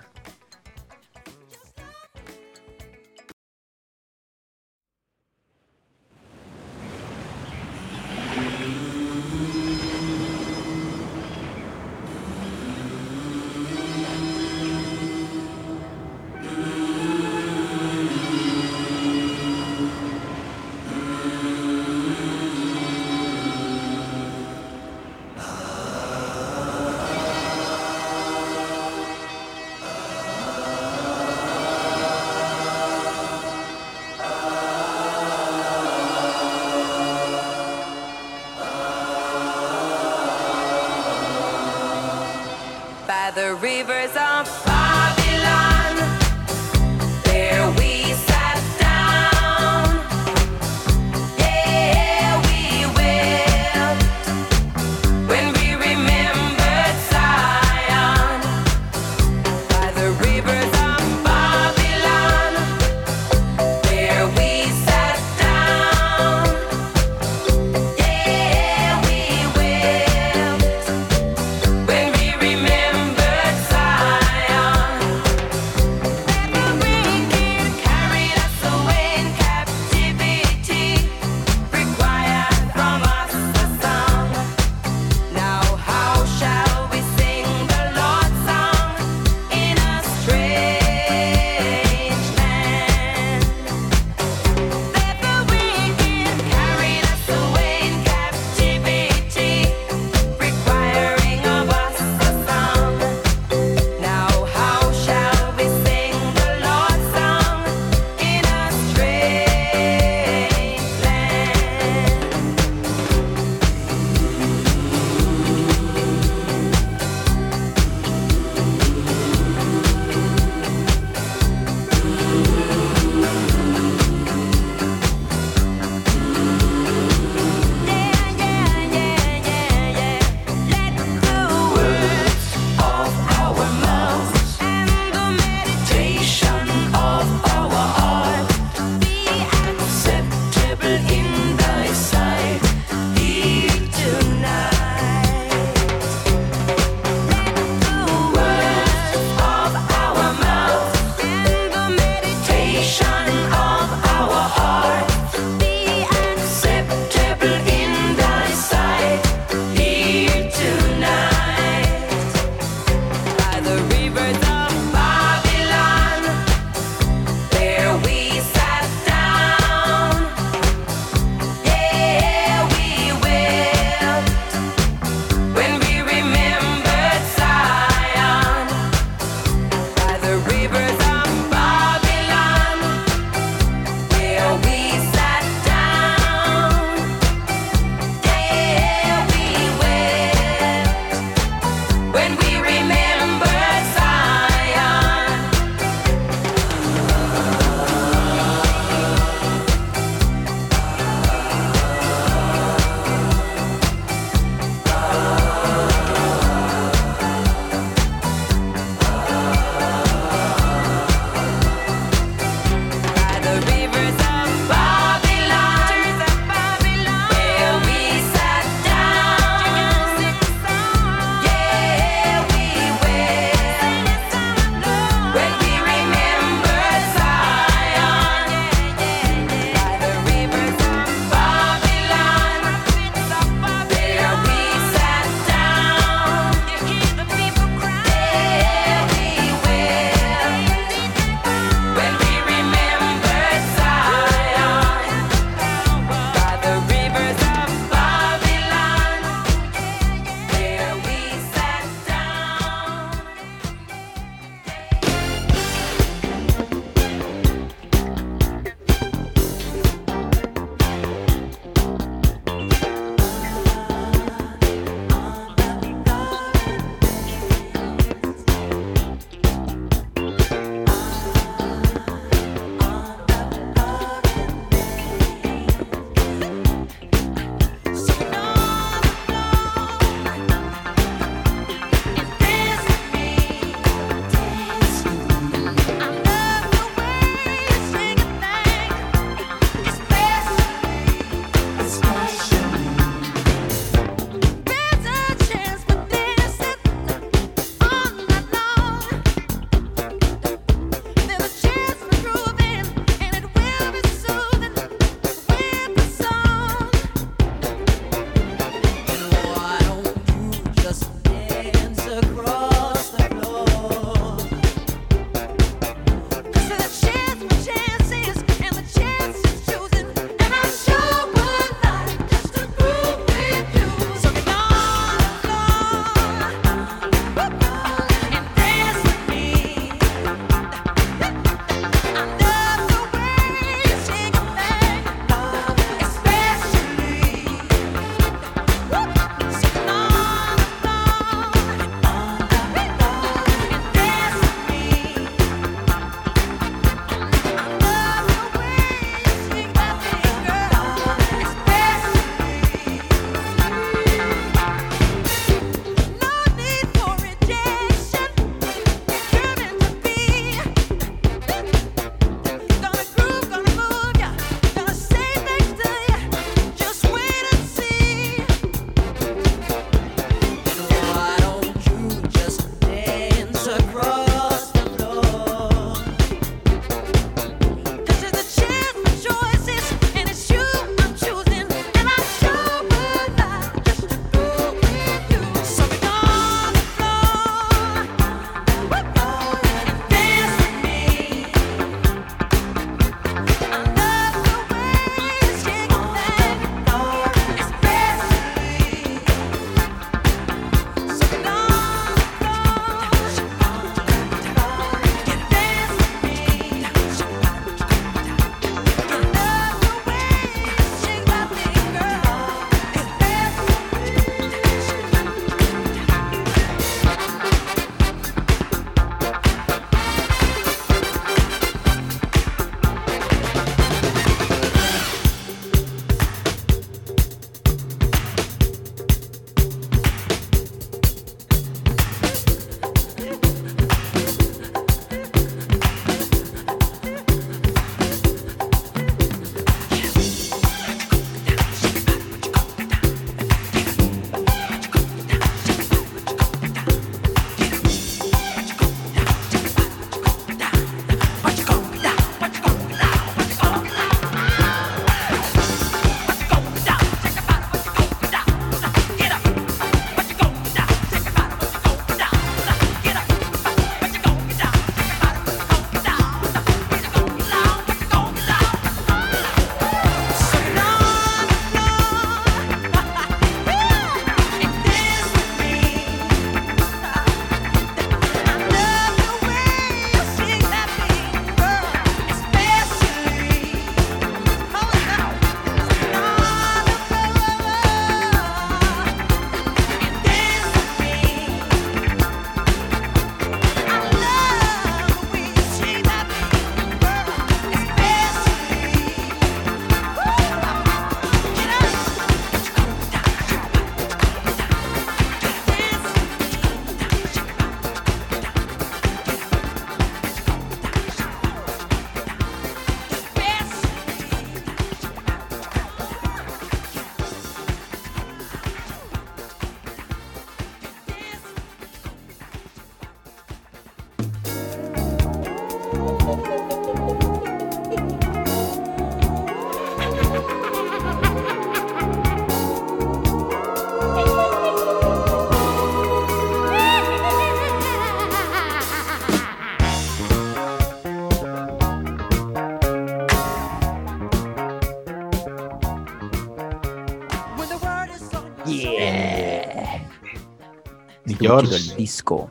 [551.40, 552.50] George, chido el disco.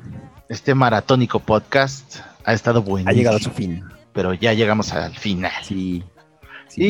[0.49, 3.11] este maratónico podcast ha estado buenísimo.
[3.11, 3.85] Ha llegado a su fin.
[4.13, 5.53] Pero ya llegamos al final.
[5.63, 6.05] Sí.
[6.77, 6.83] Y,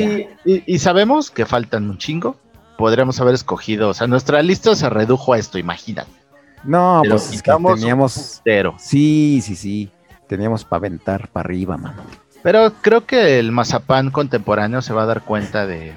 [0.45, 2.37] y- y sabemos que faltan un chingo.
[2.79, 6.11] Podríamos haber escogido, o sea, nuestra lista se redujo a esto, imagínate.
[6.65, 8.41] No, pero pues es que teníamos.
[8.45, 9.91] Pero, Sí, sí, sí.
[10.29, 12.03] Teníamos para aventar para arriba, mano.
[12.43, 15.95] pero creo que el mazapán contemporáneo se va a dar cuenta de,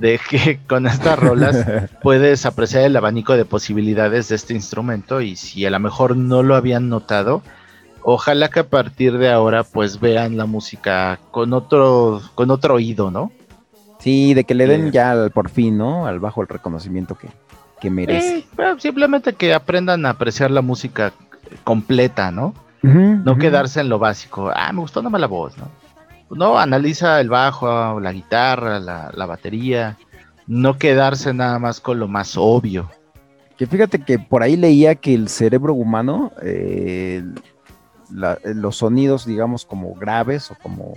[0.00, 1.64] de que con estas rolas
[2.02, 6.42] puedes apreciar el abanico de posibilidades de este instrumento y si a lo mejor no
[6.42, 7.42] lo habían notado,
[8.02, 13.10] ojalá que a partir de ahora pues vean la música con otro, con otro oído,
[13.10, 13.30] ¿no?
[13.98, 14.90] Sí, de que le den Eh.
[14.92, 16.06] ya al- por fin, ¿no?
[16.06, 17.28] Al bajo el reconocimiento que,
[17.80, 18.38] que merece.
[18.38, 18.44] Eh,
[18.78, 21.12] simplemente que aprendan a apreciar la música
[21.64, 22.54] completa, ¿no?
[22.82, 24.50] No quedarse en lo básico.
[24.54, 25.68] Ah, me gustó nomás la voz, ¿no?
[26.30, 29.96] No, analiza el bajo, la guitarra, la, la batería.
[30.46, 32.90] No quedarse nada más con lo más obvio.
[33.56, 37.22] Que fíjate que por ahí leía que el cerebro humano, eh,
[38.12, 40.94] la- los sonidos, digamos, como graves o como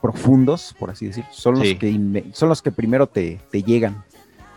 [0.00, 1.70] profundos, por así decir, son Sí.
[1.72, 4.04] los que son los que primero te, te llegan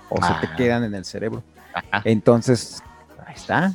[0.10, 0.40] o se Ah.
[0.42, 1.44] te quedan en el cerebro.
[1.74, 2.02] Ajá.
[2.06, 2.82] Entonces,
[3.26, 3.74] ahí está.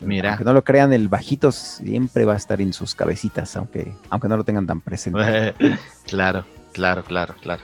[0.00, 0.30] Mira.
[0.30, 4.28] Aunque no lo crean, el bajito siempre va a estar en sus cabecitas, aunque, aunque
[4.28, 5.54] no lo tengan tan presente.
[6.06, 7.62] claro, claro, claro, claro.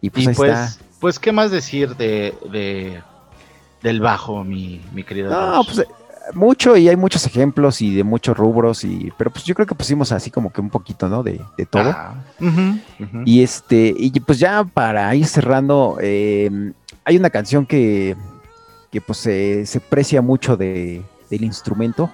[0.00, 0.84] Y pues y ahí pues, está.
[1.00, 3.02] pues, ¿qué más decir de, de-
[3.82, 5.30] del bajo, mi, mi querido?
[5.30, 5.86] No, pues
[6.32, 9.74] mucho y hay muchos ejemplos y de muchos rubros y pero pues yo creo que
[9.74, 11.22] pusimos así como que un poquito, ¿no?
[11.22, 11.90] De, de todo.
[11.90, 12.14] Ah.
[13.24, 16.72] Y este y pues ya para ir cerrando eh,
[17.04, 18.16] hay una canción que
[18.90, 21.02] que pues se precia mucho de,
[21.34, 22.10] del instrumento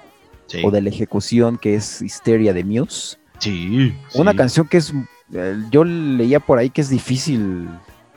[0.46, 0.62] Sí.
[0.64, 3.18] o de la ejecución que es Hysteria de Muse.
[3.38, 4.36] Sí, Una sí.
[4.36, 4.92] canción que es
[5.32, 7.68] eh, yo leía por ahí que es difícil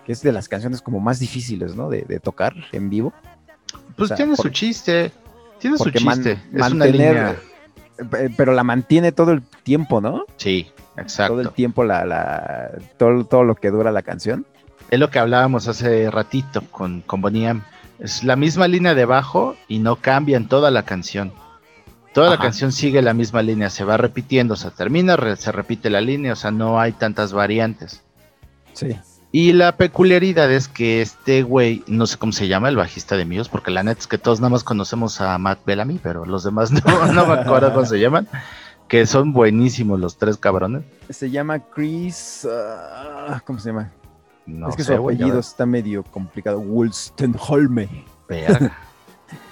[0.06, 1.90] que es de las canciones como más difíciles, ¿no?
[1.90, 3.14] De, de tocar en vivo.
[3.96, 5.12] Pues o sea, tiene su chiste.
[5.60, 6.40] Tiene su porque man- chiste.
[6.54, 7.38] es una línea.
[8.20, 10.26] Eh, Pero la mantiene todo el tiempo, ¿no?
[10.38, 10.68] Sí,
[10.98, 11.34] exacto.
[11.34, 14.46] todo el tiempo la, la todo, todo lo que dura la canción.
[14.90, 17.62] Es lo que hablábamos hace ratito con, con Bonnie M.
[18.00, 21.32] Es la misma línea de bajo y no cambia en toda la canción.
[22.14, 25.52] Toda la canción sigue la misma línea, se va repitiendo, o sea, termina, re- se
[25.52, 28.04] repite la línea, o sea, no hay tantas variantes.
[28.74, 28.96] Sí.
[29.32, 33.26] Y la peculiaridad es que este güey, no sé cómo se llama, el bajista de
[33.26, 36.44] Muse, porque la neta es que todos nada más conocemos a Matt Bellamy, pero los
[36.44, 36.82] demás no,
[37.14, 38.28] no me acuerdo cómo se llaman,
[38.88, 40.84] que son buenísimos los tres cabrones.
[41.10, 42.48] Se llama Chris.
[42.48, 43.92] ah, ¿Cómo se llama?
[44.46, 46.60] No es que sé, su apellido está medio complicado.
[46.60, 47.90] Wolstenholme.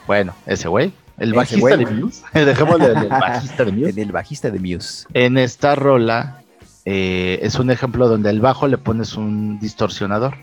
[0.08, 1.96] bueno, ese güey, el bajista güey, de güey.
[2.02, 3.90] Muse, dejémosle el bajista de Muse.
[3.90, 5.08] En el bajista de Muse.
[5.14, 6.42] En esta rola
[6.86, 10.36] eh, es un ejemplo donde al bajo le pones un distorsionador,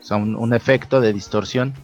[0.00, 1.74] o sea, un, un efecto de distorsión.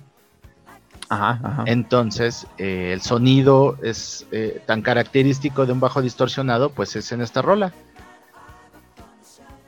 [1.10, 1.64] Ajá, ajá.
[1.66, 7.22] Entonces, eh, el sonido es eh, tan característico de un bajo distorsionado, pues es en
[7.22, 7.72] esta rola.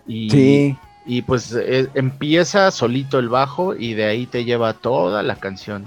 [0.06, 0.78] Y, sí.
[1.06, 5.86] Y pues eh, empieza solito el bajo y de ahí te lleva toda la canción.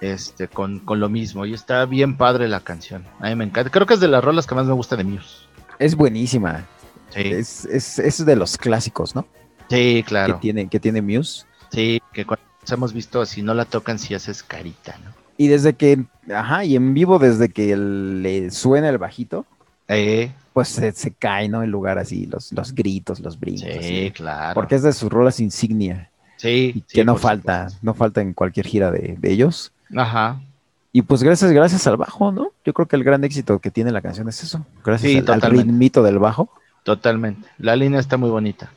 [0.00, 1.46] Este, con, con lo mismo.
[1.46, 3.04] Y está bien padre la canción.
[3.18, 3.70] A mí me encanta.
[3.70, 5.46] Creo que es de las rolas que más me gusta de Muse.
[5.78, 6.66] Es buenísima.
[7.10, 9.26] Sí, Es, es, es de los clásicos, ¿no?
[9.70, 10.34] sí claro.
[10.34, 11.46] Que, tiene, que tiene Muse.
[11.72, 15.12] Sí, que cuando hemos visto, si no la tocan, si haces carita, ¿no?
[15.38, 16.04] Y desde que.
[16.34, 19.46] Ajá, y en vivo, desde que le suena el bajito,
[19.88, 21.62] Eh, pues se, se cae, ¿no?
[21.62, 23.68] El lugar así, los, los gritos, los brincos.
[23.72, 24.10] sí, así.
[24.10, 24.54] claro.
[24.54, 26.10] Porque es de sus rolas insignia.
[26.38, 29.70] sí, y sí, que no falta, no falta en cualquier gira de, de ellos.
[29.94, 30.40] Ajá.
[30.92, 32.52] Y pues gracias, gracias al bajo, ¿no?
[32.64, 34.64] Yo creo que el gran éxito que tiene la canción es eso.
[34.82, 36.48] Gracias Sí, al, ritmito del bajo.
[36.84, 37.46] Totalmente.
[37.58, 38.72] La línea está muy bonita.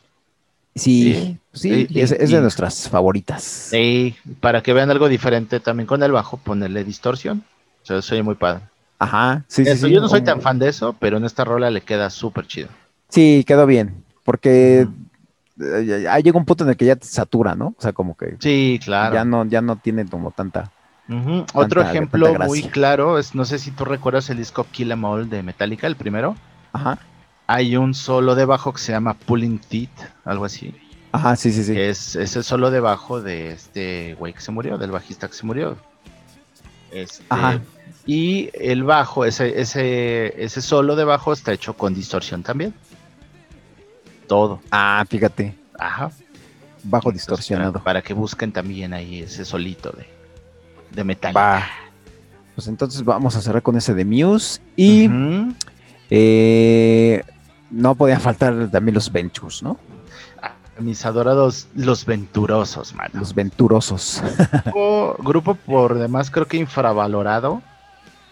[0.76, 3.42] Sí, sí, es, de nuestras favoritas.
[3.42, 7.46] Sí, para que vean algo diferente también con el bajo, ponerle distorsión.
[7.84, 8.64] O sea, soy muy padre.
[9.00, 9.94] Ajá, sí, sí, Eso, sí.
[9.94, 12.68] yo no soy tan fan de eso, pero en esta rola le queda súper chido.
[13.08, 14.04] Sí, quedó bien.
[14.26, 14.88] Porque
[15.60, 17.68] eh, ya llega un punto en el que ya te satura, ¿no?
[17.78, 19.16] O sea, como que Sí, claro.
[19.16, 20.72] ya no, ya no tiene como tanta.
[21.54, 25.04] Otro tanta- ejemplo muy claro es, no sé si tú recuerdas el disco Kill Em
[25.04, 26.36] All de Metallica, el primero.
[26.74, 27.00] Ajá.
[27.48, 29.90] Hay un solo de bajo que se llama Pulling Teeth,
[30.24, 30.76] algo así.
[31.12, 31.74] Ajá, sí, sí, sí.
[31.74, 35.28] que es, es el solo de bajo de este güey que se murió, del bajista
[35.28, 35.78] que se murió.
[36.92, 37.60] Este, Ajá.
[38.12, 42.74] Y el bajo, ese, ese, ese solo de bajo está hecho con distorsión también.
[44.26, 44.62] Todo.
[44.72, 45.54] Ah, fíjate.
[45.78, 46.10] Ajá.
[46.82, 47.74] Bajo distorsionado.
[47.74, 50.08] Para, para que busquen también ahí ese solito de,
[50.90, 51.38] de metal.
[51.38, 51.64] Va.
[52.56, 54.60] Pues entonces vamos a cerrar con ese de Muse.
[54.76, 55.08] Y
[56.10, 57.22] eh,
[57.70, 59.78] no podían faltar también los Ventures, ¿no?
[60.80, 63.12] mis adorados Los Venturosos, mano.
[63.14, 64.24] Los venturosos.
[64.66, 67.62] grupo, grupo por demás creo que infravalorado.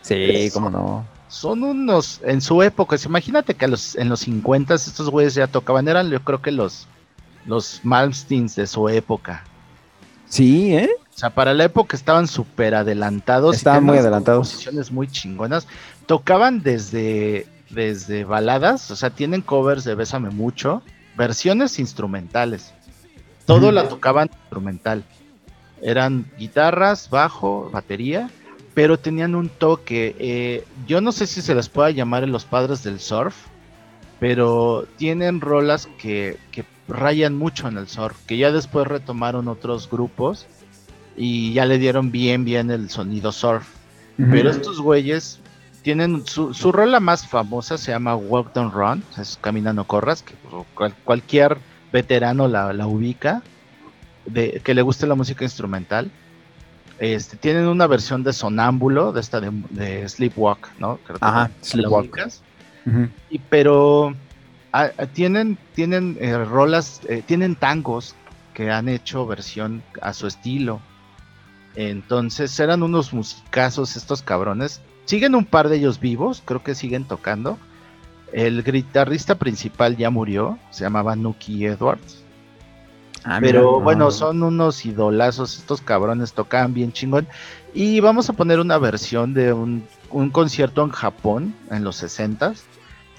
[0.01, 1.05] Sí, cómo no.
[1.27, 5.87] Son unos, en su época, imagínate que los, en los 50 estos güeyes ya tocaban,
[5.87, 6.87] eran yo creo que los,
[7.45, 9.43] los Malmsteens de su época.
[10.29, 10.89] Sí, ¿eh?
[11.13, 13.55] O sea, para la época estaban súper adelantados.
[13.55, 14.49] Estaban muy adelantados.
[14.49, 15.67] Composiciones muy chingonas.
[16.05, 20.81] Tocaban desde, desde baladas, o sea, tienen covers de Bésame Mucho,
[21.17, 22.73] versiones instrumentales.
[23.45, 23.71] Todo Ujú.
[23.71, 25.03] la tocaban instrumental.
[25.81, 28.29] Eran guitarras, bajo, batería,
[28.77, 30.15] pero tenían un toque.
[30.19, 33.35] eh, yo no sé si se les pueda llamar los padres del surf,
[34.19, 39.89] pero tienen rolas que, que rayan mucho en el surf, que ya después retomaron otros
[39.89, 40.45] grupos
[41.15, 43.65] y ya le dieron bien, bien el sonido surf.
[44.29, 45.39] Pero estos güeyes
[45.81, 50.21] tienen su, su rola más famosa, se llama Walk Don't Run, es Camina No Corras,
[50.21, 51.57] que pues, cual- cualquier
[51.91, 53.41] veterano la, la ubica,
[54.27, 56.11] de, que le guste la música instrumental.
[56.99, 60.97] Este, tienen una versión de Sonámbulo, de esta de, de Sleepwalk, ¿no?
[61.05, 62.29] Creo que Ajá, Sleepwalk.
[63.29, 64.15] Y, pero
[64.73, 68.15] ah, tienen, tienen eh, rolas, eh, tienen tangos
[68.53, 70.79] que han hecho versión a su estilo.
[71.75, 74.81] Entonces eran unos musicazos estos cabrones.
[75.05, 77.59] Siguen un par de ellos vivos, creo que siguen tocando.
[78.33, 82.23] El guitarrista principal ya murió, se llamaba Nuki Edwards.
[83.23, 84.11] Ah, Pero bueno, no.
[84.11, 87.27] son unos idolazos, estos cabrones tocaban bien chingón.
[87.73, 92.53] Y vamos a poner una versión de un, un concierto en Japón en los 60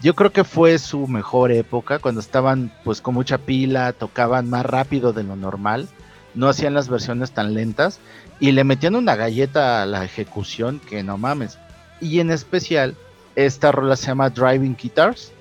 [0.00, 4.64] Yo creo que fue su mejor época, cuando estaban pues con mucha pila, tocaban más
[4.64, 5.88] rápido de lo normal,
[6.34, 8.00] no hacían las versiones tan lentas
[8.40, 11.58] y le metían una galleta a la ejecución que no mames.
[12.00, 12.96] Y en especial,
[13.34, 15.32] esta rola se llama Driving Guitars.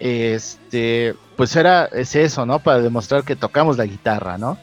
[0.00, 2.58] Este, pues era, es eso, ¿no?
[2.58, 4.58] Para demostrar que tocamos la guitarra, ¿no?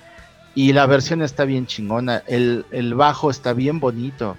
[0.53, 4.37] Y la versión está bien chingona, el, el bajo está bien bonito.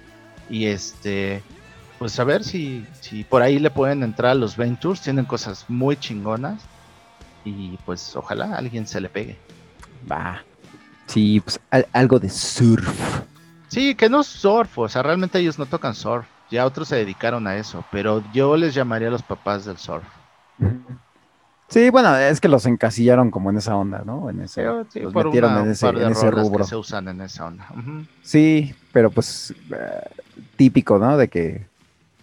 [0.49, 1.41] Y este,
[1.97, 5.65] pues a ver si, si por ahí le pueden entrar a los Ventures, tienen cosas
[5.67, 6.61] muy chingonas.
[7.45, 9.37] Y pues ojalá alguien se le pegue.
[10.09, 10.43] Va.
[11.07, 13.21] Sí, pues al- algo de surf.
[13.67, 16.25] Sí, que no es surf, o sea, realmente ellos no tocan surf.
[16.51, 20.03] Ya otros se dedicaron a eso, pero yo les llamaría a los papás del surf.
[21.69, 24.29] Sí, bueno, es que los encasillaron como en esa onda, ¿no?
[24.29, 26.59] En ese, Sí, los por metieron una- en un ese, par de en ese rubro.
[26.59, 27.65] que se usan en esa onda.
[28.21, 30.09] Sí, pero pues eh,
[30.55, 31.17] típico, ¿no?
[31.17, 31.65] De que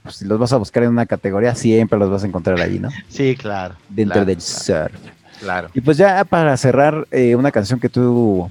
[0.04, 2.78] pues, si los vas a buscar en una categoría, siempre los vas a encontrar ahí,
[2.78, 2.90] ¿no?
[3.08, 3.74] Sí, claro.
[3.88, 5.40] Dentro claro, del claro, surf.
[5.40, 5.68] Claro.
[5.74, 8.50] Y pues ya para cerrar, eh, una canción que tú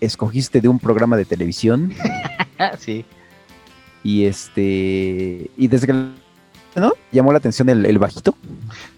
[0.00, 1.94] escogiste de un programa de televisión
[2.78, 3.06] sí.
[4.02, 5.92] y este y desde que
[6.76, 6.92] ¿no?
[7.12, 8.36] llamó la atención el, el bajito.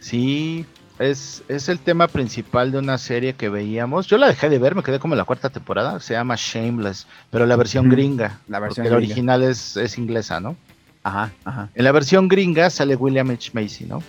[0.00, 0.64] Sí,
[0.98, 4.06] es, es el tema principal de una serie que veíamos.
[4.06, 6.00] Yo la dejé de ver, me quedé como en la cuarta temporada.
[6.00, 8.40] Se llama Shameless, pero la versión gringa.
[8.48, 9.12] la versión porque la gringa.
[9.12, 10.56] original es, es inglesa, ¿no?
[11.02, 11.68] Ajá, ajá.
[11.74, 13.50] En la versión gringa sale William H.
[13.52, 14.02] Macy, ¿no?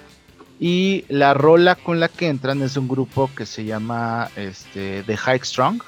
[0.59, 5.15] Y la rola con la que entran es un grupo que se llama este, The
[5.17, 5.81] High Strong.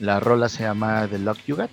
[0.00, 1.70] La rola se llama The Luck You Got.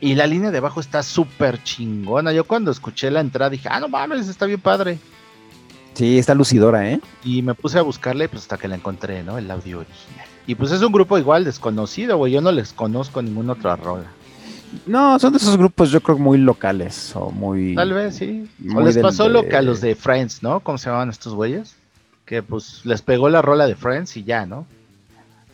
[0.00, 2.32] Y la línea de abajo está súper chingona.
[2.32, 4.98] Yo cuando escuché la entrada dije, ah, no mames, está bien padre.
[5.94, 7.00] Sí, está lucidora, ¿eh?
[7.24, 9.38] Y me puse a buscarle pues hasta que la encontré, ¿no?
[9.38, 10.26] El audio original.
[10.46, 12.32] Y pues es un grupo igual desconocido, güey.
[12.34, 14.06] Yo no les conozco ninguna otra rola.
[14.84, 17.74] No, son de esos grupos yo creo muy locales o muy...
[17.74, 18.48] Tal vez, sí.
[18.74, 20.60] O les pasó lo que a los de Friends, ¿no?
[20.60, 21.76] ¿Cómo se llamaban estos güeyes?
[22.26, 24.66] Que pues les pegó la rola de Friends y ya, ¿no?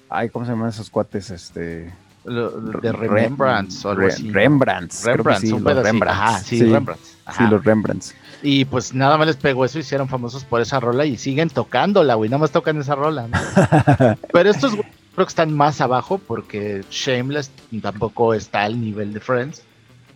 [0.08, 1.30] Ay, ¿cómo se llaman esos cuates?
[1.30, 1.92] Este...
[2.24, 4.30] De Re- Remembrance o algo así.
[4.30, 5.04] Rembrandts.
[5.04, 5.62] Rembrandts, sí, los.
[5.62, 6.06] Rembrandts.
[6.20, 7.16] Ajá, sí, sí, Rembrandts.
[7.36, 8.14] sí, los Rembrandts.
[8.44, 11.48] Y pues nada más les pegó eso y hicieron famosos por esa rola y siguen
[11.48, 12.28] tocándola, güey.
[12.28, 13.38] Nada más tocan esa rola, ¿no?
[14.32, 17.50] Pero estos creo que están más abajo porque Shameless
[17.80, 19.62] tampoco está al nivel de Friends.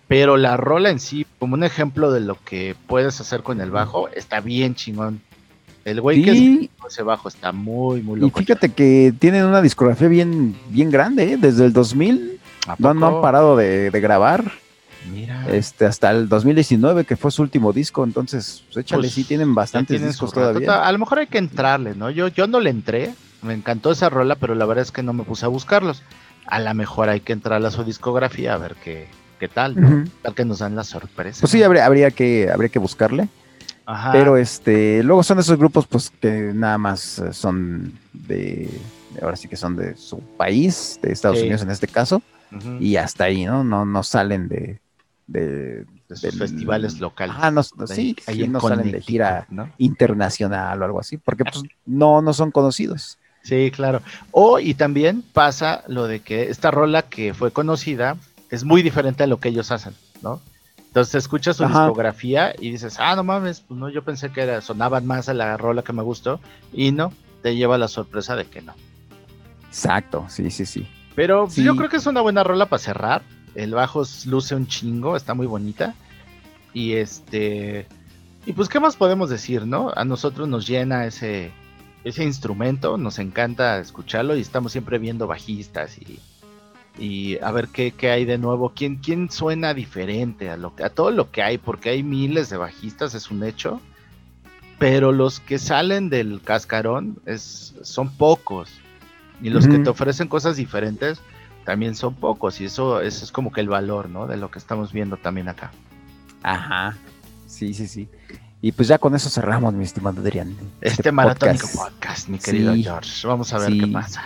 [0.08, 3.70] Pero la rola en sí, como un ejemplo de lo que puedes hacer con el
[3.72, 5.20] bajo, está bien chingón.
[5.86, 8.40] El güey que es bajo está muy, muy y loco.
[8.40, 11.36] fíjate que tienen una discografía bien, bien grande, ¿eh?
[11.36, 14.50] Desde el 2000 ¿A no, no han parado de, de grabar.
[15.12, 15.46] Mira.
[15.48, 19.54] Este, hasta el 2019, que fue su último disco, entonces, pues, échale, Pues, sí tienen
[19.54, 20.84] bastantes tienen discos todavía.
[20.84, 22.10] A lo mejor hay que entrarle, ¿no?
[22.10, 25.12] Yo, yo no le entré, me encantó esa rola, pero la verdad es que no
[25.12, 26.02] me puse a buscarlos.
[26.48, 29.06] A lo mejor hay que entrar a su discografía a ver qué,
[29.38, 30.04] qué tal, ¿no?
[30.22, 31.42] Tal que nos dan la sorpresa.
[31.42, 33.28] Pues sí, habría, habría que, habría que buscarle.
[33.86, 34.12] Ajá.
[34.12, 38.68] Pero este, luego son esos grupos, pues, que nada más eh, son de,
[39.22, 41.44] ahora sí que son de su país, de Estados Sí.
[41.44, 42.20] Unidos en este caso,
[42.80, 43.64] y hasta ahí, ¿no?
[43.64, 44.80] No, no salen de,
[45.26, 47.36] de, de sus del- festivales locales.
[47.38, 49.70] Ah, no, De sí, ahí sí, no salen de gira ¿no?
[49.78, 53.18] internacional o algo así, porque pues no, no son conocidos.
[53.42, 54.00] Sí, claro.
[54.32, 58.16] O y también pasa lo de que esta rola que fue conocida
[58.50, 60.40] es muy diferente a lo que ellos hacen, ¿no?
[60.96, 61.80] Entonces escuchas su Ajá.
[61.84, 65.34] discografía y dices, ah, no mames, pues no, yo pensé que era, sonaban más a
[65.34, 66.40] la rola que me gustó
[66.72, 67.12] y no,
[67.42, 68.72] te lleva la sorpresa de que no.
[69.68, 70.88] Exacto, sí, sí, sí.
[71.14, 71.64] Pero pues, Sí.
[71.64, 73.20] yo creo que es una buena rola para cerrar.
[73.54, 75.94] El bajo luce un chingo, está muy bonita.
[76.72, 77.86] Y este.
[78.46, 79.92] Y pues, ¿qué más podemos decir, no?
[79.94, 81.52] A nosotros nos llena ese,
[82.04, 86.20] ese instrumento, nos encanta escucharlo y estamos siempre viendo bajistas y,
[86.98, 88.72] y a ver qué, qué hay de nuevo.
[88.74, 91.58] ¿Quién, ¿Quién suena diferente a, lo, a todo lo que hay?
[91.58, 93.80] Porque hay miles de bajistas, es un hecho.
[94.78, 98.70] Pero los que salen del cascarón es, son pocos.
[99.42, 101.20] Y los que te ofrecen cosas diferentes
[101.64, 102.60] también son pocos.
[102.60, 104.26] Y eso, eso es como que el valor, ¿no?
[104.26, 105.72] De lo que estamos viendo también acá.
[106.42, 106.96] Ajá.
[107.46, 108.08] Sí, sí, sí.
[108.62, 110.54] Y pues ya con eso cerramos, mi estimado Adrián.
[110.80, 111.92] Este, maratónico podcast.
[111.94, 112.82] podcast, mi querido Sí.
[112.82, 113.26] George.
[113.26, 113.80] Vamos a ver Sí.
[113.80, 114.22] qué pasa.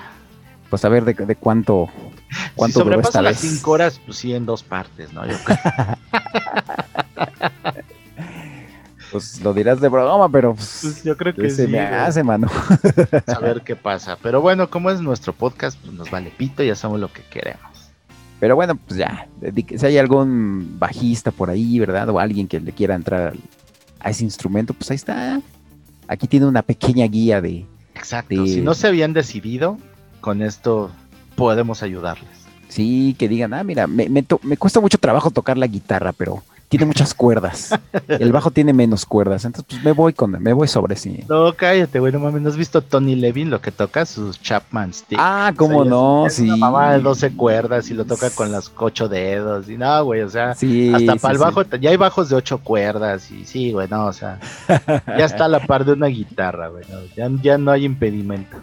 [0.70, 1.88] Pues a ver de, de cuánto,
[2.30, 3.50] Si cuánto duró sobrepasa esta las vez.
[3.52, 5.26] 5 horas, pues sí, en dos partes, ¿no?
[5.26, 5.58] Yo creo.
[9.10, 11.72] Pues lo dirás de broma, pero pues, Pues yo creo que se sí.
[11.72, 11.94] me güey.
[11.94, 12.48] hace, mano.
[13.26, 14.16] a ver qué pasa.
[14.22, 17.60] Pero bueno, como es nuestro podcast, pues nos vale pito, ya sabemos lo que queremos.
[18.38, 19.26] Pero bueno, pues ya,
[19.76, 22.08] si hay algún bajista por ahí, ¿verdad?
[22.10, 23.34] O alguien que le quiera entrar
[23.98, 25.40] a ese instrumento, pues ahí está.
[26.06, 27.66] Aquí tiene una pequeña guía de...
[27.96, 28.46] Exacto.
[28.46, 28.54] Sí.
[28.54, 29.76] Si no se habían decidido,
[30.20, 30.90] con esto
[31.36, 32.28] podemos ayudarles.
[32.68, 36.42] Sí, que digan, ah, mira, me, me me cuesta mucho trabajo tocar la guitarra, pero
[36.70, 37.76] tiene muchas cuerdas.
[38.06, 41.24] El bajo tiene menos cuerdas, entonces pues me voy con, me voy sobre sí.
[41.28, 44.06] No, cállate, güey, no mames, ¿no has visto Tony Levin lo que toca?
[44.06, 45.18] Sus Chapman Stick.
[45.20, 46.44] Ah, cómo O sea, no, es sí.
[46.44, 49.68] Una mamá de 12 cuerdas y lo toca con las ocho dedos.
[49.68, 51.44] Y no, güey, o sea, Sí, hasta sí, para el sí.
[51.44, 53.28] bajo, ya hay bajos de ocho cuerdas.
[53.32, 54.38] Y sí, güey, no, o sea,
[54.68, 56.84] ya está a la par de una guitarra, güey.
[56.88, 58.58] no, ya, ya no hay impedimento.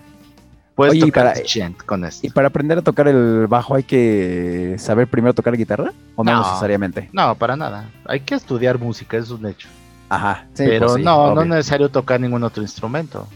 [0.77, 2.25] Puedes Oye, tocar para- gent con esto.
[2.25, 5.91] ¿Y para aprender a tocar el bajo hay que saber primero tocar guitarra?
[6.15, 6.41] ¿O no, No.
[6.47, 7.09] necesariamente?
[7.11, 7.89] No, para nada.
[8.05, 9.67] Hay que estudiar música, eso es un hecho.
[10.09, 10.45] Ajá.
[10.53, 13.27] sí, pero pues sí, no, no es necesario tocar ningún otro instrumento.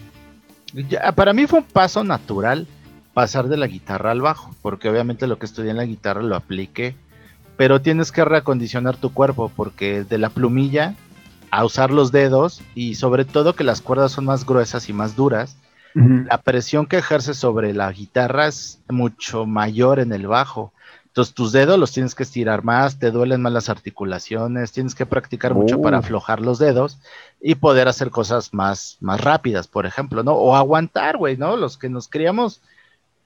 [0.88, 2.66] Ya, para mí fue un paso natural
[3.12, 6.34] pasar de la guitarra al bajo, porque obviamente lo que estudié en la guitarra lo
[6.34, 6.94] apliqué,
[7.58, 10.94] pero tienes que reacondicionar tu cuerpo, porque de la plumilla
[11.50, 15.14] a usar los dedos y sobre todo que las cuerdas son más gruesas y más
[15.14, 15.58] duras,
[15.94, 20.72] La presión que ejerce sobre la guitarra es mucho mayor en el bajo.
[21.06, 25.04] Entonces tus dedos los tienes que estirar más, te duelen más las articulaciones, tienes que
[25.04, 25.82] practicar mucho Oh.
[25.82, 26.98] para aflojar los dedos
[27.42, 30.32] y poder hacer cosas más, más rápidas, por ejemplo, ¿no?
[30.32, 31.56] O aguantar, güey, ¿no?
[31.58, 32.62] Los que nos criamos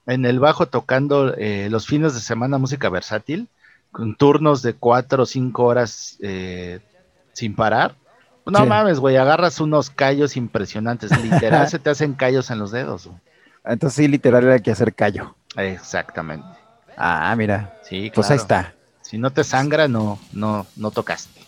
[0.06, 3.46] en el bajo tocando eh, los fines de semana música versátil,
[3.92, 6.80] con turnos de cuatro o cinco horas eh,
[7.34, 7.94] sin parar.
[8.46, 8.66] No Sí.
[8.66, 13.06] mames, güey, agarras unos callos impresionantes, literal se te hacen callos en los dedos.
[13.06, 13.18] güey.
[13.64, 15.34] Entonces sí, literal era que hacer callo.
[15.56, 16.46] Exactamente.
[16.96, 17.74] Ah, mira.
[17.82, 18.68] Sí, Pues ahí claro.
[18.68, 18.74] está.
[19.02, 21.40] Si no te sangra, no, no, no tocaste.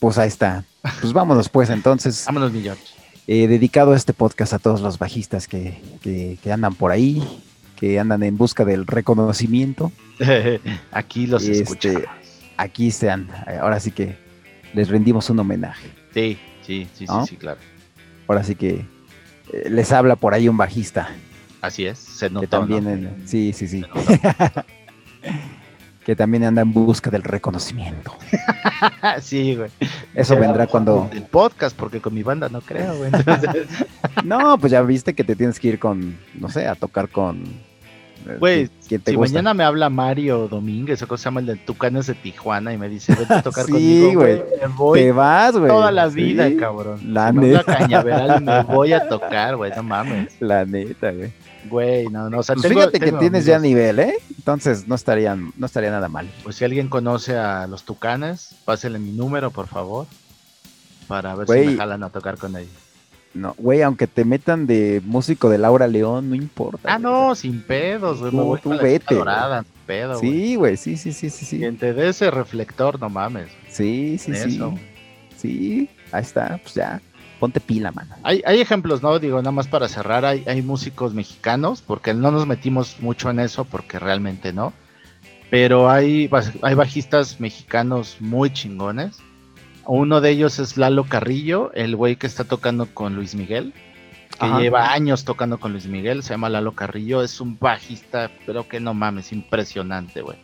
[0.00, 0.64] Pues ahí está.
[1.00, 2.24] Pues vámonos pues entonces.
[2.26, 2.82] Vámonos, mi George.
[3.26, 7.22] eh, dedicado este podcast a todos los bajistas que, que- que andan por ahí,
[7.76, 9.92] que andan en busca del reconocimiento.
[10.92, 12.02] Aquí los Este, escuchamos.
[12.56, 13.28] Aquí sean.
[13.60, 14.16] Ahora sí que
[14.74, 15.88] les rendimos un homenaje.
[16.14, 17.26] Sí, sí, sí, sí, ¿no?
[17.26, 17.58] sí, claro.
[18.28, 18.86] Ahora sí que
[19.52, 21.08] eh, les habla por ahí un bajista.
[21.60, 22.90] Así es, se que notó, también ¿no?
[22.90, 23.84] en- sí, sí, sí.
[26.04, 28.14] Que también anda en busca del reconocimiento.
[29.22, 29.70] sí, güey.
[30.14, 31.08] Eso vendrá cuando.
[31.10, 33.10] El podcast, porque con mi banda no creo, güey.
[33.10, 33.66] Entonces,
[34.22, 37.42] No, pues ya viste que te tienes que ir con, no sé, a tocar con.
[38.26, 39.32] Eh, Güey, ¿quién- quién te si gusta?
[39.34, 42.78] mañana me habla Mario Domínguez, o cómo se llama el de Tucanes de Tijuana, y
[42.78, 44.42] me dice, vete a tocar Sí, conmigo, güey.
[44.60, 45.68] Me voy Te vas, güey.
[45.68, 47.00] toda la Sí, vida, cabrón.
[47.14, 47.64] La Si me neta.
[47.78, 50.34] Cañaveral me voy a tocar, güey, no mames.
[50.40, 51.32] La neta, güey.
[51.68, 54.14] Güey, no, no, o sea, Pues tengo- fíjate que tengo tienes ya nivel, ¿eh?
[54.36, 56.28] Entonces no estarían, no estaría nada mal.
[56.42, 60.06] Pues si alguien conoce a los Tucanes, pásele mi número, por favor,
[61.08, 62.70] para ver si me jalan a tocar con ellos.
[63.34, 66.88] No, güey, aunque te metan de músico de Laura León, no importa.
[66.94, 67.02] Ah, güey.
[67.02, 70.18] no, sin pedos, güey, me Tú- voy tú vete, dorada, sin pedo.
[70.20, 71.58] Sí, güey, sí, sí, sí, sí, sí.
[71.58, 73.48] Quien te dé ese reflector, no mames.
[73.68, 74.54] Sí, sí, sí.
[74.54, 74.74] Eso.
[75.36, 77.00] Sí, ahí está, pues ya.
[77.40, 78.14] Ponte pila, mano.
[78.22, 79.18] Hay, hay ejemplos, ¿no?
[79.18, 83.40] Digo, nada más para cerrar, hay, hay músicos mexicanos, porque no nos metimos mucho en
[83.40, 84.72] eso, porque realmente no.
[85.50, 86.30] Pero hay,
[86.62, 89.18] hay bajistas mexicanos muy chingones.
[89.86, 93.72] Uno de ellos es Lalo Carrillo, el güey que está tocando con Luis Miguel,
[94.38, 94.60] que Ajá.
[94.60, 98.80] lleva años tocando con Luis Miguel, se llama Lalo Carrillo, es un bajista, pero que
[98.80, 100.38] no mames, impresionante, güey.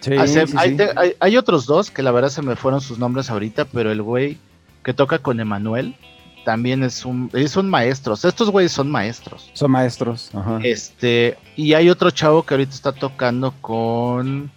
[0.00, 0.76] Sí, Hace- sí, hay, sí.
[0.76, 3.90] te- hay- hay otros dos que la verdad se me fueron sus nombres ahorita, pero
[3.90, 4.38] el güey
[4.84, 5.96] que toca con Emanuel
[6.44, 8.14] también es un, es un maestro.
[8.14, 9.50] Estos güeyes son maestros.
[9.54, 10.30] Son maestros.
[10.34, 10.60] Ajá.
[10.62, 14.50] Este, y hay otro chavo que ahorita está tocando con.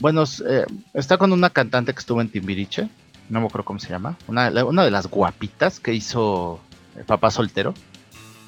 [0.00, 2.88] Bueno, eh, está con una cantante que estuvo en Timbiriche.
[3.30, 4.16] No me acuerdo cómo se llama.
[4.26, 6.60] Una, una de las guapitas que hizo
[6.96, 7.72] eh, Papá Soltero.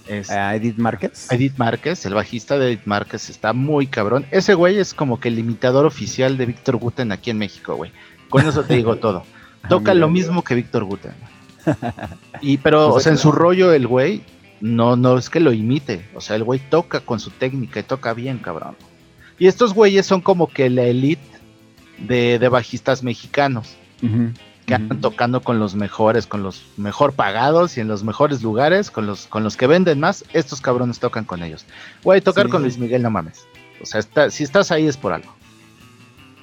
[0.08, 1.30] Es Edith Márquez.
[1.30, 4.26] Edith Márquez, el bajista de Edith Márquez está muy cabrón.
[4.32, 7.92] Ese güey es como que el imitador oficial de Víctor Guten aquí en México, güey.
[8.28, 9.24] Con eso te digo todo.
[9.68, 10.26] Toca Ah, lo mira.
[10.26, 11.14] mismo que Víctor Guten.
[12.40, 14.22] Y pero, Pues o sea, en su rollo el güey
[14.60, 17.82] no no es que lo imite, o sea, el güey toca con su técnica y
[17.84, 18.76] toca bien, cabrón.
[19.38, 21.22] Y estos güeyes son como que la elite
[21.98, 24.32] de, de bajistas mexicanos Ujú,
[24.66, 28.90] que andan tocando con los mejores, con los mejor pagados y en los mejores lugares,
[28.90, 31.66] con los, con los que venden más, estos cabrones tocan con ellos.
[32.04, 32.50] Güey, tocar Sí.
[32.52, 33.44] con Luis Miguel, no mames.
[33.82, 35.34] O sea, está- si estás ahí es por algo.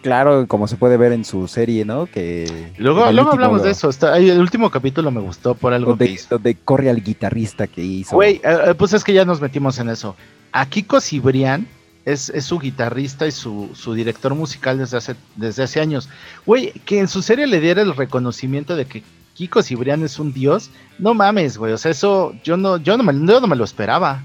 [0.01, 2.05] Claro, como se puede ver en su serie, ¿no?
[2.05, 3.89] Que Luego, luego hablamos lo- de eso.
[3.89, 6.27] Está, el último capítulo me gustó por algo que Donde, hizo.
[6.35, 8.15] donde corre al guitarrista que hizo.
[8.15, 10.15] Güey, eh, eh, pues es que ya nos metimos en eso.
[10.53, 11.67] A Kiko Cibrián
[12.05, 16.09] es, es su guitarrista y su, su director musical desde hace, desde hace años.
[16.45, 19.03] Güey, que en su serie le diera el reconocimiento de que
[19.35, 20.71] Kiko Cibrián es un dios.
[20.97, 21.73] No mames, güey.
[21.73, 24.23] O sea, eso yo no, yo no me, yo no me lo esperaba.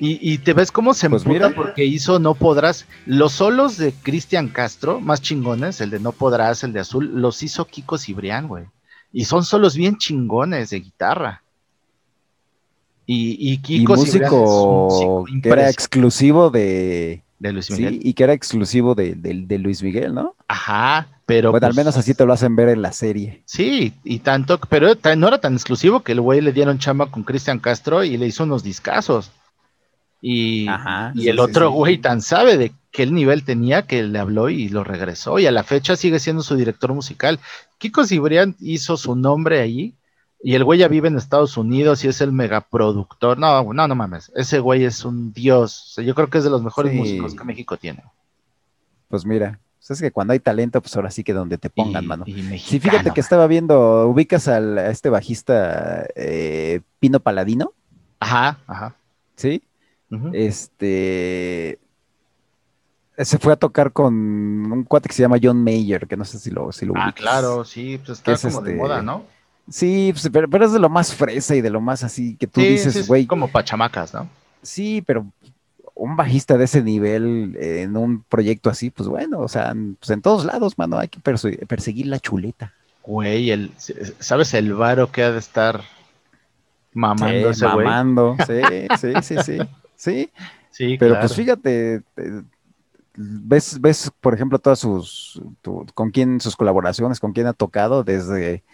[0.00, 1.50] Y, y te ves cómo se Pues mira.
[1.50, 2.86] porque hizo No Podrás.
[3.06, 7.42] Los solos de Cristian Castro, más chingones, el de No Podrás, el de Azul, los
[7.44, 8.64] hizo Kiko Cibrián, güey.
[9.12, 11.43] Y son solos bien chingones de guitarra.
[13.06, 17.22] Y, y y Kiko un músico que era exclusivo de.
[17.38, 18.00] de Luis Sí, Miguel.
[18.02, 20.34] y que era exclusivo de, de- de Luis Miguel, ¿no?
[20.48, 21.50] Ajá, pero.
[21.50, 23.42] bueno, al pues, menos así te lo hacen ver en la serie.
[23.44, 27.24] Sí, y tanto, pero no era tan exclusivo que el güey le dieron chamba con
[27.24, 29.30] Cristian Castro y le hizo unos discazos.
[30.20, 31.74] Y, Ajá, y sí, el sí, otro sí.
[31.74, 35.38] güey tan sabe de qué nivel tenía que le habló y lo regresó.
[35.38, 37.38] Y a la fecha sigue siendo su director musical.
[37.78, 39.94] Kiko Cibrián hizo su nombre allí.
[40.46, 43.38] Y el güey ya vive en Estados Unidos y es el megaproductor.
[43.38, 44.30] No, no, no mames.
[44.36, 45.84] Ese güey es un dios.
[45.86, 46.98] O sea, yo creo que es de los mejores Sí.
[46.98, 48.04] músicos que México tiene.
[49.08, 52.04] Pues mira, pues es que cuando hay talento, pues ahora sí que donde te pongan,
[52.04, 52.24] Y- mano.
[52.26, 57.72] y Sí, fíjate que estaba viendo, ubicas al, a este bajista eh, Pino Paladino,
[58.20, 58.94] Ajá, ajá.
[59.36, 59.62] ¿sí?
[60.10, 60.28] ujú.
[60.34, 61.78] Este
[63.16, 66.38] se fue a tocar con un cuate que se llama John Mayer, que no sé
[66.38, 67.14] si lo, si lo Ah, ubicas.
[67.22, 69.24] claro, sí, pues está es como de este- moda, ¿no?
[69.68, 72.46] Sí, pues, pero, pero es de lo más fresa y de lo más así que
[72.46, 74.28] tú sí, sí, dices, es güey, como pachamacas, ¿no?
[74.62, 75.26] sí, pero
[75.94, 79.96] un bajista de ese nivel eh, en un proyecto así, pues bueno, o sea, en-
[79.96, 82.74] pues en todos lados, mano, hay que perse- perseguir la chuleta.
[83.04, 83.70] Güey, el,
[84.18, 85.82] ¿sabes el varo que ha de estar
[86.92, 87.86] mamando Sí, ese güey?
[87.86, 90.30] mamando, sí, sí, sí, sí, sí.
[90.70, 91.20] Sí, Pero claro.
[91.20, 92.42] pues fíjate, eh,
[93.16, 98.04] ves, ves, por ejemplo, todas sus, tu- con quién sus colaboraciones, con quién ha tocado,
[98.04, 98.64] desde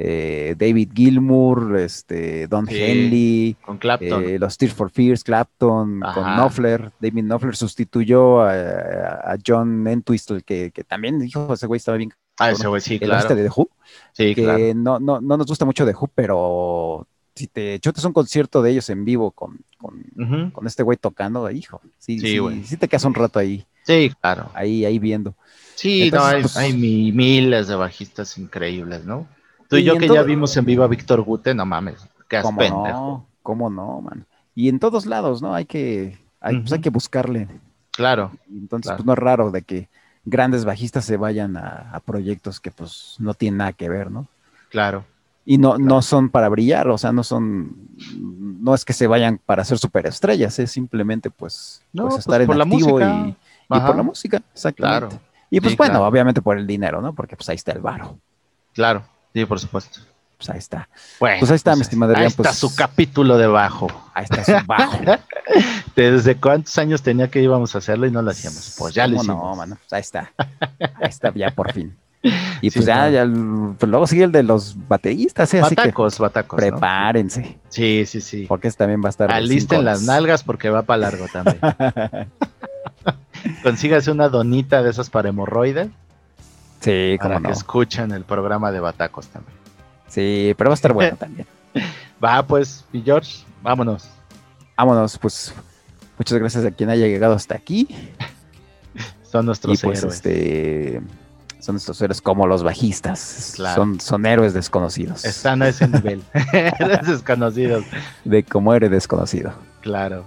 [0.00, 4.24] eh, David Gilmour, este, Don Sí, Henley, con Clapton.
[4.24, 6.24] eh, los Tears for Fears, Clapton, con.
[6.36, 11.98] Knopfler, David Knopfler sustituyó a, a John Entwistle, que, que también dijo, ese güey estaba
[11.98, 13.12] bien, ah, ese güey, sí, el claro.
[13.14, 13.68] bajista de The Who,
[14.12, 14.74] Sí, que claro.
[14.76, 18.70] no, no, no nos gusta mucho The Who, pero si te chutas un concierto de
[18.70, 20.04] ellos en vivo con, con,
[20.52, 24.12] con este güey tocando, hijo, sí, Sí, sí, sí te quedas un rato ahí, Sí,
[24.20, 24.50] claro.
[24.54, 25.34] ahí, ahí viendo.
[25.74, 29.26] Sí, Entonces, no, hay, pues- hay mi- miles de bajistas increíbles, ¿no?
[29.68, 32.06] Tú y Y yo que todo- ya vimos en vivo a Víctor Gute, no mames,
[32.28, 33.26] qué ¿Cómo no?
[33.42, 34.26] ¿Cómo no, man?
[34.54, 35.54] Y en todos lados, ¿no?
[35.54, 37.48] Hay que, hay, pues hay que buscarle.
[37.92, 38.96] Claro, Entonces, Claro.
[38.98, 39.88] pues no es raro de que
[40.24, 44.26] grandes bajistas se vayan a, a proyectos que pues no tienen nada que ver, ¿no?
[44.70, 45.04] claro.
[45.50, 47.74] Y no, no son para brillar, o sea, no son,
[48.20, 52.42] no es que se vayan para ser superestrellas, es simplemente pues, No, pues pues, estar
[52.42, 55.08] en activo y, y por la música, exactamente.
[55.08, 55.22] Claro.
[55.48, 57.14] Y pues Sí, bueno, obviamente por el dinero, ¿no?
[57.14, 58.18] Porque pues ahí está el varo,
[58.74, 59.04] Claro,
[59.40, 60.00] sí, por supuesto.
[60.36, 60.88] pues ahí está.
[61.18, 63.88] Bueno, Pues ahí está, mi estimado Ahí está pues- su capítulo de bajo.
[64.14, 64.98] Ahí está su bajo.
[65.96, 68.76] ¿Desde cuántos años tenía que íbamos a hacerlo y no lo hacíamos?
[68.78, 69.44] Pues ya lo ¿Cómo hicimos.
[69.44, 70.32] No, mano, pues ahí está.
[70.78, 71.96] Ahí está ya por fin.
[72.60, 73.10] Y Sí, pues ya, claro.
[73.12, 75.60] ya el- pues luego sigue el de los bateristas, ¿eh?
[75.60, 76.56] así que Batacos, batacos.
[76.60, 76.66] ¿no?
[76.66, 78.46] prepárense, Sí, sí, sí.
[78.48, 79.30] porque ese también va a estar.
[79.32, 81.58] Alisten las nalgas porque va para largo también.
[83.62, 85.88] Consígase una donita de esas para hemorroides
[86.80, 87.58] Sí, para cómo que no.
[87.58, 89.56] escuchen el programa de Batacos también.
[90.06, 91.46] Sí, pero va a estar bueno también.
[92.24, 94.08] Va pues, y George, vámonos.
[94.76, 95.52] Vámonos, pues
[96.18, 97.88] muchas gracias a quien haya llegado hasta aquí.
[99.22, 100.14] Son Y nuestros pues héroes.
[100.16, 101.02] este
[101.60, 103.52] son estos héroes como los bajistas.
[103.56, 103.74] Claro.
[103.74, 105.24] Son, son héroes desconocidos.
[105.24, 106.22] Están a ese nivel.
[107.06, 107.84] Desconocidos.
[108.24, 109.52] De como héroe desconocido.
[109.82, 110.24] Claro.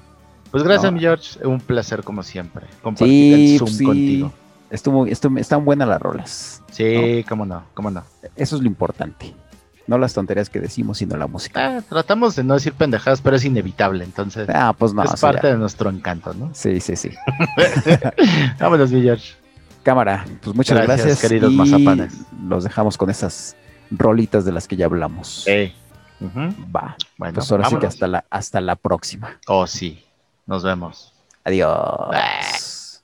[0.51, 0.97] Pues gracias, No.
[0.97, 1.39] mi George.
[1.47, 2.65] Un placer como siempre.
[2.83, 3.07] Compartir
[3.37, 3.85] Sí, el Zoom pues sí.
[3.85, 4.33] contigo.
[4.71, 6.63] Estuvo, estuvo- están buenas las rolas.
[6.71, 8.03] Sí, cómo no, cómo no.
[8.35, 9.33] Eso es lo importante.
[9.87, 11.77] No las tonterías que decimos, sino la música.
[11.77, 15.03] Ah, tratamos de no decir pendejadas, pero es inevitable, entonces Ah, pues no.
[15.03, 15.17] es ya.
[15.19, 16.49] parte de nuestro encanto, ¿no?
[16.53, 17.11] Sí, sí, sí.
[18.59, 19.33] Vámonos, George.
[19.83, 21.21] Cámara, pues muchas Gracias, gracias.
[21.21, 22.13] queridos y mazapanes.
[22.47, 23.55] Los dejamos con esas
[23.89, 25.45] rolitas de las que ya hablamos.
[26.21, 26.39] Ujú.
[26.73, 26.95] Va.
[27.17, 29.39] Bueno, Pues ahora sí que hasta la, hasta la próxima.
[29.47, 30.05] Oh, sí.
[30.45, 31.13] Nos vemos.
[31.43, 33.01] Adiós.